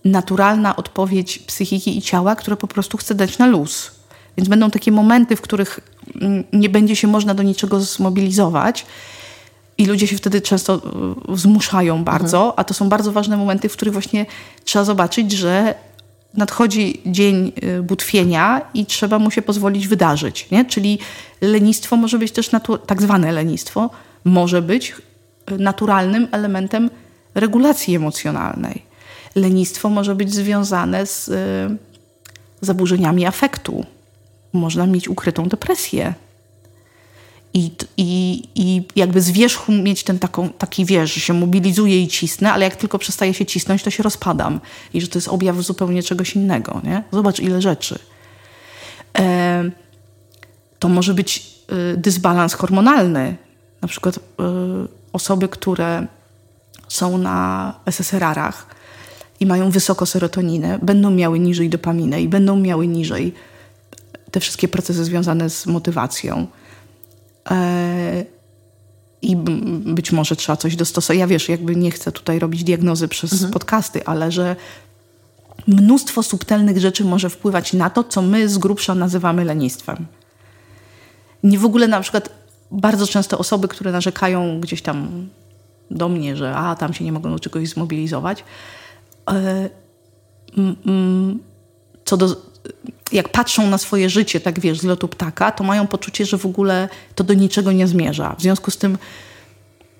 naturalna 0.05 0.75
odpowiedź 0.75 1.39
psychiki 1.39 1.97
i 1.97 2.01
ciała, 2.01 2.35
które 2.35 2.57
po 2.57 2.67
prostu 2.67 2.97
chce 2.97 3.15
dać 3.15 3.37
na 3.37 3.47
luz. 3.47 3.91
Więc 4.37 4.49
będą 4.49 4.71
takie 4.71 4.91
momenty, 4.91 5.35
w 5.35 5.41
których 5.41 5.79
mm, 6.21 6.43
nie 6.53 6.69
będzie 6.69 6.95
się 6.95 7.07
można 7.07 7.33
do 7.33 7.43
niczego 7.43 7.79
zmobilizować. 7.79 8.85
I 9.77 9.85
ludzie 9.85 10.07
się 10.07 10.17
wtedy 10.17 10.41
często 10.41 10.81
y, 11.33 11.37
zmuszają 11.37 12.03
bardzo, 12.03 12.37
mhm. 12.37 12.53
a 12.57 12.63
to 12.63 12.73
są 12.73 12.89
bardzo 12.89 13.11
ważne 13.11 13.37
momenty, 13.37 13.69
w 13.69 13.73
których 13.73 13.93
właśnie 13.93 14.25
trzeba 14.63 14.85
zobaczyć, 14.85 15.31
że 15.31 15.75
nadchodzi 16.33 17.01
dzień 17.05 17.51
y, 17.63 17.83
butwienia 17.83 18.61
i 18.73 18.85
trzeba 18.85 19.19
mu 19.19 19.31
się 19.31 19.41
pozwolić 19.41 19.87
wydarzyć. 19.87 20.47
Nie? 20.51 20.65
Czyli 20.65 20.99
lenistwo 21.41 21.95
może 21.95 22.19
być 22.19 22.31
też, 22.31 22.49
tak 22.85 23.01
zwane 23.01 23.31
lenistwo, 23.31 23.89
może 24.23 24.61
być 24.61 24.93
naturalnym 25.57 26.27
elementem 26.31 26.89
regulacji 27.35 27.95
emocjonalnej. 27.95 28.81
Lenistwo 29.35 29.89
może 29.89 30.15
być 30.15 30.33
związane 30.33 31.05
z 31.05 31.27
y, 31.27 31.77
zaburzeniami 32.61 33.25
afektu. 33.25 33.85
Można 34.53 34.87
mieć 34.87 35.09
ukrytą 35.09 35.45
depresję. 35.45 36.13
I, 37.53 37.71
i, 37.97 38.43
I 38.55 38.83
jakby 38.95 39.21
z 39.21 39.31
wierzchu 39.31 39.71
mieć 39.71 40.03
ten 40.03 40.19
taką, 40.19 40.49
taki 40.49 40.85
wierz, 40.85 41.13
że 41.13 41.19
się 41.19 41.33
mobilizuje 41.33 42.03
i 42.03 42.07
cisnę, 42.07 42.53
ale 42.53 42.65
jak 42.65 42.75
tylko 42.75 42.99
przestaje 42.99 43.33
się 43.33 43.45
cisnąć, 43.45 43.83
to 43.83 43.89
się 43.89 44.03
rozpadam. 44.03 44.59
I 44.93 45.01
że 45.01 45.07
to 45.07 45.17
jest 45.17 45.27
objaw 45.27 45.57
zupełnie 45.57 46.03
czegoś 46.03 46.35
innego. 46.35 46.81
Nie? 46.83 47.03
Zobacz, 47.11 47.39
ile 47.39 47.61
rzeczy. 47.61 47.99
E, 49.17 49.71
to 50.79 50.89
może 50.89 51.13
być 51.13 51.55
y, 51.93 51.97
dysbalans 51.97 52.53
hormonalny. 52.53 53.35
Na 53.81 53.87
przykład 53.87 54.17
y, 54.17 54.19
osoby, 55.14 55.47
które 55.47 56.07
są 56.88 57.18
na 57.18 57.74
SSRR-ach, 57.86 58.80
i 59.39 59.45
mają 59.45 59.72
wysoko 59.72 60.05
serotoninę, 60.05 60.80
będą 60.82 61.12
miały 61.12 61.39
niżej 61.39 61.70
dopaminę 61.70 62.22
i 62.22 62.28
będą 62.28 62.55
miały 62.55 62.88
niżej 62.88 63.34
te 64.32 64.39
wszystkie 64.39 64.68
procesy 64.68 65.05
związane 65.05 65.49
z 65.49 65.66
motywacją. 65.66 66.47
E, 67.51 68.26
I 69.22 69.36
być 69.86 70.12
może 70.12 70.36
trzeba 70.36 70.57
coś 70.57 70.76
dostosować. 70.76 71.20
Ja 71.20 71.28
wiesz, 71.28 71.49
jakby 71.49 71.76
nie 71.76 71.91
chcę 71.91 72.12
tutaj 72.12 72.39
robić 72.39 72.64
diagnozy 72.64 73.07
przez 73.07 73.34
mhm. 73.34 73.51
podcasty, 73.51 74.05
ale 74.05 74.32
że 74.32 74.55
mnóstwo 75.68 76.24
subtelnych 76.24 76.78
rzeczy 76.78 77.03
może 77.05 77.30
wpływać 77.30 77.74
na 77.74 77.89
to, 77.89 78.03
co 78.03 78.22
my 78.22 78.49
z 78.49 78.57
grubsza 78.57 78.95
nazywamy 78.95 79.45
lenistwem. 79.45 80.05
Nie 81.43 81.60
w 81.60 81.66
ogóle 81.66 81.88
na 81.88 82.01
przykład 82.01 82.30
bardzo 82.72 83.07
często 83.07 83.38
osoby, 83.38 83.67
które 83.67 83.91
narzekają 83.91 84.61
gdzieś 84.61 84.82
tam 84.82 85.28
do 85.91 86.09
mnie, 86.09 86.36
że 86.36 86.55
a 86.55 86.76
tam 86.76 86.93
się 86.93 87.05
nie 87.05 87.11
mogą 87.11 87.32
do 87.32 87.39
czegoś 87.39 87.70
zmobilizować, 87.70 88.43
E, 89.30 89.70
co 92.05 92.17
do, 92.17 92.36
jak 93.11 93.30
patrzą 93.30 93.70
na 93.70 93.78
swoje 93.78 94.09
życie, 94.09 94.39
tak 94.39 94.59
wiesz, 94.59 94.80
z 94.80 94.84
lotu 94.84 95.07
ptaka, 95.07 95.51
to 95.51 95.63
mają 95.63 95.88
poczucie, 95.88 96.26
że 96.26 96.38
w 96.38 96.45
ogóle 96.45 96.89
to 97.15 97.24
do 97.24 97.34
niczego 97.34 97.72
nie 97.72 97.88
zmierza. 97.88 98.36
W 98.38 98.41
związku 98.41 98.72
z 98.72 98.78
tym 98.78 98.97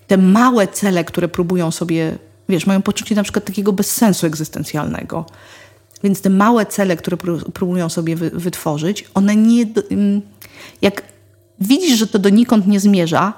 te 0.08 0.18
małe 0.18 0.68
cele, 0.68 1.04
które 1.04 1.28
próbują 1.28 1.72
sobie, 1.72 2.18
wiesz, 2.50 2.66
mają 2.66 2.82
poczucie 2.82 3.16
na 3.16 3.24
przykład 3.24 3.46
takiego 3.46 3.74
bezsensu 3.74 4.28
egzystencjalnego. 4.28 5.26
Więc 6.04 6.22
te 6.22 6.30
małe 6.30 6.66
cele, 6.66 6.98
które 6.98 7.18
próbują 7.54 7.90
sobie 7.90 8.16
wytworzyć, 8.16 9.06
one 9.14 9.36
nie. 9.36 9.66
Jak 10.82 11.04
widzisz, 11.62 12.00
że 12.00 12.08
to 12.08 12.20
donikąd 12.20 12.68
nie 12.68 12.80
zmierza, 12.80 13.34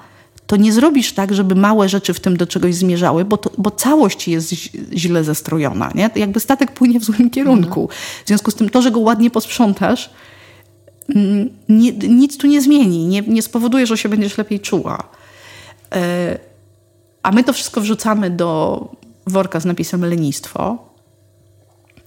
to 0.48 0.56
nie 0.56 0.74
zrobisz 0.74 1.14
tak, 1.14 1.34
żeby 1.34 1.56
małe 1.56 1.90
rzeczy 1.90 2.14
w 2.14 2.20
tym 2.20 2.38
do 2.38 2.48
czegoś 2.48 2.76
zmierzały, 2.76 3.26
bo, 3.26 3.38
to, 3.38 3.52
bo 3.58 3.72
całość 3.72 4.28
jest 4.28 4.54
źle 4.94 5.24
zestrojona. 5.24 5.92
Nie? 5.96 6.10
Jakby 6.16 6.40
statek 6.40 6.72
płynie 6.72 7.00
w 7.00 7.04
złym 7.04 7.30
kierunku. 7.30 7.90
W 8.26 8.28
związku 8.28 8.52
z 8.52 8.56
tym 8.56 8.70
to, 8.70 8.82
że 8.82 8.92
go 8.92 9.00
ładnie 9.00 9.32
posprzątasz, 9.32 10.10
mm, 11.16 11.50
nie, 11.70 11.92
nic 11.92 12.38
tu 12.38 12.48
nie 12.48 12.62
zmieni, 12.62 13.06
nie, 13.06 13.22
nie 13.22 13.42
spowoduje, 13.42 13.88
że 13.88 13.98
się 13.98 14.10
będziesz 14.10 14.38
lepiej 14.38 14.60
czuła. 14.60 15.10
E, 15.96 16.40
a 17.24 17.32
my 17.32 17.44
to 17.44 17.54
wszystko 17.54 17.82
wrzucamy 17.82 18.30
do 18.30 18.90
worka 19.28 19.60
z 19.60 19.66
napisem 19.66 20.06
lenistwo 20.06 20.92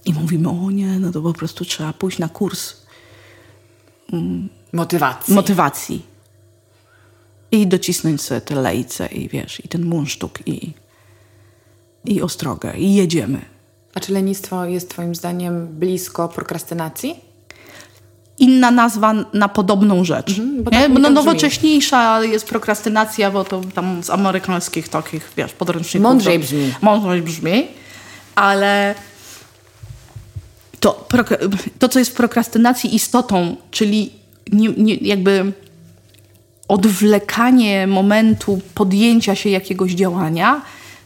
i 0.05 0.13
mówimy, 0.13 0.49
o 0.49 0.71
nie, 0.71 0.99
no 0.99 1.11
to 1.11 1.21
po 1.21 1.33
prostu 1.33 1.65
trzeba 1.65 1.93
pójść 1.93 2.19
na 2.19 2.29
kurs 2.29 2.75
mm, 4.13 4.49
motywacji. 4.75 5.33
motywacji 5.33 6.05
i 7.51 7.67
docisnąć 7.67 8.21
sobie 8.21 8.41
te 8.41 8.55
lejce 8.55 9.07
i 9.07 9.29
wiesz, 9.29 9.65
i 9.65 9.67
ten 9.67 9.85
munsztuk 9.85 10.39
i, 10.47 10.73
i 12.05 12.21
ostrogę 12.21 12.77
i 12.77 12.95
jedziemy. 12.95 13.41
A 13.93 13.99
czy 13.99 14.13
lenistwo 14.13 14.65
jest 14.65 14.89
twoim 14.89 15.15
zdaniem 15.15 15.67
blisko 15.67 16.29
prokrastynacji? 16.29 17.15
Inna 18.39 18.71
nazwa 18.71 19.13
na 19.33 19.49
podobną 19.49 20.03
rzecz. 20.03 20.29
Mhm, 20.29 20.63
bo, 20.63 20.71
tak 20.71 20.91
no, 20.99 21.09
nowocześniejsza 21.09 22.23
jest 22.23 22.47
prokrastynacja, 22.47 23.31
bo 23.31 23.43
to 23.43 23.61
tam 23.73 24.03
z 24.03 24.09
amerykańskich 24.09 24.89
takich, 24.89 25.31
wiesz, 25.37 25.53
podręczników. 25.53 26.03
Mądrzej 26.03 26.39
brzmi. 26.39 26.73
Mądrzej 26.81 27.21
brzmi, 27.21 27.67
ale 28.35 28.95
to, 30.79 31.07
to, 31.79 31.89
co 31.89 31.99
jest 31.99 32.11
w 32.11 32.13
prokrastynacji 32.13 32.95
istotą, 32.95 33.55
czyli 33.71 34.11
nie, 34.51 34.69
nie, 34.69 34.95
jakby 34.95 35.53
odwlekanie 36.67 37.87
momentu 37.87 38.61
podjęcia 38.75 39.35
się 39.35 39.49
jakiegoś 39.49 39.91
działania, 39.91 40.61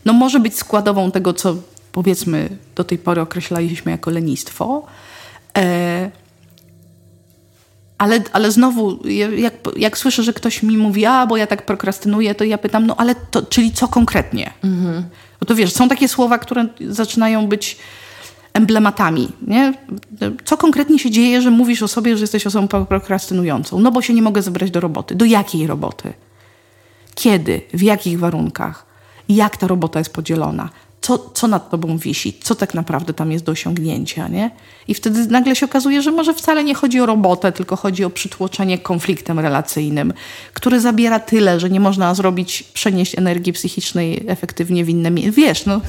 no 0.06 0.14
może 0.14 0.40
być 0.40 0.56
składową 0.56 1.12
tego, 1.12 1.34
co 1.34 1.56
powiedzmy 1.92 2.50
do 2.76 2.84
tej 2.84 2.98
pory 2.98 3.22
określaliśmy 3.22 3.92
jako 3.92 4.12
lenistwo. 4.12 4.86
E, 5.58 6.12
ale, 7.98 8.22
ale 8.32 8.52
znowu, 8.52 9.00
jak, 9.38 9.54
jak 9.78 9.98
słyszę, 9.98 10.24
że 10.24 10.34
ktoś 10.34 10.64
mi 10.64 10.78
mówi, 10.78 11.06
a 11.06 11.28
bo 11.28 11.38
ja 11.38 11.48
tak 11.48 11.66
prokrastynuję, 11.66 12.36
to 12.36 12.44
ja 12.44 12.58
pytam, 12.58 12.88
no 12.88 12.96
ale 12.98 13.16
to, 13.16 13.42
czyli 13.42 13.72
co 13.72 13.88
konkretnie? 13.88 14.54
Mhm. 14.64 15.04
Bo 15.40 15.46
to 15.46 15.56
wiesz, 15.56 15.74
są 15.74 15.90
takie 15.90 16.08
słowa, 16.08 16.38
które 16.38 16.66
zaczynają 16.88 17.48
być 17.48 17.78
emblematami. 18.60 19.28
Nie? 19.48 19.74
Co 20.46 20.58
konkretnie 20.58 21.00
się 21.00 21.12
dzieje, 21.12 21.42
że 21.42 21.52
mówisz 21.52 21.84
o 21.84 21.88
sobie, 21.88 22.18
że 22.18 22.24
jesteś 22.24 22.48
osobą 22.48 22.86
prokrastynującą? 22.86 23.80
No 23.80 23.92
bo 23.92 24.02
się 24.02 24.14
nie 24.14 24.22
mogę 24.22 24.42
zebrać 24.42 24.72
do 24.72 24.80
roboty. 24.80 25.16
Do 25.16 25.26
jakiej 25.26 25.68
roboty? 25.68 26.14
Kiedy? 27.16 27.62
W 27.74 27.82
jakich 27.82 28.20
warunkach? 28.20 28.86
Jak 29.30 29.58
ta 29.58 29.68
robota 29.68 30.00
jest 30.00 30.14
podzielona? 30.14 30.70
Co, 31.02 31.18
co 31.34 31.48
nad 31.48 31.70
tobą 31.70 31.98
wisi? 31.98 32.40
Co 32.44 32.56
tak 32.56 32.74
naprawdę 32.74 33.14
tam 33.14 33.32
jest 33.32 33.46
do 33.46 33.52
osiągnięcia? 33.52 34.28
Nie? 34.28 34.52
I 34.88 34.94
wtedy 34.94 35.28
nagle 35.28 35.56
się 35.56 35.66
okazuje, 35.66 36.02
że 36.02 36.12
może 36.12 36.34
wcale 36.34 36.64
nie 36.64 36.76
chodzi 36.76 37.00
o 37.00 37.06
robotę, 37.06 37.52
tylko 37.52 37.76
chodzi 37.76 38.04
o 38.04 38.10
przytłoczenie 38.10 38.78
konfliktem 38.78 39.40
relacyjnym, 39.40 40.14
który 40.54 40.80
zabiera 40.80 41.20
tyle, 41.20 41.60
że 41.60 41.70
nie 41.70 41.80
można 41.80 42.16
zrobić, 42.16 42.64
przenieść 42.64 43.18
energii 43.18 43.54
psychicznej 43.54 44.26
efektywnie 44.28 44.86
w 44.86 44.90
inne 44.90 45.12
miejsce. 45.12 45.32
Wiesz, 45.32 45.66
no... 45.66 45.82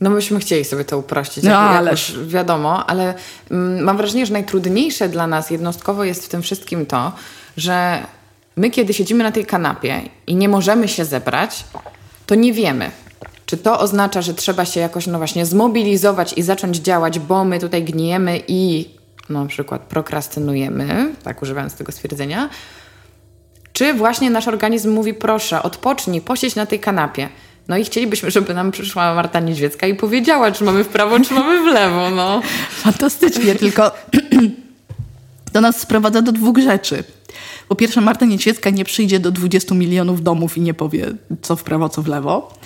No 0.00 0.10
myśmy 0.10 0.40
chcieli 0.40 0.64
sobie 0.64 0.84
to 0.84 0.98
uprościć, 0.98 1.44
no, 1.44 1.58
ale 1.58 1.94
wiadomo, 2.26 2.86
ale 2.90 3.14
mm, 3.50 3.84
mam 3.84 3.96
wrażenie, 3.96 4.26
że 4.26 4.32
najtrudniejsze 4.32 5.08
dla 5.08 5.26
nas 5.26 5.50
jednostkowo 5.50 6.04
jest 6.04 6.26
w 6.26 6.28
tym 6.28 6.42
wszystkim 6.42 6.86
to, 6.86 7.12
że 7.56 8.06
my 8.56 8.70
kiedy 8.70 8.94
siedzimy 8.94 9.24
na 9.24 9.32
tej 9.32 9.46
kanapie 9.46 10.00
i 10.26 10.34
nie 10.34 10.48
możemy 10.48 10.88
się 10.88 11.04
zebrać, 11.04 11.64
to 12.26 12.34
nie 12.34 12.52
wiemy, 12.52 12.90
czy 13.46 13.56
to 13.56 13.80
oznacza, 13.80 14.22
że 14.22 14.34
trzeba 14.34 14.64
się 14.64 14.80
jakoś 14.80 15.06
no 15.06 15.18
właśnie 15.18 15.46
zmobilizować 15.46 16.32
i 16.32 16.42
zacząć 16.42 16.76
działać, 16.76 17.18
bo 17.18 17.44
my 17.44 17.60
tutaj 17.60 17.84
gniemy 17.84 18.40
i 18.48 18.90
no, 19.28 19.42
na 19.42 19.48
przykład 19.48 19.82
prokrastynujemy, 19.82 21.14
tak 21.22 21.42
używając 21.42 21.74
tego 21.74 21.92
stwierdzenia, 21.92 22.48
czy 23.72 23.94
właśnie 23.94 24.30
nasz 24.30 24.48
organizm 24.48 24.90
mówi 24.90 25.14
proszę, 25.14 25.62
odpocznij, 25.62 26.20
posiedź 26.20 26.54
na 26.54 26.66
tej 26.66 26.80
kanapie 26.80 27.28
No 27.68 27.76
i 27.76 27.84
chcielibyśmy, 27.84 28.30
żeby 28.30 28.54
nam 28.54 28.70
przyszła 28.70 29.14
Marta 29.14 29.40
Niedźwiecka 29.40 29.86
i 29.86 29.94
powiedziała, 29.94 30.52
czy 30.52 30.64
mamy 30.64 30.84
w 30.84 30.88
prawo, 30.88 31.20
czy 31.20 31.34
mamy 31.34 31.70
w 31.70 31.74
lewo. 31.74 32.10
No. 32.10 32.42
Fantastycznie, 32.84 33.54
tylko 33.54 33.90
to 35.52 35.60
nas 35.60 35.80
sprowadza 35.80 36.22
do 36.22 36.32
dwóch 36.32 36.58
rzeczy. 36.58 37.04
Po 37.68 37.74
pierwsze, 37.74 38.00
Marta 38.00 38.26
Niedźwiecka 38.26 38.70
nie 38.70 38.84
przyjdzie 38.84 39.20
do 39.20 39.30
20 39.30 39.74
milionów 39.74 40.22
domów 40.22 40.58
i 40.58 40.60
nie 40.60 40.74
powie, 40.74 41.06
co 41.42 41.56
w 41.56 41.62
prawo, 41.62 41.88
co 41.88 42.02
w 42.02 42.06
lewo. 42.06 42.58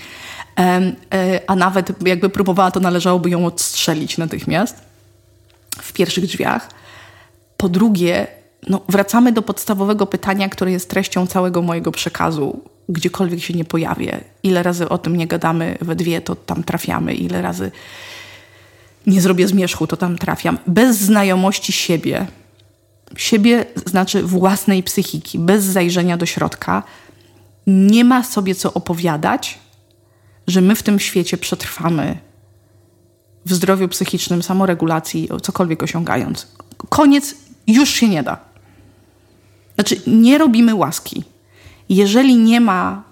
E, 0.59 1.41
a 1.47 1.57
nawet 1.57 2.07
jakby 2.07 2.29
próbowała, 2.29 2.71
to 2.71 2.81
należałoby 2.81 3.31
ją 3.31 3.47
odstrzelić 3.47 4.19
natychmiast 4.19 4.77
w 5.83 5.93
pierwszych 5.93 6.27
drzwiach. 6.27 6.71
Po 7.57 7.69
drugie, 7.69 8.27
no, 8.69 8.81
wracamy 8.89 9.33
do 9.33 9.43
podstawowego 9.43 10.07
pytania, 10.07 10.49
które 10.49 10.73
jest 10.73 10.91
treścią 10.91 11.27
całego 11.27 11.63
mojego 11.63 11.93
przekazu, 11.93 12.61
gdziekolwiek 12.93 13.41
się 13.41 13.55
nie 13.55 13.65
pojawię. 13.65 14.21
Ile 14.43 14.63
razy 14.63 14.89
o 14.89 14.99
tym 14.99 15.17
nie 15.17 15.27
gadamy 15.27 15.79
we 15.81 15.97
dwie, 15.97 16.21
to 16.21 16.37
tam 16.37 16.65
trafiamy. 16.65 17.15
Ile 17.15 17.43
razy 17.43 17.71
nie 19.07 19.21
zrobię 19.21 19.49
zmierzchu, 19.49 19.87
to 19.87 19.97
tam 19.97 20.19
trafiam. 20.19 20.59
Bez 20.67 20.99
znajomości 20.99 21.73
siebie, 21.73 22.27
siebie 23.17 23.65
znaczy 23.87 24.23
własnej 24.23 24.83
psychiki, 24.83 25.39
bez 25.39 25.65
zajrzenia 25.65 26.17
do 26.17 26.27
środka, 26.27 26.83
nie 27.67 28.05
ma 28.05 28.23
sobie 28.23 28.55
co 28.55 28.75
opowiadać, 28.75 29.59
że 30.47 30.61
my 30.61 30.75
w 30.75 30.83
tym 30.83 30.99
świecie 30.99 31.37
przetrwamy 31.37 32.19
w 33.47 33.53
zdrowiu 33.53 33.89
psychicznym, 33.89 34.43
samoregulacji, 34.43 35.29
cokolwiek 35.43 35.83
osiągając. 35.83 36.47
Koniec 36.89 37.35
już 37.67 37.91
się 37.91 38.09
nie 38.09 38.23
da. 38.23 38.39
Znaczy, 39.75 40.01
nie 40.07 40.39
robimy 40.39 40.75
łaski. 40.75 41.25
Jeżeli 41.91 42.37
nie 42.37 42.61
ma 42.61 43.03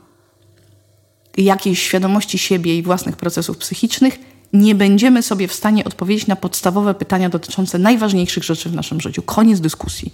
jakiejś 1.37 1.83
świadomości 1.83 2.39
siebie 2.39 2.79
i 2.79 2.83
własnych 2.83 3.16
procesów 3.16 3.59
psychicznych, 3.59 4.18
nie 4.53 4.74
będziemy 4.74 5.22
sobie 5.22 5.49
w 5.49 5.53
stanie 5.53 5.85
odpowiedzieć 5.85 6.26
na 6.26 6.37
podstawowe 6.37 6.95
pytania 6.95 7.29
dotyczące 7.29 7.79
najważniejszych 7.79 8.45
rzeczy 8.45 8.68
w 8.68 8.74
naszym 8.74 9.01
życiu. 9.01 9.22
Koniec 9.22 9.61
dyskusji. 9.61 10.12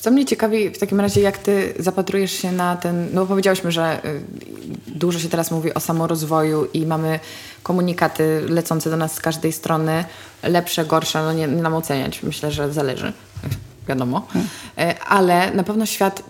Co 0.00 0.10
mnie 0.10 0.24
ciekawi 0.24 0.70
w 0.70 0.78
takim 0.78 1.00
razie, 1.00 1.20
jak 1.20 1.38
ty 1.38 1.74
zapatrujesz 1.78 2.32
się 2.32 2.52
na 2.52 2.76
ten, 2.76 3.08
no 3.12 3.26
powiedziałyśmy, 3.26 3.72
że 3.72 4.04
y, 4.04 4.20
dużo 4.86 5.18
się 5.18 5.28
teraz 5.28 5.50
mówi 5.50 5.74
o 5.74 5.80
samorozwoju 5.80 6.68
i 6.74 6.86
mamy 6.86 7.20
komunikaty 7.62 8.44
lecące 8.48 8.90
do 8.90 8.96
nas 8.96 9.14
z 9.14 9.20
każdej 9.20 9.52
strony, 9.52 10.04
lepsze, 10.42 10.84
gorsze, 10.84 11.22
no 11.22 11.32
nie, 11.32 11.48
nie 11.48 11.62
nam 11.62 11.74
oceniać, 11.74 12.22
myślę, 12.22 12.50
że 12.50 12.72
zależy, 12.72 13.12
wiadomo, 13.88 14.26
hmm. 14.32 14.50
Y, 14.78 15.00
ale 15.00 15.50
na 15.54 15.62
pewno 15.62 15.86
świat 15.86 16.22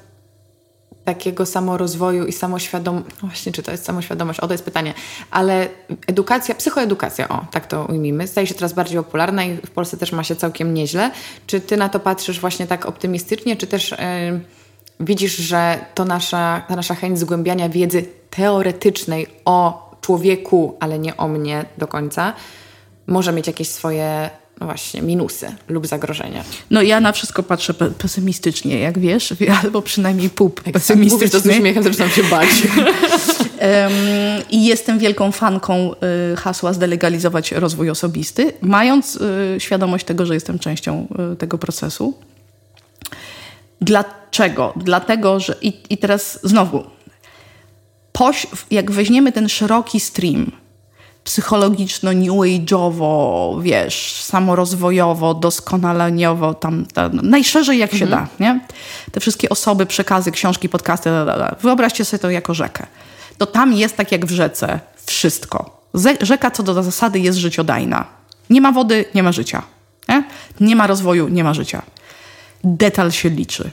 takiego 1.09 1.47
samorozwoju 1.47 2.27
i 2.27 2.33
samoświadomości, 2.33 3.13
no 3.23 3.29
właśnie, 3.29 3.53
czy 3.53 3.63
to 3.63 3.71
jest 3.71 3.85
samoświadomość, 3.85 4.41
o 4.41 4.47
to 4.47 4.55
jest 4.55 4.65
pytanie, 4.65 4.95
ale 5.31 5.69
edukacja, 6.07 6.55
psychoedukacja, 6.55 7.29
o, 7.29 7.47
tak 7.51 7.67
to 7.67 7.85
ujmijmy, 7.85 8.27
staje 8.27 8.47
się 8.47 8.55
coraz 8.55 8.73
bardziej 8.73 8.99
popularna 8.99 9.45
i 9.45 9.57
w 9.57 9.71
Polsce 9.71 9.97
też 9.97 10.13
ma 10.13 10.25
się 10.25 10.37
całkiem 10.37 10.75
nieźle. 10.75 11.11
Czy 11.47 11.61
ty 11.61 11.77
na 11.77 11.89
to 11.89 12.01
patrzysz 12.01 12.41
właśnie 12.41 12.67
tak 12.67 12.87
optymistycznie, 12.87 13.57
czy 13.57 13.67
też 13.67 13.91
yy, 13.91 13.97
widzisz, 15.01 15.37
że 15.37 15.79
to 15.95 16.05
nasza, 16.05 16.63
ta 16.69 16.77
nasza 16.77 16.95
chęć 16.95 17.19
zgłębiania 17.19 17.69
wiedzy 17.69 18.05
teoretycznej 18.31 19.27
o 19.45 19.91
człowieku, 20.01 20.77
ale 20.81 20.99
nie 20.99 21.17
o 21.17 21.29
mnie 21.29 21.65
do 21.79 21.87
końca, 21.87 22.33
może 23.07 23.33
mieć 23.33 23.47
jakieś 23.47 23.69
swoje 23.69 24.31
no 24.61 24.67
właśnie, 24.67 25.03
minusy 25.03 25.55
lub 25.69 25.87
zagrożenia. 25.87 26.45
No 26.71 26.83
ja 26.83 27.01
na 27.01 27.13
wszystko 27.13 27.43
patrzę 27.43 27.75
pe 27.75 27.91
pesymistycznie, 27.91 28.79
jak 28.79 28.99
wiesz, 28.99 29.35
albo 29.63 29.83
przynajmniej 29.83 30.31
pół 30.31 30.51
pesymistycznie. 30.51 31.11
Mówisz 31.11 31.31
to 31.31 31.41
z 31.41 31.47
uśmiechem, 31.47 31.83
zaczynam 31.83 32.11
się 32.11 32.23
bać. 32.23 32.49
I 34.51 34.65
jestem 34.67 34.99
wielką 34.99 35.33
fanką 35.33 35.93
y, 36.33 36.37
hasła 36.37 36.73
zdelegalizować 36.73 37.53
rozwój 37.53 37.91
osobisty, 37.91 38.53
mając 38.61 39.17
y, 39.17 39.57
świadomość 39.59 40.05
tego, 40.05 40.27
że 40.27 40.35
jestem 40.35 40.59
częścią 40.59 41.07
y, 41.33 41.37
tego 41.37 41.59
procesu. 41.59 42.15
Dlaczego? 43.81 44.73
Dlatego, 44.77 45.41
że 45.41 45.57
i, 45.63 45.73
i 45.91 45.99
teraz 45.99 46.41
znowu, 46.43 46.85
poś, 48.13 48.47
jak 48.71 48.91
weźmiemy 48.91 49.33
ten 49.33 49.49
szeroki 49.49 50.01
stream, 50.01 50.53
psychologiczno, 51.29 52.13
new 52.13 52.33
age'owo, 52.33 53.63
wiesz, 53.63 54.13
samorozwojowo, 54.23 55.35
doskonaleniowo, 55.35 56.55
tam, 56.55 56.87
tam 56.87 57.21
najszerzej 57.23 57.79
jak 57.79 57.91
się 57.95 58.05
mhm. 58.05 58.11
da, 58.11 58.45
nie? 58.45 58.61
Te 59.13 59.21
wszystkie 59.21 59.49
osoby, 59.49 59.87
przekazy, 59.87 60.31
książki, 60.31 60.69
podcasty, 60.69 61.11
da, 61.11 61.25
da, 61.25 61.39
da. 61.39 61.57
wyobraźcie 61.61 62.05
sobie 62.05 62.19
to 62.19 62.31
jako 62.31 62.55
rzekę. 62.55 62.87
To 63.39 63.47
tam 63.47 63.73
jest 63.73 63.97
tak 63.97 64.13
jak 64.13 64.27
w 64.27 64.31
rzece 64.31 64.81
wszystko. 65.07 65.83
Rzeka 66.21 66.51
co 66.51 66.63
do 66.63 66.83
zasady 66.83 67.19
jest 67.21 67.39
życiodajna. 67.39 68.05
Nie 68.51 68.61
ma 68.61 68.73
wody, 68.73 69.05
nie 69.15 69.23
ma 69.23 69.33
życia. 69.33 69.63
Nie, 70.09 70.25
nie 70.61 70.77
ma 70.77 70.87
rozwoju, 70.87 71.29
nie 71.29 71.45
ma 71.45 71.55
życia. 71.55 71.83
Detal 72.65 73.13
się 73.13 73.31
liczy. 73.31 73.71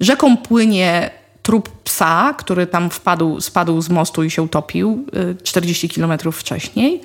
Rzeką 0.00 0.36
płynie 0.36 1.10
trup 1.42 1.68
psa, 1.84 2.34
który 2.38 2.66
tam 2.66 2.90
wpadł, 2.90 3.40
spadł 3.40 3.80
z 3.80 3.88
mostu 3.88 4.24
i 4.24 4.30
się 4.30 4.42
utopił 4.42 5.06
40 5.42 5.86
y, 5.86 5.90
kilometrów 5.90 6.38
wcześniej. 6.38 7.00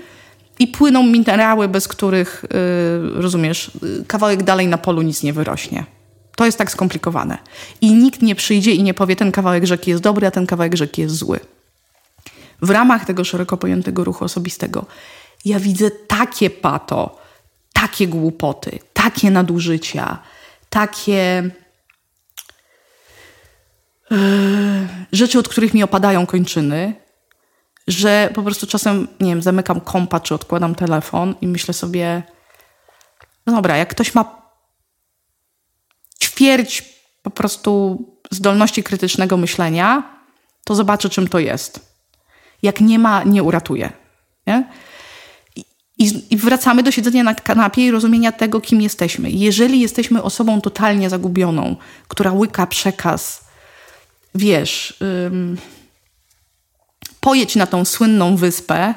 I 0.60 0.68
płyną 0.68 1.04
minerały, 1.04 1.68
bez 1.68 1.88
których, 1.88 2.46
y, 2.46 3.22
rozumiesz, 3.22 3.72
y, 3.84 4.06
kawałek 4.08 4.44
dalej 4.44 4.68
na 4.68 4.78
polu 4.78 5.02
nic 5.02 5.24
nie 5.24 5.34
wyrośnie. 5.34 5.86
To 6.36 6.46
jest 6.46 6.58
tak 6.58 6.72
skomplikowane. 6.72 7.38
I 7.82 7.94
nikt 7.94 8.22
nie 8.22 8.36
przyjdzie 8.36 8.72
i 8.72 8.84
nie 8.84 8.94
powie, 8.94 9.16
ten 9.16 9.32
kawałek 9.32 9.66
rzeki 9.66 9.92
jest 9.92 10.04
dobry, 10.04 10.28
a 10.28 10.32
ten 10.32 10.48
kawałek 10.48 10.76
rzeki 10.76 11.02
jest 11.02 11.16
zły. 11.16 11.40
W 12.62 12.70
ramach 12.70 13.06
tego 13.06 13.24
szeroko 13.24 13.58
pojętego 13.58 14.04
ruchu 14.04 14.26
osobistego 14.26 14.86
ja 15.46 15.60
widzę 15.60 15.92
takie 15.92 16.50
pato, 16.50 17.18
takie 17.74 18.08
głupoty, 18.08 18.80
takie 18.94 19.32
nadużycia, 19.32 20.20
takie 20.70 21.50
rzeczy, 25.12 25.40
od 25.40 25.50
których 25.50 25.74
mi 25.74 25.84
opadają 25.84 26.26
kończyny, 26.26 26.94
że 27.88 28.30
po 28.36 28.44
prostu 28.44 28.68
czasem, 28.68 29.08
nie 29.20 29.30
wiem, 29.30 29.42
zamykam 29.42 29.82
kompa 29.82 30.20
czy 30.20 30.36
odkładam 30.36 30.76
telefon 30.76 31.36
i 31.42 31.48
myślę 31.48 31.74
sobie, 31.74 32.24
no 33.46 33.54
dobra, 33.56 33.78
jak 33.78 33.90
ktoś 33.90 34.16
ma 34.16 34.42
ćwierć 36.22 36.84
po 37.22 37.30
prostu 37.30 38.00
zdolności 38.32 38.84
krytycznego 38.84 39.38
myślenia, 39.38 40.04
to 40.64 40.76
zobaczę, 40.76 41.10
czym 41.10 41.28
to 41.28 41.40
jest. 41.40 41.96
Jak 42.62 42.82
nie 42.82 43.00
ma, 43.00 43.24
nie 43.24 43.44
uratuje. 43.44 43.92
Nie? 44.48 44.70
I, 45.98 46.34
I, 46.34 46.38
wracamy 46.38 46.84
do 46.84 46.92
siedzenia 46.92 47.24
na 47.24 47.36
kanapie 47.36 47.86
i 47.86 47.92
rozumienia 47.92 48.32
tego, 48.32 48.62
kim 48.62 48.82
jesteśmy. 48.82 49.32
Jeżeli 49.32 49.80
jesteśmy 49.80 50.24
osobą 50.24 50.62
totalnie 50.62 51.10
zagubioną, 51.10 51.76
która 52.08 52.32
łyka 52.32 52.68
przekaz 52.68 53.45
wiesz, 54.36 54.98
ym, 55.26 55.58
pojedź 57.20 57.56
na 57.56 57.68
tą 57.68 57.86
słynną 57.86 58.36
wyspę, 58.36 58.94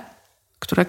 która 0.59 0.85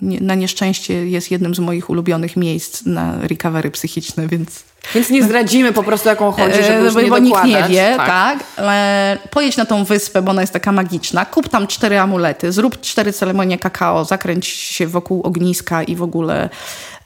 na 0.00 0.34
nieszczęście 0.34 1.06
jest 1.06 1.30
jednym 1.30 1.54
z 1.54 1.58
moich 1.58 1.90
ulubionych 1.90 2.36
miejsc 2.36 2.86
na 2.86 3.18
recovery 3.20 3.70
psychiczne, 3.70 4.26
więc... 4.26 4.64
Więc 4.94 5.10
nie 5.10 5.22
zdradzimy 5.22 5.72
po 5.72 5.82
prostu, 5.82 6.08
jaką 6.08 6.32
chodzi, 6.32 6.56
żeby 6.62 6.72
e, 6.72 6.84
już 6.84 6.94
bo, 6.94 7.00
nie 7.00 7.08
bo 7.08 7.18
nikt 7.18 7.44
nie 7.44 7.64
wie, 7.68 7.94
tak. 7.96 8.06
tak. 8.06 8.44
E, 8.58 9.18
pojedź 9.30 9.56
na 9.56 9.64
tą 9.64 9.84
wyspę, 9.84 10.22
bo 10.22 10.30
ona 10.30 10.40
jest 10.40 10.52
taka 10.52 10.72
magiczna, 10.72 11.24
kup 11.24 11.48
tam 11.48 11.66
cztery 11.66 11.98
amulety, 11.98 12.52
zrób 12.52 12.80
cztery 12.80 13.12
ceremonie 13.12 13.58
kakao, 13.58 14.04
zakręć 14.04 14.46
się 14.46 14.86
wokół 14.86 15.22
ogniska 15.22 15.82
i 15.82 15.96
w 15.96 16.02
ogóle 16.02 16.48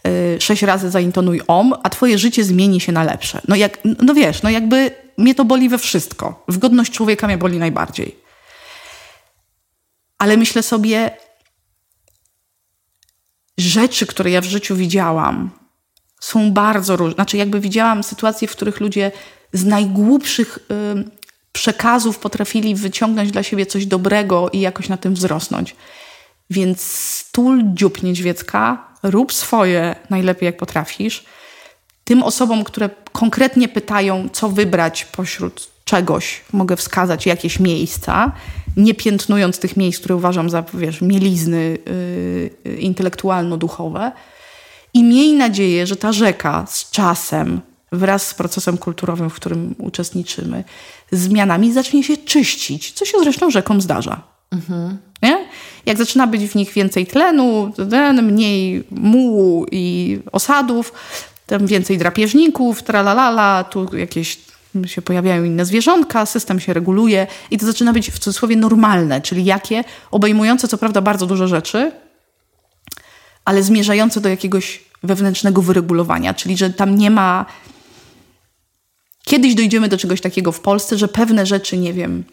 e, 0.07 0.41
sześć 0.41 0.63
razy 0.63 0.91
zaintonuj 0.91 1.41
om, 1.47 1.75
a 1.83 1.91
twoje 1.91 2.19
życie 2.19 2.45
zmieni 2.45 2.81
się 2.81 2.93
na 2.93 3.05
lepsze. 3.05 3.41
No, 3.49 3.57
jak, 3.57 3.79
no 3.85 4.15
wiesz, 4.15 4.43
no 4.43 4.51
jakby 4.51 5.04
mnie 5.19 5.35
to 5.35 5.45
boli 5.45 5.69
we 5.69 5.79
wszystko. 5.79 6.45
W 6.49 6.59
godność 6.59 6.93
człowieka 6.93 7.27
mnie 7.27 7.39
boli 7.39 7.59
najbardziej. 7.59 8.17
Ale 10.19 10.37
myślę 10.37 10.63
sobie, 10.63 11.11
rzeczy, 13.59 14.07
które 14.07 14.31
ja 14.31 14.41
w 14.41 14.45
życiu 14.45 14.77
widziałam, 14.77 15.51
są 16.21 16.53
bardzo 16.53 16.97
różne. 16.97 17.15
Znaczy, 17.15 17.37
jakby 17.37 17.61
widziałam 17.61 18.03
sytuacje, 18.03 18.49
w 18.49 18.53
których 18.53 18.81
ludzie 18.81 19.13
z 19.53 19.65
najgłupszych 19.65 20.59
y, 20.59 21.11
przekazów 21.53 22.19
potrafili 22.19 22.75
wyciągnąć 22.75 23.31
dla 23.31 23.43
siebie 23.43 23.67
coś 23.67 23.87
dobrego 23.87 24.51
i 24.51 24.61
jakoś 24.61 24.89
na 24.89 24.97
tym 24.97 25.15
wzrosnąć. 25.15 25.77
Więc 26.51 26.83
stul 26.83 27.63
dziób 27.65 28.03
niedźwiecka, 28.03 28.89
rób 29.03 29.33
swoje 29.33 29.97
najlepiej 30.11 30.47
jak 30.47 30.57
potrafisz. 30.57 31.25
Tym 32.05 32.23
osobom, 32.23 32.65
które 32.65 32.91
konkretnie 33.13 33.69
pytają, 33.69 34.29
co 34.33 34.49
wybrać 34.49 35.05
pośród 35.05 35.69
czegoś, 35.85 36.41
mogę 36.53 36.77
wskazać 36.77 37.27
jakieś 37.27 37.61
miejsca, 37.61 38.33
nie 38.77 38.95
piętnując 38.95 39.59
tych 39.59 39.77
miejsc, 39.77 39.99
które 39.99 40.17
uważam 40.17 40.51
za, 40.51 40.65
wiesz, 40.75 41.01
mielizny 41.01 41.79
yy, 42.65 42.77
intelektualno-duchowe. 42.77 44.13
I 44.95 45.05
miej 45.05 45.33
nadzieję, 45.33 45.87
że 45.87 45.97
ta 45.97 46.13
rzeka 46.13 46.65
z 46.69 46.91
czasem 46.91 47.61
wraz 47.93 48.27
z 48.27 48.35
procesem 48.35 48.79
kulturowym, 48.79 49.31
w 49.31 49.35
którym 49.35 49.75
uczestniczymy, 49.79 50.65
zmianami 51.13 51.73
zacznie 51.73 52.05
się 52.05 52.17
czyścić, 52.17 52.93
co 52.93 53.05
się 53.05 53.19
zresztą 53.19 53.51
rzekom 53.51 53.81
zdarza. 53.81 54.23
Mhm. 54.53 54.99
Nie? 55.23 55.47
Jak 55.87 55.99
zaczyna 55.99 56.27
być 56.27 56.47
w 56.47 56.55
nich 56.55 56.73
więcej 56.73 57.07
tlenu, 57.07 57.73
mniej 58.23 58.85
mułu 58.91 59.67
i 59.71 60.19
osadów, 60.33 60.93
tam 61.47 61.67
więcej 61.67 61.99
drapieżników, 61.99 62.83
tralalala, 62.83 63.65
tu 63.65 63.97
jakieś 63.97 64.39
się 64.87 65.03
pojawiają 65.03 65.45
inne 65.45 65.65
zwierzątka, 65.65 66.27
system 66.27 66.61
się 66.61 66.73
reguluje 66.73 67.27
i 67.51 67.59
to 67.59 67.67
zaczyna 67.67 67.93
być 67.93 68.11
w 68.11 68.19
cudzysłowie 68.19 68.57
normalne, 68.57 69.21
czyli 69.21 69.45
jakie, 69.45 69.85
obejmujące 70.11 70.69
co 70.69 70.79
prawda 70.79 71.01
bardzo 71.01 71.27
dużo 71.27 71.49
rzeczy, 71.49 71.93
ale 73.45 73.63
zmierzające 73.63 74.21
do 74.21 74.29
jakiegoś 74.29 74.85
wewnętrznego 75.03 75.63
wyregulowania, 75.63 76.35
czyli 76.35 76.57
że 76.57 76.71
tam 76.71 76.95
nie 76.95 77.11
ma. 77.11 77.47
Kiedyś 79.25 79.55
dojdziemy 79.55 79.89
do 79.89 79.99
czegoś 79.99 80.21
takiego 80.21 80.53
w 80.53 80.61
Polsce, 80.61 80.99
że 80.99 81.09
pewne 81.09 81.47
rzeczy, 81.47 81.79
nie 81.79 81.93
wiem, 81.93 82.25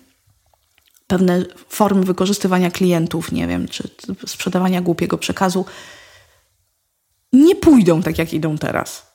pewne 1.08 1.46
formy 1.70 2.04
wykorzystywania 2.04 2.72
klientów, 2.72 3.32
nie 3.32 3.48
wiem, 3.48 3.68
czy 3.68 3.90
sprzedawania 4.28 4.82
głupiego 4.82 5.18
przekazu, 5.18 5.66
nie 7.34 7.56
pójdą 7.56 8.04
tak, 8.04 8.18
jak 8.18 8.34
idą 8.34 8.58
teraz. 8.58 9.12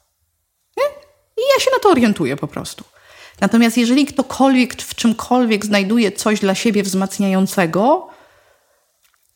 Nie? 0.77 0.85
I 1.37 1.47
ja 1.55 1.65
się 1.65 1.71
na 1.73 1.79
to 1.79 1.89
orientuję 1.89 2.37
po 2.37 2.47
prostu. 2.47 2.85
Natomiast 3.41 3.77
jeżeli 3.77 4.07
ktokolwiek 4.07 4.83
w 4.83 4.95
czymkolwiek 4.95 5.67
znajduje 5.67 6.13
coś 6.13 6.41
dla 6.41 6.55
siebie 6.55 6.83
wzmacniającego, 6.83 8.09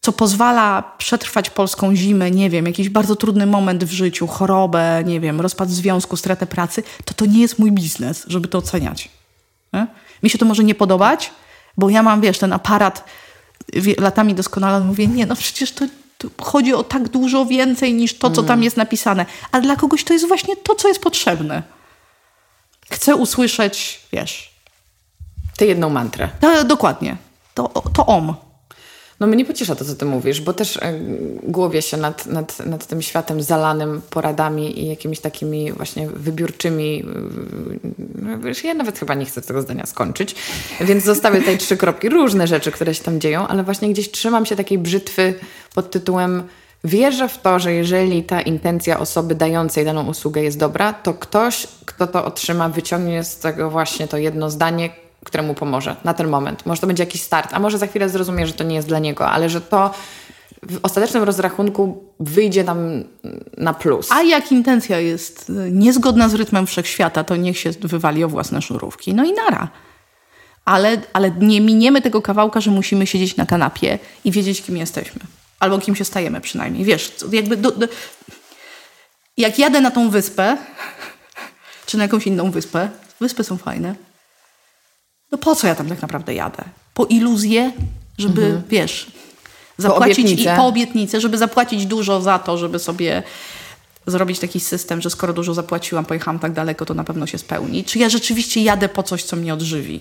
co 0.01 0.13
pozwala 0.13 0.95
przetrwać 0.99 1.51
polską 1.51 1.97
zimę, 1.97 2.31
nie 2.31 2.51
wiem, 2.51 2.67
jakiś 2.67 2.89
bardzo 2.89 3.17
trudny 3.17 3.47
moment 3.47 3.85
w 3.85 3.93
życiu, 3.93 4.27
chorobę, 4.27 5.03
nie 5.07 5.21
wiem, 5.21 5.41
rozpad 5.41 5.71
związku, 5.71 6.17
stratę 6.17 6.47
pracy, 6.47 6.83
to 7.05 7.15
to 7.15 7.27
nie 7.27 7.41
jest 7.41 7.59
mój 7.59 7.73
biznes, 7.73 8.25
żeby 8.29 8.49
to 8.49 8.59
oceniać. 8.59 9.09
Nie? 9.73 9.87
Mi 10.23 10.31
się 10.31 10.39
to 10.39 10.47
może 10.47 10.65
nie 10.65 10.75
podobać, 10.75 11.31
bo 11.77 11.91
ja 11.91 12.03
mam, 12.03 12.21
wiesz, 12.21 12.39
ten 12.39 12.53
aparat 12.53 13.05
latami 13.99 14.35
doskonale 14.35 14.85
mówię, 14.85 15.07
nie, 15.07 15.27
no 15.27 15.37
przecież 15.37 15.73
to, 15.73 15.87
chodzi 16.43 16.75
o 16.75 16.85
tak 16.85 17.09
dużo 17.09 17.47
więcej 17.47 17.95
niż 17.95 18.19
to, 18.19 18.31
co 18.31 18.43
tam 18.43 18.53
mm. 18.53 18.63
jest 18.63 18.77
napisane. 18.77 19.27
A 19.53 19.61
dla 19.61 19.77
kogoś 19.77 20.05
to 20.05 20.13
jest 20.13 20.29
właśnie 20.29 20.57
to, 20.57 20.75
co 20.75 20.89
jest 20.89 21.03
potrzebne. 21.03 21.63
Chcę 22.91 23.17
usłyszeć, 23.17 24.01
wiesz... 24.13 24.51
Tę 25.57 25.67
jedną 25.67 25.91
mantrę. 25.91 26.29
To, 26.41 26.65
dokładnie. 26.65 27.17
To, 27.55 27.69
to 27.69 28.07
om. 28.07 28.35
No 29.21 29.27
mnie 29.27 29.45
pociesza 29.45 29.75
to, 29.75 29.85
co 29.85 29.95
ty 29.95 30.05
mówisz, 30.05 30.41
bo 30.41 30.53
też 30.53 30.77
e, 30.77 31.01
głowię 31.43 31.83
się 31.83 31.97
nad, 31.97 32.27
nad, 32.27 32.67
nad 32.67 32.87
tym 32.87 33.03
światem 33.03 33.43
zalanym 33.43 34.03
poradami 34.11 34.81
i 34.81 34.89
jakimiś 34.89 35.21
takimi 35.21 35.73
właśnie 35.73 36.09
wybiórczymi. 36.09 37.05
E, 38.35 38.39
wiesz, 38.39 38.65
ja 38.65 38.75
nawet 38.75 38.99
chyba 38.99 39.15
nie 39.15 39.25
chcę 39.25 39.43
tego 39.43 39.63
zdania 39.63 39.87
skończyć, 39.87 40.35
więc 40.81 41.05
zostawię 41.05 41.39
tutaj 41.39 41.59
trzy 41.59 41.77
kropki. 41.77 42.09
Różne 42.09 42.47
rzeczy, 42.47 42.73
które 42.73 42.95
się 42.95 43.05
tam 43.05 43.21
dzieją, 43.21 43.49
ale 43.49 43.63
właśnie 43.63 43.91
gdzieś 43.91 44.11
trzymam 44.11 44.47
się 44.47 44.57
takiej 44.57 44.79
brzytwy 44.79 45.35
pod 45.75 45.91
tytułem 45.91 46.43
Wierzę 46.85 47.29
w 47.29 47.39
to, 47.39 47.59
że 47.59 47.73
jeżeli 47.73 48.25
ta 48.25 48.41
intencja 48.41 49.01
osoby 49.01 49.35
dającej 49.35 49.85
daną 49.85 50.07
usługę 50.07 50.43
jest 50.43 50.59
dobra, 50.59 50.93
to 50.93 51.15
ktoś, 51.15 51.67
kto 51.85 52.07
to 52.07 52.25
otrzyma, 52.25 52.69
wyciągnie 52.69 53.25
z 53.25 53.39
tego 53.39 53.71
właśnie 53.71 54.09
to 54.09 54.17
jedno 54.17 54.51
zdanie, 54.51 54.91
któremu 55.25 55.55
pomoże 55.55 55.97
na 56.05 56.15
ten 56.15 56.29
moment. 56.29 56.67
Może 56.67 56.81
to 56.81 56.87
będzie 56.87 57.03
jakiś 57.03 57.23
start, 57.23 57.55
a 57.55 57.59
może 57.59 57.79
za 57.79 57.87
chwilę 57.87 58.09
zrozumie, 58.09 58.47
że 58.47 58.53
to 58.53 58.65
nie 58.65 58.75
jest 58.75 58.89
dla 58.89 58.99
niego, 58.99 59.29
ale 59.29 59.49
że 59.49 59.61
to 59.61 59.95
w 60.63 60.79
ostatecznym 60.83 61.23
rozrachunku 61.23 62.05
wyjdzie 62.21 62.65
nam 62.65 63.05
na 63.57 63.75
plus. 63.75 64.13
A 64.13 64.23
jak 64.23 64.53
intencja 64.53 64.99
jest 64.99 65.53
niezgodna 65.71 66.29
z 66.29 66.35
rytmem 66.35 66.67
wszechświata, 66.67 67.25
to 67.25 67.37
niech 67.37 67.59
się 67.59 67.71
wywali 67.81 68.25
o 68.25 68.29
własne 68.29 68.63
sznurówki. 68.63 69.15
No 69.15 69.25
i 69.25 69.33
nara. 69.33 69.69
Ale, 70.65 71.01
ale 71.13 71.31
nie 71.31 71.61
miniemy 71.61 72.03
tego 72.03 72.23
kawałka, 72.23 72.61
że 72.61 72.71
musimy 72.71 73.07
siedzieć 73.07 73.37
na 73.37 73.47
kanapie 73.47 73.99
i 74.25 74.31
wiedzieć, 74.31 74.63
kim 74.63 74.77
jesteśmy. 74.77 75.21
Albo 75.61 75.79
kim 75.79 75.97
się 75.97 76.05
stajemy 76.05 76.41
przynajmniej. 76.41 76.85
Wiesz, 76.85 77.13
jakby 77.33 77.57
do, 77.57 77.71
do... 77.71 77.87
jak 79.37 79.59
jadę 79.59 79.81
na 79.81 79.91
tą 79.91 80.11
wyspę, 80.11 80.57
czy 81.87 81.97
na 81.99 82.05
jakąś 82.05 82.27
inną 82.27 82.51
wyspę, 82.51 82.89
wyspy 83.21 83.45
są 83.45 83.57
fajne, 83.57 83.95
no 85.33 85.39
po 85.39 85.57
co 85.57 85.67
ja 85.67 85.75
tam 85.75 85.89
tak 85.89 86.03
naprawdę 86.03 86.35
jadę? 86.35 86.65
Po 86.95 87.07
iluzję, 87.07 87.73
żeby, 88.19 88.45
mhm. 88.45 88.63
wiesz, 88.69 89.13
zapłacić 89.79 90.45
po 90.45 90.53
i 90.53 90.57
po 90.57 90.67
obietnicę, 90.67 91.21
żeby 91.21 91.39
zapłacić 91.39 91.87
dużo 91.87 92.21
za 92.21 92.39
to, 92.39 92.59
żeby 92.59 92.79
sobie 92.79 93.23
zrobić 94.07 94.39
taki 94.39 94.61
system, 94.61 95.01
że 95.01 95.11
skoro 95.11 95.33
dużo 95.33 95.55
zapłaciłam, 95.55 96.05
pojechałam 96.05 96.39
tak 96.39 96.53
daleko, 96.53 96.87
to 96.87 96.95
na 96.95 97.05
pewno 97.05 97.27
się 97.27 97.39
spełni. 97.39 97.85
Czy 97.85 97.99
ja 97.99 98.09
rzeczywiście 98.09 98.63
jadę 98.63 98.89
po 98.89 99.03
coś, 99.03 99.23
co 99.23 99.37
mnie 99.37 99.55
odżywi? 99.55 100.01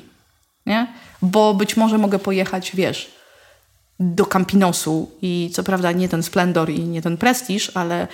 Nie? 0.65 0.87
Bo 1.21 1.53
być 1.53 1.77
może 1.77 1.97
mogę 1.97 2.19
pojechać, 2.19 2.71
wiesz, 2.75 3.11
do 3.99 4.25
Campinosu 4.25 5.11
i 5.21 5.49
co 5.53 5.63
prawda 5.63 5.91
nie 5.91 6.09
ten 6.09 6.23
splendor 6.23 6.69
i 6.69 6.79
nie 6.79 7.01
ten 7.01 7.17
prestiż, 7.17 7.71
ale 7.73 8.07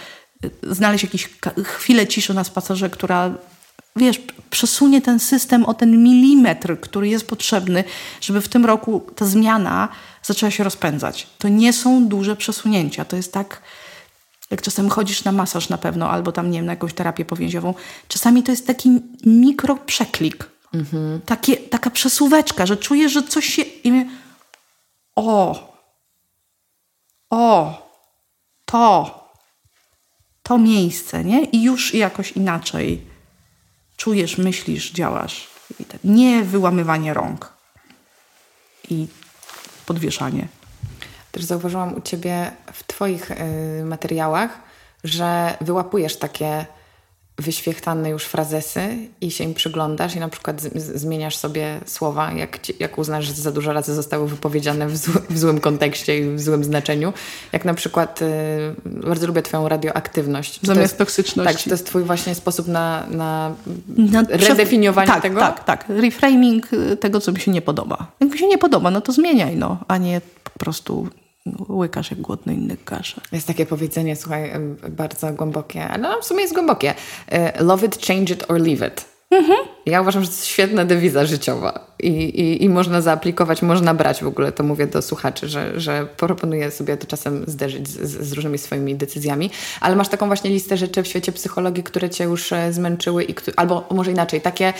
znaleźć 0.63 1.03
jakąś 1.03 1.29
chwilę 1.63 2.07
ciszy 2.07 2.33
na 2.33 2.43
spacerze, 2.43 2.89
która 2.89 3.31
wiesz, 3.95 4.21
przesunie 4.49 5.01
ten 5.01 5.19
system 5.19 5.65
o 5.65 5.73
ten 5.73 6.03
milimetr, 6.03 6.79
który 6.79 7.07
jest 7.07 7.27
potrzebny, 7.27 7.83
żeby 8.21 8.41
w 8.41 8.49
tym 8.49 8.65
roku 8.65 9.07
ta 9.15 9.25
zmiana 9.25 9.89
zaczęła 10.23 10.51
się 10.51 10.63
rozpędzać. 10.63 11.27
To 11.37 11.47
nie 11.47 11.73
są 11.73 12.07
duże 12.07 12.35
przesunięcia. 12.35 13.05
To 13.05 13.15
jest 13.15 13.33
tak, 13.33 13.61
jak 14.51 14.61
czasem 14.61 14.89
chodzisz 14.89 15.23
na 15.23 15.31
masaż 15.31 15.69
na 15.69 15.77
pewno, 15.77 16.09
albo 16.09 16.31
tam, 16.31 16.51
nie 16.51 16.57
wiem, 16.57 16.65
na 16.65 16.71
jakąś 16.71 16.93
terapię 16.93 17.25
powięziową. 17.25 17.73
Czasami 18.07 18.43
to 18.43 18.51
jest 18.51 18.67
taki 18.67 18.89
mikroprzeklik. 19.25 20.49
Mhm. 20.73 21.21
Takie, 21.25 21.57
taka 21.57 21.89
przesuweczka, 21.89 22.65
że 22.65 22.77
czujesz, 22.77 23.11
że 23.11 23.23
coś 23.23 23.45
się... 23.45 23.63
O! 25.15 25.59
O! 27.29 27.73
To! 28.65 29.19
To 30.43 30.57
miejsce, 30.57 31.23
nie? 31.23 31.43
I 31.43 31.63
już 31.63 31.93
jakoś 31.93 32.31
inaczej 32.31 33.14
czujesz, 33.97 34.37
myślisz, 34.37 34.91
działasz. 34.91 35.47
Tak. 35.87 35.99
Nie 36.03 36.43
wyłamywanie 36.43 37.13
rąk 37.13 37.53
i 38.89 39.07
podwieszanie. 39.85 40.47
Też 41.31 41.43
zauważyłam 41.43 41.93
u 41.93 42.01
Ciebie 42.01 42.51
w 42.73 42.83
Twoich 42.83 43.31
y, 43.31 43.35
materiałach, 43.85 44.59
że 45.03 45.57
wyłapujesz 45.61 46.17
takie 46.17 46.65
wyświechtane 47.37 48.09
już 48.09 48.23
frazesy 48.23 48.97
i 49.21 49.31
się 49.31 49.43
im 49.43 49.53
przyglądasz 49.53 50.15
i 50.15 50.19
na 50.19 50.29
przykład 50.29 50.61
zmieniasz 50.95 51.37
sobie 51.37 51.79
słowa, 51.85 52.31
jak, 52.31 52.61
ci, 52.61 52.73
jak 52.79 52.97
uznasz, 52.97 53.25
że 53.25 53.33
za 53.33 53.51
dużo 53.51 53.73
razy 53.73 53.93
zostały 53.93 54.27
wypowiedziane 54.27 54.87
w, 54.87 54.97
zł 54.97 55.21
w, 55.29 55.37
złym 55.37 55.59
kontekście 55.59 56.19
i 56.19 56.35
w 56.35 56.41
złym 56.41 56.63
znaczeniu. 56.63 57.13
Jak 57.53 57.65
na 57.65 57.73
przykład 57.73 58.21
y, 58.21 58.25
bardzo 58.85 59.27
lubię 59.27 59.41
Twoją 59.41 59.69
radioaktywność. 59.69 60.59
Czy 60.59 60.67
Zamiast 60.67 60.81
jest, 60.81 60.97
toksyczności. 60.97 61.53
Tak, 61.53 61.63
czy 61.63 61.69
to 61.69 61.73
jest 61.73 61.85
Twój 61.85 62.03
właśnie 62.03 62.35
sposób 62.35 62.67
na, 62.67 63.07
na, 63.09 63.55
na 63.87 64.23
redefiniowanie 64.29 65.07
tak, 65.07 65.21
tego? 65.21 65.39
Tak, 65.39 65.63
tak. 65.63 65.85
Reframing 65.89 66.73
y, 66.73 66.97
tego, 66.97 67.21
co 67.21 67.31
mi 67.31 67.39
się 67.39 67.51
nie 67.51 67.61
podoba. 67.61 68.11
Jak 68.19 68.31
mi 68.31 68.39
się 68.39 68.47
nie 68.47 68.57
podoba, 68.57 68.91
no 68.91 69.01
to 69.01 69.11
zmieniaj, 69.11 69.55
no, 69.55 69.77
a 69.87 69.97
nie 69.97 70.21
po 70.43 70.59
prostu 70.59 71.09
łykasz 71.69 72.11
jak 72.11 72.21
głodny 72.21 72.53
inny 72.53 72.77
kaszę. 72.77 73.21
Jest 73.31 73.47
takie 73.47 73.65
powiedzenie, 73.65 74.15
słuchaj, 74.15 74.51
bardzo 74.89 75.33
głębokie, 75.33 75.87
ale 75.87 76.03
no, 76.03 76.21
w 76.21 76.25
sumie 76.25 76.41
jest 76.41 76.53
głębokie. 76.53 76.93
E, 77.27 77.63
love 77.63 77.85
it, 77.85 78.05
change 78.07 78.33
it 78.33 78.51
or 78.51 78.61
leave 78.61 78.87
it. 78.87 79.05
Mhm. 79.31 79.59
Ja 79.85 80.01
uważam, 80.01 80.21
że 80.21 80.27
to 80.27 80.33
jest 80.33 80.45
świetna 80.45 80.85
dewiza 80.85 81.25
życiowa 81.25 81.95
I, 81.99 82.09
i, 82.09 82.63
i 82.63 82.69
można 82.69 83.01
zaaplikować, 83.01 83.61
można 83.61 83.93
brać 83.93 84.23
w 84.23 84.27
ogóle, 84.27 84.51
to 84.51 84.63
mówię 84.63 84.87
do 84.87 85.01
słuchaczy, 85.01 85.49
że, 85.49 85.79
że 85.79 86.07
proponuję 86.17 86.71
sobie 86.71 86.97
to 86.97 87.07
czasem 87.07 87.43
zderzyć 87.47 87.87
z, 87.87 88.27
z 88.27 88.33
różnymi 88.33 88.57
swoimi 88.57 88.95
decyzjami, 88.95 89.49
ale 89.81 89.95
masz 89.95 90.09
taką 90.09 90.27
właśnie 90.27 90.49
listę 90.49 90.77
rzeczy 90.77 91.03
w 91.03 91.07
świecie 91.07 91.31
psychologii, 91.31 91.83
które 91.83 92.09
cię 92.09 92.23
już 92.23 92.53
e, 92.53 92.73
zmęczyły, 92.73 93.23
i, 93.23 93.35
albo 93.55 93.87
może 93.91 94.11
inaczej, 94.11 94.41
takie, 94.41 94.73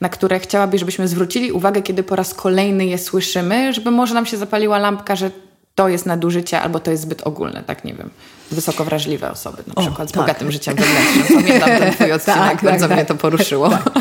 na 0.00 0.08
które 0.08 0.40
chciałabyś, 0.40 0.80
żebyśmy 0.80 1.08
zwrócili 1.08 1.52
uwagę, 1.52 1.82
kiedy 1.82 2.02
po 2.02 2.16
raz 2.16 2.34
kolejny 2.34 2.86
je 2.86 2.98
słyszymy, 2.98 3.72
żeby 3.72 3.90
może 3.90 4.14
nam 4.14 4.26
się 4.26 4.36
zapaliła 4.36 4.78
lampka, 4.78 5.16
że 5.16 5.30
to 5.74 5.88
jest 5.88 6.06
nadużycie 6.06 6.60
albo 6.60 6.80
to 6.80 6.90
jest 6.90 7.02
zbyt 7.02 7.22
ogólne, 7.22 7.62
tak 7.66 7.84
nie 7.84 7.94
wiem. 7.94 8.10
Wysoko 8.50 8.84
wrażliwe 8.84 9.30
osoby, 9.30 9.62
na 9.66 9.74
przykład 9.74 10.08
o, 10.08 10.10
z 10.10 10.12
tak. 10.12 10.22
bogatym 10.22 10.52
życiem 10.52 10.76
wewnętrznym. 10.76 11.42
Pamiętam 11.42 11.68
ten 11.68 11.92
twój 11.92 12.12
odcinek, 12.18 12.38
tak, 12.38 12.64
bardzo 12.64 12.88
tak, 12.88 12.96
mnie 12.96 13.06
to 13.06 13.14
poruszyło. 13.14 13.68
Tak. 13.68 13.92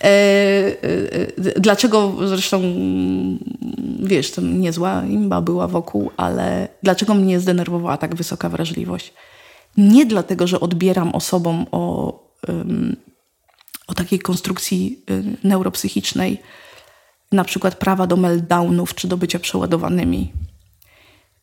E, 0.00 0.08
e, 0.08 1.60
dlaczego 1.60 2.12
zresztą, 2.28 2.62
wiesz, 4.02 4.30
to 4.30 4.42
niezła 4.42 5.02
imba 5.04 5.40
była 5.40 5.68
wokół, 5.68 6.10
ale 6.16 6.68
dlaczego 6.82 7.14
mnie 7.14 7.40
zdenerwowała 7.40 7.96
tak 7.96 8.14
wysoka 8.14 8.48
wrażliwość? 8.48 9.12
Nie 9.76 10.06
dlatego, 10.06 10.46
że 10.46 10.60
odbieram 10.60 11.14
osobom 11.14 11.66
o, 11.72 12.08
o 13.86 13.94
takiej 13.94 14.18
konstrukcji 14.18 15.02
y, 15.10 15.22
neuropsychicznej, 15.44 16.42
na 17.32 17.44
przykład 17.44 17.74
prawa 17.74 18.06
do 18.06 18.16
meltdownów 18.16 18.94
czy 18.94 19.08
do 19.08 19.16
bycia 19.16 19.38
przeładowanymi. 19.38 20.32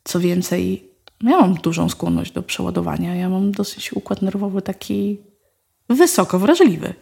Co 0.03 0.19
więcej, 0.19 0.89
ja 1.23 1.39
mam 1.39 1.53
dużą 1.53 1.89
skłonność 1.89 2.31
do 2.31 2.43
przeładowania. 2.43 3.15
Ja 3.15 3.29
mam 3.29 3.51
dosyć 3.51 3.93
układ 3.93 4.21
nerwowy 4.21 4.61
taki 4.61 5.21
wysoko 5.89 6.39
wrażliwy. 6.39 6.93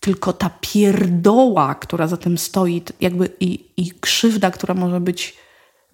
tylko 0.00 0.32
ta 0.32 0.50
pierdoła, 0.60 1.74
która 1.74 2.06
za 2.06 2.16
tym 2.16 2.38
stoi, 2.38 2.82
jakby 3.00 3.30
i, 3.40 3.70
i 3.76 3.90
krzywda, 4.00 4.50
która 4.50 4.74
może 4.74 5.00
być 5.00 5.36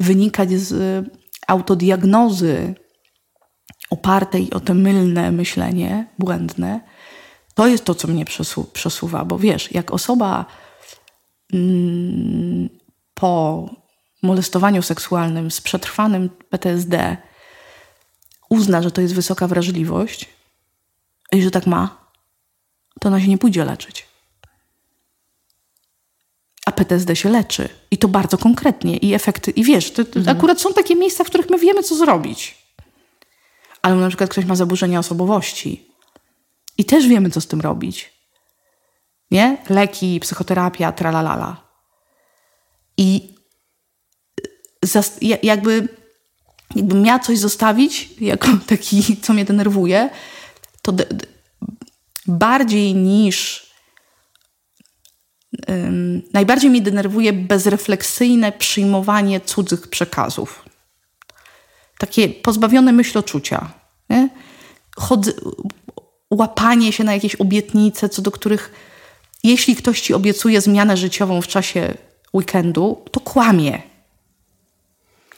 wynikać 0.01 0.53
z 0.53 1.05
autodiagnozy 1.47 2.75
opartej 3.91 4.51
o 4.51 4.61
te 4.61 4.75
mylne 4.75 5.33
myślenie, 5.33 6.07
błędne, 6.19 6.81
to 7.55 7.67
jest 7.67 7.85
to, 7.85 7.95
co 7.95 8.09
mnie 8.09 8.25
przesu 8.25 8.65
przesuwa. 8.65 9.25
Bo 9.25 9.39
wiesz, 9.39 9.73
jak 9.73 9.91
osoba 9.91 10.45
mm, 11.53 12.69
po 13.15 13.71
molestowaniu 14.23 14.83
seksualnym 14.83 15.51
z 15.51 15.61
przetrwanym 15.61 16.31
PTSD 16.51 17.17
uzna, 18.51 18.83
że 18.83 18.91
to 18.91 19.01
jest 19.01 19.15
wysoka 19.15 19.47
wrażliwość 19.47 20.29
i 21.33 21.43
że 21.43 21.51
tak 21.51 21.67
ma, 21.67 22.11
to 23.01 23.09
ona 23.09 23.21
się 23.21 23.29
nie 23.29 23.39
pójdzie 23.39 23.65
leczyć. 23.65 24.07
A 26.67 26.73
PTSD 26.73 27.17
się 27.17 27.29
leczy. 27.29 27.69
I 27.91 27.99
to 27.99 28.09
bardzo 28.09 28.39
konkretnie. 28.39 28.97
I 28.97 29.15
efekty, 29.15 29.51
i 29.51 29.65
wiesz, 29.65 29.93
to, 29.93 30.05
to 30.05 30.19
mhm. 30.19 30.37
akurat 30.37 30.61
są 30.61 30.73
takie 30.73 30.97
miejsca, 30.97 31.25
w 31.25 31.27
których 31.27 31.51
my 31.51 31.59
wiemy, 31.59 31.83
co 31.83 31.95
zrobić. 31.95 32.59
Ale 33.83 33.95
na 33.95 34.09
przykład 34.09 34.31
ktoś 34.31 34.45
ma 34.45 34.57
zaburzenia 34.57 34.99
osobowości 34.99 35.89
i 36.79 36.85
też 36.85 37.07
wiemy, 37.07 37.31
co 37.31 37.41
z 37.41 37.47
tym 37.47 37.61
robić. 37.61 38.13
Nie? 39.31 39.57
Leki, 39.69 40.21
psychoterapia, 40.21 40.93
tralalala. 40.93 41.57
I 42.97 43.38
jakby, 45.43 45.89
jakbym 46.77 47.03
miała 47.03 47.19
coś 47.19 47.39
zostawić, 47.39 48.09
jako 48.21 48.49
taki, 48.67 49.17
co 49.17 49.33
mnie 49.33 49.45
denerwuje, 49.45 50.11
to 50.83 50.93
bardziej 52.27 52.95
niż 52.95 53.69
najbardziej 56.33 56.71
mnie 56.71 56.81
denerwuje 56.81 57.33
bezrefleksyjne 57.33 58.53
przyjmowanie 58.53 59.41
cudzych 59.41 59.89
przekazów. 59.89 60.65
Takie 61.99 62.29
pozbawione 62.29 62.93
myśloczucia. 62.93 63.73
Nie? 64.11 64.29
Łapanie 66.31 66.93
się 66.93 67.05
na 67.05 67.15
jakieś 67.15 67.35
obietnice, 67.35 68.09
co 68.09 68.23
do 68.23 68.31
których 68.31 68.73
jeśli 69.45 69.77
ktoś 69.77 70.01
ci 70.01 70.15
obiecuje 70.15 70.61
zmianę 70.61 70.97
życiową 70.97 71.43
w 71.43 71.47
czasie 71.47 71.95
weekendu, 72.35 73.05
to 73.11 73.21
kłamie. 73.21 73.83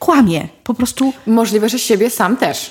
Kłamie. 0.01 0.49
Po 0.65 0.75
prostu. 0.75 1.13
Możliwe, 1.27 1.69
że 1.69 1.79
siebie 1.79 2.11
sam 2.11 2.37
też. 2.37 2.71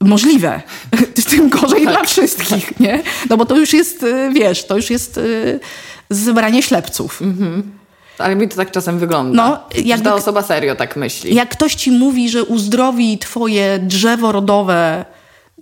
Możliwe. 0.00 0.62
Tym 1.30 1.48
gorzej 1.48 1.84
tak. 1.84 1.94
dla 1.94 2.04
wszystkich, 2.04 2.80
nie? 2.80 3.02
No 3.30 3.36
bo 3.36 3.46
to 3.46 3.56
już 3.56 3.72
jest, 3.72 4.02
y, 4.02 4.30
wiesz, 4.32 4.66
to 4.66 4.76
już 4.76 4.90
jest 4.90 5.18
y, 5.18 5.60
zebranie 6.10 6.62
ślepców. 6.62 7.22
Mhm. 7.22 7.72
Ale 8.18 8.36
mi 8.36 8.48
to 8.48 8.56
tak 8.56 8.70
czasem 8.70 8.98
wygląda. 8.98 9.36
No, 9.36 9.58
jak 9.84 10.00
ta 10.00 10.14
osoba 10.14 10.42
serio 10.42 10.74
tak 10.76 10.96
myśli. 10.96 11.34
Jak 11.34 11.48
ktoś 11.48 11.74
ci 11.74 11.90
mówi, 11.90 12.28
że 12.28 12.44
uzdrowi 12.44 13.18
twoje 13.18 13.78
drzewo 13.78 14.32
rodowe 14.32 15.04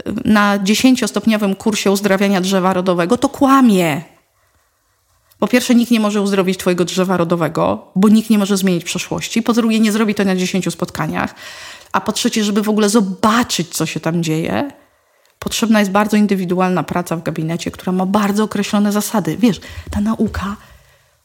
y, 0.08 0.12
na 0.24 0.58
dziesięciostopniowym 0.58 1.54
kursie 1.54 1.90
uzdrawiania 1.90 2.40
drzewa 2.40 2.72
rodowego, 2.72 3.16
to 3.16 3.28
kłamie. 3.28 4.02
Po 5.38 5.48
pierwsze, 5.48 5.74
nikt 5.74 5.90
nie 5.90 6.00
może 6.00 6.22
uzdrowić 6.22 6.58
twojego 6.58 6.84
drzewa 6.84 7.16
rodowego, 7.16 7.92
bo 7.96 8.08
nikt 8.08 8.30
nie 8.30 8.38
może 8.38 8.56
zmienić 8.56 8.84
przeszłości. 8.84 9.42
Po 9.42 9.52
drugie, 9.52 9.80
nie 9.80 9.92
zrobi 9.92 10.14
to 10.14 10.24
na 10.24 10.36
dziesięciu 10.36 10.70
spotkaniach. 10.70 11.34
A 11.92 12.00
po 12.00 12.12
trzecie, 12.12 12.44
żeby 12.44 12.62
w 12.62 12.68
ogóle 12.68 12.88
zobaczyć, 12.88 13.68
co 13.68 13.86
się 13.86 14.00
tam 14.00 14.22
dzieje, 14.22 14.70
potrzebna 15.38 15.78
jest 15.78 15.90
bardzo 15.92 16.16
indywidualna 16.16 16.82
praca 16.82 17.16
w 17.16 17.22
gabinecie, 17.22 17.70
która 17.70 17.92
ma 17.92 18.06
bardzo 18.06 18.44
określone 18.44 18.92
zasady. 18.92 19.36
Wiesz, 19.36 19.60
ta 19.90 20.00
nauka, 20.00 20.56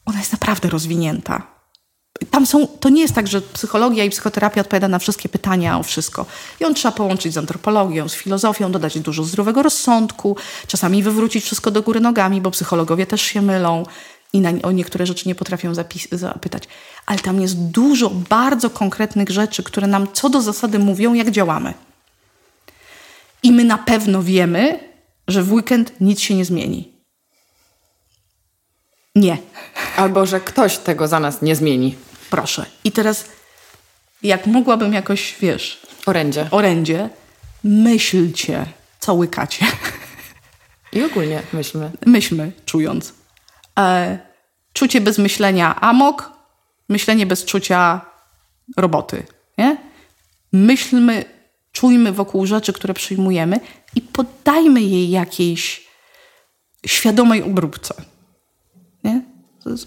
ona 0.06 0.18
jest 0.18 0.32
naprawdę 0.32 0.68
rozwinięta. 0.68 1.53
Tam 2.30 2.46
są, 2.46 2.66
to 2.66 2.88
nie 2.88 3.02
jest 3.02 3.14
tak, 3.14 3.26
że 3.26 3.40
psychologia 3.40 4.04
i 4.04 4.10
psychoterapia 4.10 4.60
odpowiada 4.60 4.88
na 4.88 4.98
wszystkie 4.98 5.28
pytania 5.28 5.78
o 5.78 5.82
wszystko. 5.82 6.26
On 6.64 6.74
trzeba 6.74 6.92
połączyć 6.92 7.34
z 7.34 7.38
antropologią, 7.38 8.08
z 8.08 8.14
filozofią, 8.14 8.72
dodać 8.72 8.98
dużo 8.98 9.24
zdrowego 9.24 9.62
rozsądku, 9.62 10.36
czasami 10.66 11.02
wywrócić 11.02 11.44
wszystko 11.44 11.70
do 11.70 11.82
góry 11.82 12.00
nogami, 12.00 12.40
bo 12.40 12.50
psychologowie 12.50 13.06
też 13.06 13.22
się 13.22 13.42
mylą 13.42 13.82
i 14.32 14.40
na, 14.40 14.50
o 14.62 14.72
niektóre 14.72 15.06
rzeczy 15.06 15.28
nie 15.28 15.34
potrafią 15.34 15.72
zapytać. 16.12 16.64
Ale 17.06 17.18
tam 17.18 17.40
jest 17.40 17.58
dużo 17.58 18.10
bardzo 18.10 18.70
konkretnych 18.70 19.30
rzeczy, 19.30 19.62
które 19.62 19.86
nam 19.86 20.06
co 20.12 20.28
do 20.28 20.40
zasady 20.40 20.78
mówią, 20.78 21.14
jak 21.14 21.30
działamy. 21.30 21.74
I 23.42 23.52
my 23.52 23.64
na 23.64 23.78
pewno 23.78 24.22
wiemy, 24.22 24.80
że 25.28 25.42
w 25.42 25.52
weekend 25.52 25.92
nic 26.00 26.20
się 26.20 26.34
nie 26.34 26.44
zmieni. 26.44 26.92
Nie. 29.14 29.38
Albo 29.96 30.26
że 30.26 30.40
ktoś 30.40 30.78
tego 30.78 31.08
za 31.08 31.20
nas 31.20 31.42
nie 31.42 31.56
zmieni. 31.56 31.96
Proszę. 32.34 32.66
I 32.84 32.92
teraz, 32.92 33.24
jak 34.22 34.46
mogłabym 34.46 34.92
jakoś, 34.92 35.36
wiesz. 35.40 35.80
Orędzie. 36.06 36.48
Orędzie, 36.50 37.08
myślcie, 37.64 38.66
co 39.00 39.14
łykacie. 39.14 39.66
I 40.92 41.04
ogólnie 41.04 41.42
myślmy. 41.52 41.90
Myślmy, 42.06 42.52
czując. 42.66 43.14
E, 43.78 44.18
czucie 44.72 45.00
bez 45.00 45.18
myślenia 45.18 45.80
amok, 45.80 46.32
myślenie 46.88 47.26
bez 47.26 47.44
czucia 47.44 48.00
roboty. 48.76 49.22
Nie? 49.58 49.76
Myślmy, 50.52 51.24
czujmy 51.72 52.12
wokół 52.12 52.46
rzeczy, 52.46 52.72
które 52.72 52.94
przyjmujemy 52.94 53.60
i 53.94 54.00
poddajmy 54.00 54.80
jej 54.80 55.10
jakiejś 55.10 55.86
świadomej 56.86 57.42
obróbce. 57.42 57.94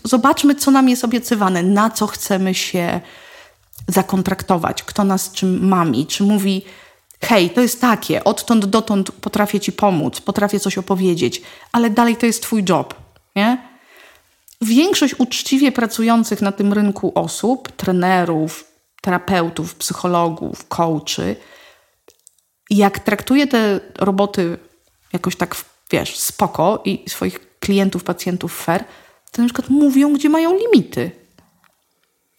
Zobaczmy, 0.03 0.55
co 0.55 0.71
nam 0.71 0.89
jest 0.89 1.03
obiecywane, 1.03 1.63
na 1.63 1.89
co 1.89 2.07
chcemy 2.07 2.55
się 2.55 3.01
zakontraktować, 3.87 4.83
kto 4.83 5.03
nas 5.03 5.31
czym 5.31 5.67
mami, 5.67 6.05
czy 6.05 6.23
mówi 6.23 6.65
hej, 7.21 7.49
to 7.49 7.61
jest 7.61 7.81
takie, 7.81 8.23
odtąd 8.23 8.65
dotąd 8.65 9.11
potrafię 9.11 9.59
ci 9.59 9.71
pomóc, 9.71 10.21
potrafię 10.21 10.59
coś 10.59 10.77
opowiedzieć, 10.77 11.41
ale 11.71 11.89
dalej 11.89 12.15
to 12.15 12.25
jest 12.25 12.43
twój 12.43 12.63
job, 12.69 12.95
nie? 13.35 13.67
Większość 14.61 15.15
uczciwie 15.17 15.71
pracujących 15.71 16.41
na 16.41 16.51
tym 16.51 16.73
rynku 16.73 17.11
osób, 17.15 17.71
trenerów, 17.71 18.71
terapeutów, 19.01 19.75
psychologów, 19.75 20.67
coachy, 20.67 21.35
jak 22.69 22.99
traktuje 22.99 23.47
te 23.47 23.79
roboty 23.95 24.57
jakoś 25.13 25.35
tak, 25.35 25.55
wiesz, 25.91 26.19
spoko 26.19 26.81
i 26.85 27.03
swoich 27.09 27.59
klientów, 27.59 28.03
pacjentów 28.03 28.63
fair, 28.63 28.83
to 29.31 29.41
na 29.41 29.47
przykład 29.47 29.69
mówią, 29.69 30.13
gdzie 30.13 30.29
mają 30.29 30.57
limity. 30.57 31.11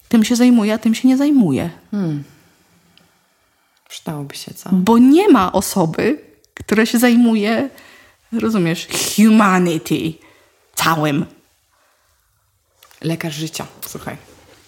Tym 0.09 0.23
się 0.23 0.35
zajmuje, 0.35 0.73
a 0.73 0.77
tym 0.77 0.95
się 0.95 1.07
nie 1.07 1.17
zajmuje. 1.17 1.69
Hmm. 1.91 2.23
Przydałoby 3.89 4.35
się, 4.35 4.53
co? 4.53 4.69
Bo 4.73 4.97
nie 4.97 5.29
ma 5.29 5.51
osoby, 5.51 6.21
która 6.53 6.85
się 6.85 6.99
zajmuje, 6.99 7.69
rozumiesz, 8.31 8.87
humanity 9.15 10.13
całym. 10.75 11.25
Lekarz 13.01 13.35
życia, 13.35 13.65
słuchaj. 13.85 14.17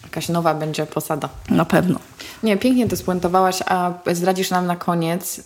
Jakaś 0.04 0.30
nowa 0.30 0.54
będzie 0.54 0.86
posada. 0.86 1.30
Na 1.50 1.66
pewno. 1.66 2.00
Nie, 2.44 2.58
pięknie 2.58 2.88
to 2.88 2.98
spuentowałaś, 2.98 3.60
a 3.66 3.94
zdradzisz 4.12 4.50
nam 4.50 4.66
na 4.68 4.76
koniec, 4.76 5.42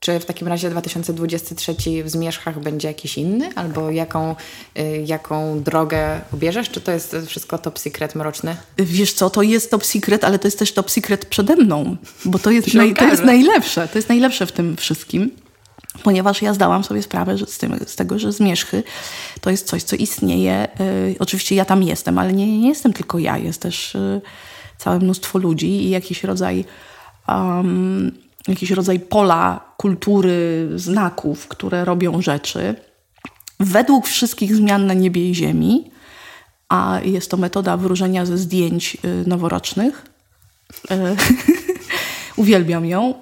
czy 0.00 0.20
w 0.20 0.24
takim 0.24 0.48
razie 0.48 0.70
2023 0.70 1.74
w 2.04 2.10
Zmierzchach 2.10 2.60
będzie 2.60 2.88
jakiś 2.88 3.18
inny? 3.18 3.50
Albo 3.54 3.90
jaką, 3.90 4.36
y, 4.78 5.04
jaką 5.06 5.62
drogę 5.62 6.20
ubierzesz? 6.32 6.70
Czy 6.70 6.80
to 6.80 6.92
jest 6.92 7.16
wszystko 7.26 7.58
top 7.58 7.78
secret 7.78 8.14
mroczny? 8.14 8.56
Wiesz 8.78 9.12
co, 9.12 9.30
to 9.30 9.42
jest 9.42 9.70
top 9.70 9.86
secret, 9.86 10.24
ale 10.24 10.38
to 10.38 10.48
jest 10.48 10.58
też 10.58 10.72
top 10.72 10.90
secret 10.90 11.26
przede 11.26 11.56
mną. 11.56 11.96
Bo 12.24 12.38
to 12.38 12.50
jest, 12.50 12.74
naj, 12.74 12.94
to 12.94 13.04
jest 13.04 13.24
najlepsze. 13.24 13.88
To 13.88 13.98
jest 13.98 14.08
najlepsze 14.08 14.46
w 14.46 14.52
tym 14.52 14.76
wszystkim. 14.76 15.30
Ponieważ 16.02 16.42
ja 16.42 16.54
zdałam 16.54 16.84
sobie 16.84 17.02
sprawę 17.02 17.38
że 17.38 17.46
z, 17.46 17.58
tym, 17.58 17.78
z 17.86 17.96
tego, 17.96 18.18
że 18.18 18.32
Zmierzchy 18.32 18.82
to 19.40 19.50
jest 19.50 19.66
coś, 19.66 19.82
co 19.82 19.96
istnieje. 19.96 20.68
Yy, 20.80 21.16
oczywiście 21.18 21.54
ja 21.54 21.64
tam 21.64 21.82
jestem, 21.82 22.18
ale 22.18 22.32
nie, 22.32 22.58
nie 22.58 22.68
jestem 22.68 22.92
tylko 22.92 23.18
ja. 23.18 23.38
Jest 23.38 23.62
też 23.62 23.94
yy, 23.94 24.20
całe 24.78 24.98
mnóstwo 24.98 25.38
ludzi 25.38 25.66
i 25.66 25.90
jakiś 25.90 26.24
rodzaj... 26.24 26.64
Um, 27.28 28.12
jakiś 28.48 28.70
rodzaj 28.70 29.00
pola 29.00 29.67
kultury, 29.78 30.68
znaków, 30.76 31.48
które 31.48 31.84
robią 31.84 32.22
rzeczy, 32.22 32.74
według 33.60 34.06
wszystkich 34.06 34.56
zmian 34.56 34.86
na 34.86 34.94
niebie 34.94 35.30
i 35.30 35.34
ziemi, 35.34 35.90
a 36.68 37.00
jest 37.04 37.30
to 37.30 37.36
metoda 37.36 37.76
wróżenia 37.76 38.26
ze 38.26 38.38
zdjęć 38.38 38.96
y, 39.04 39.28
noworocznych. 39.28 40.06
Y, 40.90 40.96
uwielbiam 42.42 42.86
ją. 42.86 43.10
Y, 43.10 43.14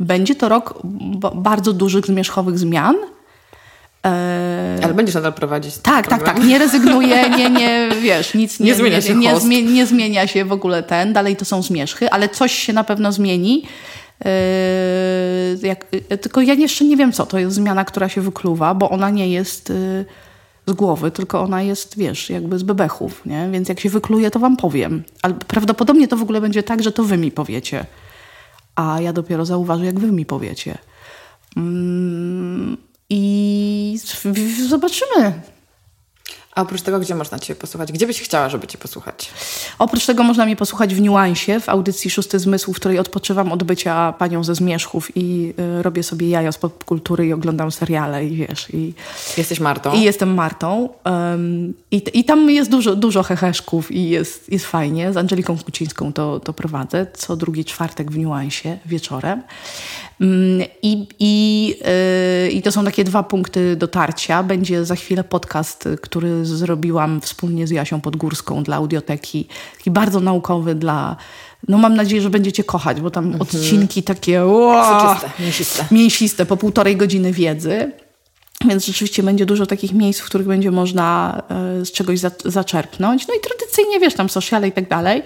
będzie 0.00 0.34
to 0.34 0.48
rok 0.48 0.80
bardzo 1.34 1.72
dużych 1.72 2.06
zmierzchowych 2.06 2.58
zmian. 2.58 2.96
Ale 4.82 4.94
będziesz 4.94 5.14
nadal 5.14 5.32
prowadzić. 5.32 5.78
Tak, 5.78 6.08
tak, 6.08 6.22
tak. 6.22 6.44
Nie 6.44 6.58
rezygnuję, 6.58 7.28
nie, 7.38 7.50
nie, 7.50 7.88
wiesz, 8.02 8.34
nic 8.34 8.60
nie, 8.60 8.66
nie 8.66 8.74
zmienia 8.74 9.00
się. 9.00 9.14
Nie, 9.14 9.62
nie, 9.62 9.86
zmienia 9.86 10.26
się 10.26 10.44
w 10.44 10.52
ogóle 10.52 10.82
ten. 10.82 11.12
Dalej 11.12 11.36
to 11.36 11.44
są 11.44 11.62
zmierzchy, 11.62 12.10
ale 12.10 12.28
coś 12.28 12.52
się 12.52 12.72
na 12.72 12.84
pewno 12.84 13.12
zmieni. 13.12 13.64
Yy, 14.20 15.68
jak, 15.68 15.86
tylko 16.20 16.40
ja 16.40 16.54
jeszcze 16.54 16.84
nie 16.84 16.96
wiem, 16.96 17.12
co 17.12 17.26
to 17.26 17.38
jest 17.38 17.56
zmiana, 17.56 17.84
która 17.84 18.08
się 18.08 18.20
wykluwa, 18.20 18.74
bo 18.74 18.90
ona 18.90 19.10
nie 19.10 19.28
jest 19.28 19.68
yy, 19.68 20.04
z 20.66 20.72
głowy, 20.72 21.10
tylko 21.10 21.40
ona 21.40 21.62
jest, 21.62 21.98
wiesz, 21.98 22.30
jakby 22.30 22.58
z 22.58 22.62
bebechów, 22.62 23.26
nie? 23.26 23.48
Więc 23.52 23.68
jak 23.68 23.80
się 23.80 23.90
wykluje, 23.90 24.30
to 24.30 24.38
wam 24.38 24.56
powiem. 24.56 25.04
Ale 25.22 25.34
prawdopodobnie 25.34 26.08
to 26.08 26.16
w 26.16 26.22
ogóle 26.22 26.40
będzie 26.40 26.62
tak, 26.62 26.82
że 26.82 26.92
to 26.92 27.04
wy 27.04 27.18
mi 27.18 27.30
powiecie. 27.30 27.86
A 28.76 29.00
ja 29.00 29.12
dopiero 29.12 29.44
zauważę, 29.44 29.86
jak 29.86 30.00
wy 30.00 30.12
mi 30.12 30.26
powiecie. 30.26 30.78
Mm, 31.56 32.76
I 33.10 33.98
zobaczymy, 34.68 35.32
a 36.54 36.62
oprócz 36.62 36.82
tego, 36.82 37.00
gdzie 37.00 37.14
można 37.14 37.38
Cię 37.38 37.54
posłuchać? 37.54 37.92
Gdzie 37.92 38.06
byś 38.06 38.22
chciała, 38.22 38.48
żeby 38.48 38.66
Cię 38.66 38.78
posłuchać? 38.78 39.30
Oprócz 39.78 40.06
tego 40.06 40.22
można 40.22 40.46
mnie 40.46 40.56
posłuchać 40.56 40.94
w 40.94 41.00
Niuansie, 41.00 41.60
w 41.60 41.68
audycji 41.68 42.10
Szósty 42.10 42.38
Zmysł, 42.38 42.72
w 42.72 42.76
której 42.76 42.98
odpoczywam 42.98 43.52
od 43.52 43.62
bycia 43.62 44.12
panią 44.12 44.44
ze 44.44 44.54
zmierzchów 44.54 45.16
i 45.16 45.54
y, 45.78 45.82
robię 45.82 46.02
sobie 46.02 46.28
jaja 46.28 46.52
z 46.52 46.58
popkultury 46.58 47.26
i 47.26 47.32
oglądam 47.32 47.72
seriale 47.72 48.26
i 48.26 48.36
wiesz. 48.36 48.70
I, 48.74 48.94
Jesteś 49.36 49.60
Martą? 49.60 49.94
I 49.94 50.02
jestem 50.02 50.34
Martą. 50.34 50.88
I, 51.90 52.02
I 52.12 52.24
tam 52.24 52.50
jest 52.50 52.70
dużo, 52.70 52.96
dużo 52.96 53.22
heheszków 53.22 53.92
i 53.92 54.08
jest, 54.08 54.52
jest 54.52 54.66
fajnie. 54.66 55.12
Z 55.12 55.16
Angeliką 55.16 55.58
Kucińską 55.58 56.12
to, 56.12 56.40
to 56.40 56.52
prowadzę 56.52 57.06
co 57.14 57.36
drugi 57.36 57.64
czwartek 57.64 58.10
w 58.10 58.18
Niuansie 58.18 58.78
wieczorem. 58.86 59.42
Mm, 60.20 60.66
I, 60.82 61.08
i, 61.18 61.66
yy, 62.44 62.50
I 62.50 62.62
to 62.62 62.72
są 62.72 62.84
takie 62.84 63.04
dwa 63.04 63.22
punkty 63.22 63.76
dotarcia. 63.76 64.42
Będzie 64.42 64.84
za 64.84 64.96
chwilę 64.96 65.24
podcast, 65.24 65.88
który 66.02 66.43
zrobiłam 66.44 67.20
wspólnie 67.20 67.66
z 67.66 67.70
Jasią 67.70 68.00
Podgórską 68.00 68.62
dla 68.62 68.76
audioteki. 68.76 69.48
Taki 69.76 69.90
bardzo 69.90 70.20
naukowy 70.20 70.74
dla. 70.74 71.16
No 71.68 71.78
mam 71.78 71.96
nadzieję, 71.96 72.22
że 72.22 72.30
będziecie 72.30 72.64
kochać, 72.64 73.00
bo 73.00 73.10
tam 73.10 73.24
mhm. 73.24 73.42
odcinki 73.42 74.02
takie 74.02 74.44
wow, 74.44 75.16
mięsiste. 75.38 75.84
mięsiste, 75.90 76.46
po 76.46 76.56
półtorej 76.56 76.96
godziny 76.96 77.32
wiedzy. 77.32 77.92
Więc 78.68 78.86
rzeczywiście 78.86 79.22
będzie 79.22 79.46
dużo 79.46 79.66
takich 79.66 79.92
miejsc, 79.92 80.20
w 80.20 80.24
których 80.24 80.46
będzie 80.46 80.70
można 80.70 81.42
y, 81.80 81.84
z 81.84 81.92
czegoś 81.92 82.18
za, 82.18 82.30
zaczerpnąć. 82.44 83.26
No 83.28 83.34
i 83.34 83.40
tradycyjnie, 83.40 84.00
wiesz, 84.00 84.14
tam 84.14 84.28
sociale 84.28 84.68
i 84.68 84.72
tak 84.72 84.88
dalej. 84.88 85.22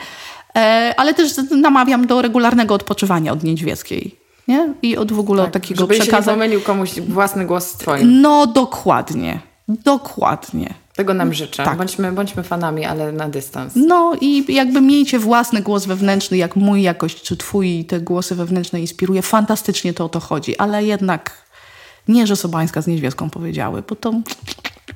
E, 0.57 0.95
ale 0.97 1.14
też 1.14 1.33
namawiam 1.51 2.07
do 2.07 2.23
regularnego 2.23 2.75
odpoczywania 2.75 3.33
od 3.33 3.43
niedźwieckiej 3.43 4.19
nie? 4.49 4.75
I 4.83 4.97
od 4.97 5.12
w 5.12 5.19
ogóle 5.19 5.43
tak, 5.43 5.53
takiego 5.53 5.81
żeby 5.81 5.95
przekazu. 5.95 6.12
Żeby 6.12 6.27
nie 6.27 6.33
pomylił 6.33 6.61
komuś 6.61 7.01
własny 7.01 7.47
głos 7.47 7.66
z 7.66 7.73
twoim. 7.73 8.21
No 8.21 8.47
dokładnie, 8.47 9.41
dokładnie. 9.69 10.75
Tego 10.99 11.15
nam 11.15 11.35
życzę. 11.35 11.65
Tak. 11.65 11.79
Bądźmy, 11.79 12.13
bądźmy 12.13 12.43
fanami, 12.43 12.85
ale 12.85 13.13
na 13.13 13.29
dystans. 13.29 13.73
No 13.77 14.17
i 14.21 14.55
jakby 14.55 14.81
miejcie 14.81 15.19
własny 15.19 15.63
głos 15.63 15.87
wewnętrzny, 15.87 16.37
jak 16.37 16.57
mój 16.57 16.83
jakoś, 16.83 17.15
czy 17.15 17.37
twój 17.37 17.85
te 17.85 18.01
głosy 18.01 18.35
wewnętrzne 18.35 18.81
inspiruje. 18.81 19.23
Fantastycznie 19.23 19.95
to 19.95 20.05
o 20.05 20.09
to 20.09 20.21
chodzi, 20.21 20.57
ale 20.57 20.85
jednak 20.85 21.45
nie, 22.09 22.27
że 22.27 22.37
Sobańska 22.37 22.83
z 22.83 22.87
Niedźwiecką 22.87 23.31
powiedziały, 23.31 23.83
bo 23.89 23.97
to 23.97 24.13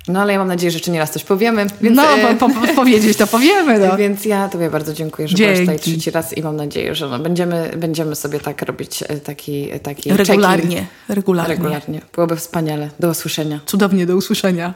no 0.08 0.20
ale 0.20 0.32
ja 0.32 0.38
mam 0.38 0.48
nadzieję, 0.48 0.70
że 0.70 0.76
jeszcze 0.76 0.90
nie 0.90 0.98
raz 0.98 1.10
coś 1.10 1.24
powiemy. 1.24 1.66
Więc, 1.80 1.96
no, 1.96 2.02
e, 2.02 2.34
po, 2.36 2.48
po, 2.48 2.74
powiedzieć 2.74 3.16
to 3.16 3.26
powiemy. 3.26 3.78
No. 3.78 3.96
Więc 4.02 4.24
ja 4.24 4.48
Tobie 4.48 4.70
bardzo 4.70 4.92
dziękuję, 4.92 5.28
że 5.28 5.36
Dzięki. 5.36 5.52
byłaś 5.52 5.80
tutaj 5.80 5.94
trzeci 5.94 6.10
raz 6.10 6.38
i 6.38 6.42
mam 6.42 6.56
nadzieję, 6.56 6.94
że 6.94 7.08
no, 7.08 7.18
będziemy, 7.18 7.70
będziemy 7.76 8.14
sobie 8.14 8.40
tak 8.40 8.62
robić 8.62 9.02
e, 9.02 9.06
taki, 9.20 9.68
taki 9.82 10.12
regularnie, 10.12 10.86
regularnie. 11.08 11.54
Regularnie. 11.54 12.00
Byłoby 12.14 12.36
wspaniale. 12.36 12.90
Do 13.00 13.08
usłyszenia. 13.08 13.60
Cudownie, 13.66 14.06
do 14.06 14.16
usłyszenia. 14.16 14.74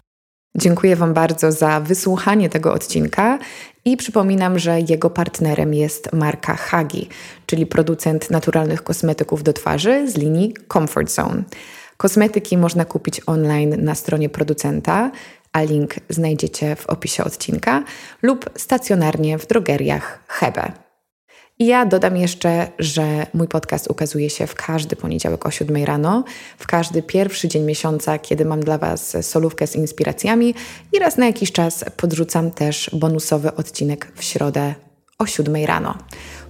Dziękuję 0.58 0.96
Wam 0.96 1.14
bardzo 1.14 1.52
za 1.52 1.80
wysłuchanie 1.80 2.48
tego 2.48 2.72
odcinka 2.72 3.38
i 3.84 3.96
przypominam, 3.96 4.58
że 4.58 4.80
jego 4.80 5.10
partnerem 5.10 5.74
jest 5.74 6.12
marka 6.12 6.54
Hagi, 6.54 7.08
czyli 7.46 7.66
producent 7.66 8.30
naturalnych 8.30 8.82
kosmetyków 8.82 9.42
do 9.42 9.52
twarzy 9.52 10.10
z 10.10 10.16
linii 10.16 10.54
Comfort 10.72 11.10
Zone. 11.10 11.42
Kosmetyki 11.96 12.58
można 12.58 12.84
kupić 12.84 13.20
online 13.26 13.84
na 13.84 13.94
stronie 13.94 14.28
producenta, 14.28 15.10
a 15.52 15.62
link 15.62 15.94
znajdziecie 16.08 16.76
w 16.76 16.86
opisie 16.86 17.24
odcinka 17.24 17.84
lub 18.22 18.50
stacjonarnie 18.56 19.38
w 19.38 19.46
drogeriach 19.46 20.18
Hebe. 20.28 20.85
I 21.58 21.66
ja 21.66 21.86
dodam 21.86 22.16
jeszcze, 22.16 22.68
że 22.78 23.26
mój 23.34 23.48
podcast 23.48 23.90
ukazuje 23.90 24.30
się 24.30 24.46
w 24.46 24.54
każdy 24.54 24.96
poniedziałek 24.96 25.46
o 25.46 25.50
7 25.50 25.84
rano, 25.84 26.24
w 26.58 26.66
każdy 26.66 27.02
pierwszy 27.02 27.48
dzień 27.48 27.64
miesiąca, 27.64 28.18
kiedy 28.18 28.44
mam 28.44 28.60
dla 28.60 28.78
Was 28.78 29.16
solówkę 29.20 29.66
z 29.66 29.76
inspiracjami 29.76 30.54
i 30.92 30.98
raz 30.98 31.16
na 31.16 31.26
jakiś 31.26 31.52
czas 31.52 31.84
podrzucam 31.96 32.50
też 32.50 32.90
bonusowy 32.92 33.54
odcinek 33.54 34.12
w 34.14 34.24
środę 34.24 34.74
o 35.18 35.26
7 35.26 35.64
rano. 35.64 35.94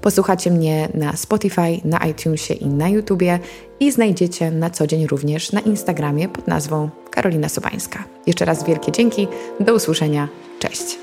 Posłuchacie 0.00 0.50
mnie 0.50 0.88
na 0.94 1.16
Spotify, 1.16 1.80
na 1.84 2.06
iTunesie 2.06 2.54
i 2.54 2.66
na 2.66 2.88
YouTubie 2.88 3.38
i 3.80 3.92
znajdziecie 3.92 4.50
na 4.50 4.70
co 4.70 4.86
dzień 4.86 5.06
również 5.06 5.52
na 5.52 5.60
Instagramie 5.60 6.28
pod 6.28 6.48
nazwą 6.48 6.90
Karolina 7.10 7.48
Sobańska. 7.48 8.04
Jeszcze 8.26 8.44
raz 8.44 8.64
wielkie 8.64 8.92
dzięki, 8.92 9.28
do 9.60 9.74
usłyszenia, 9.74 10.28
cześć! 10.58 10.98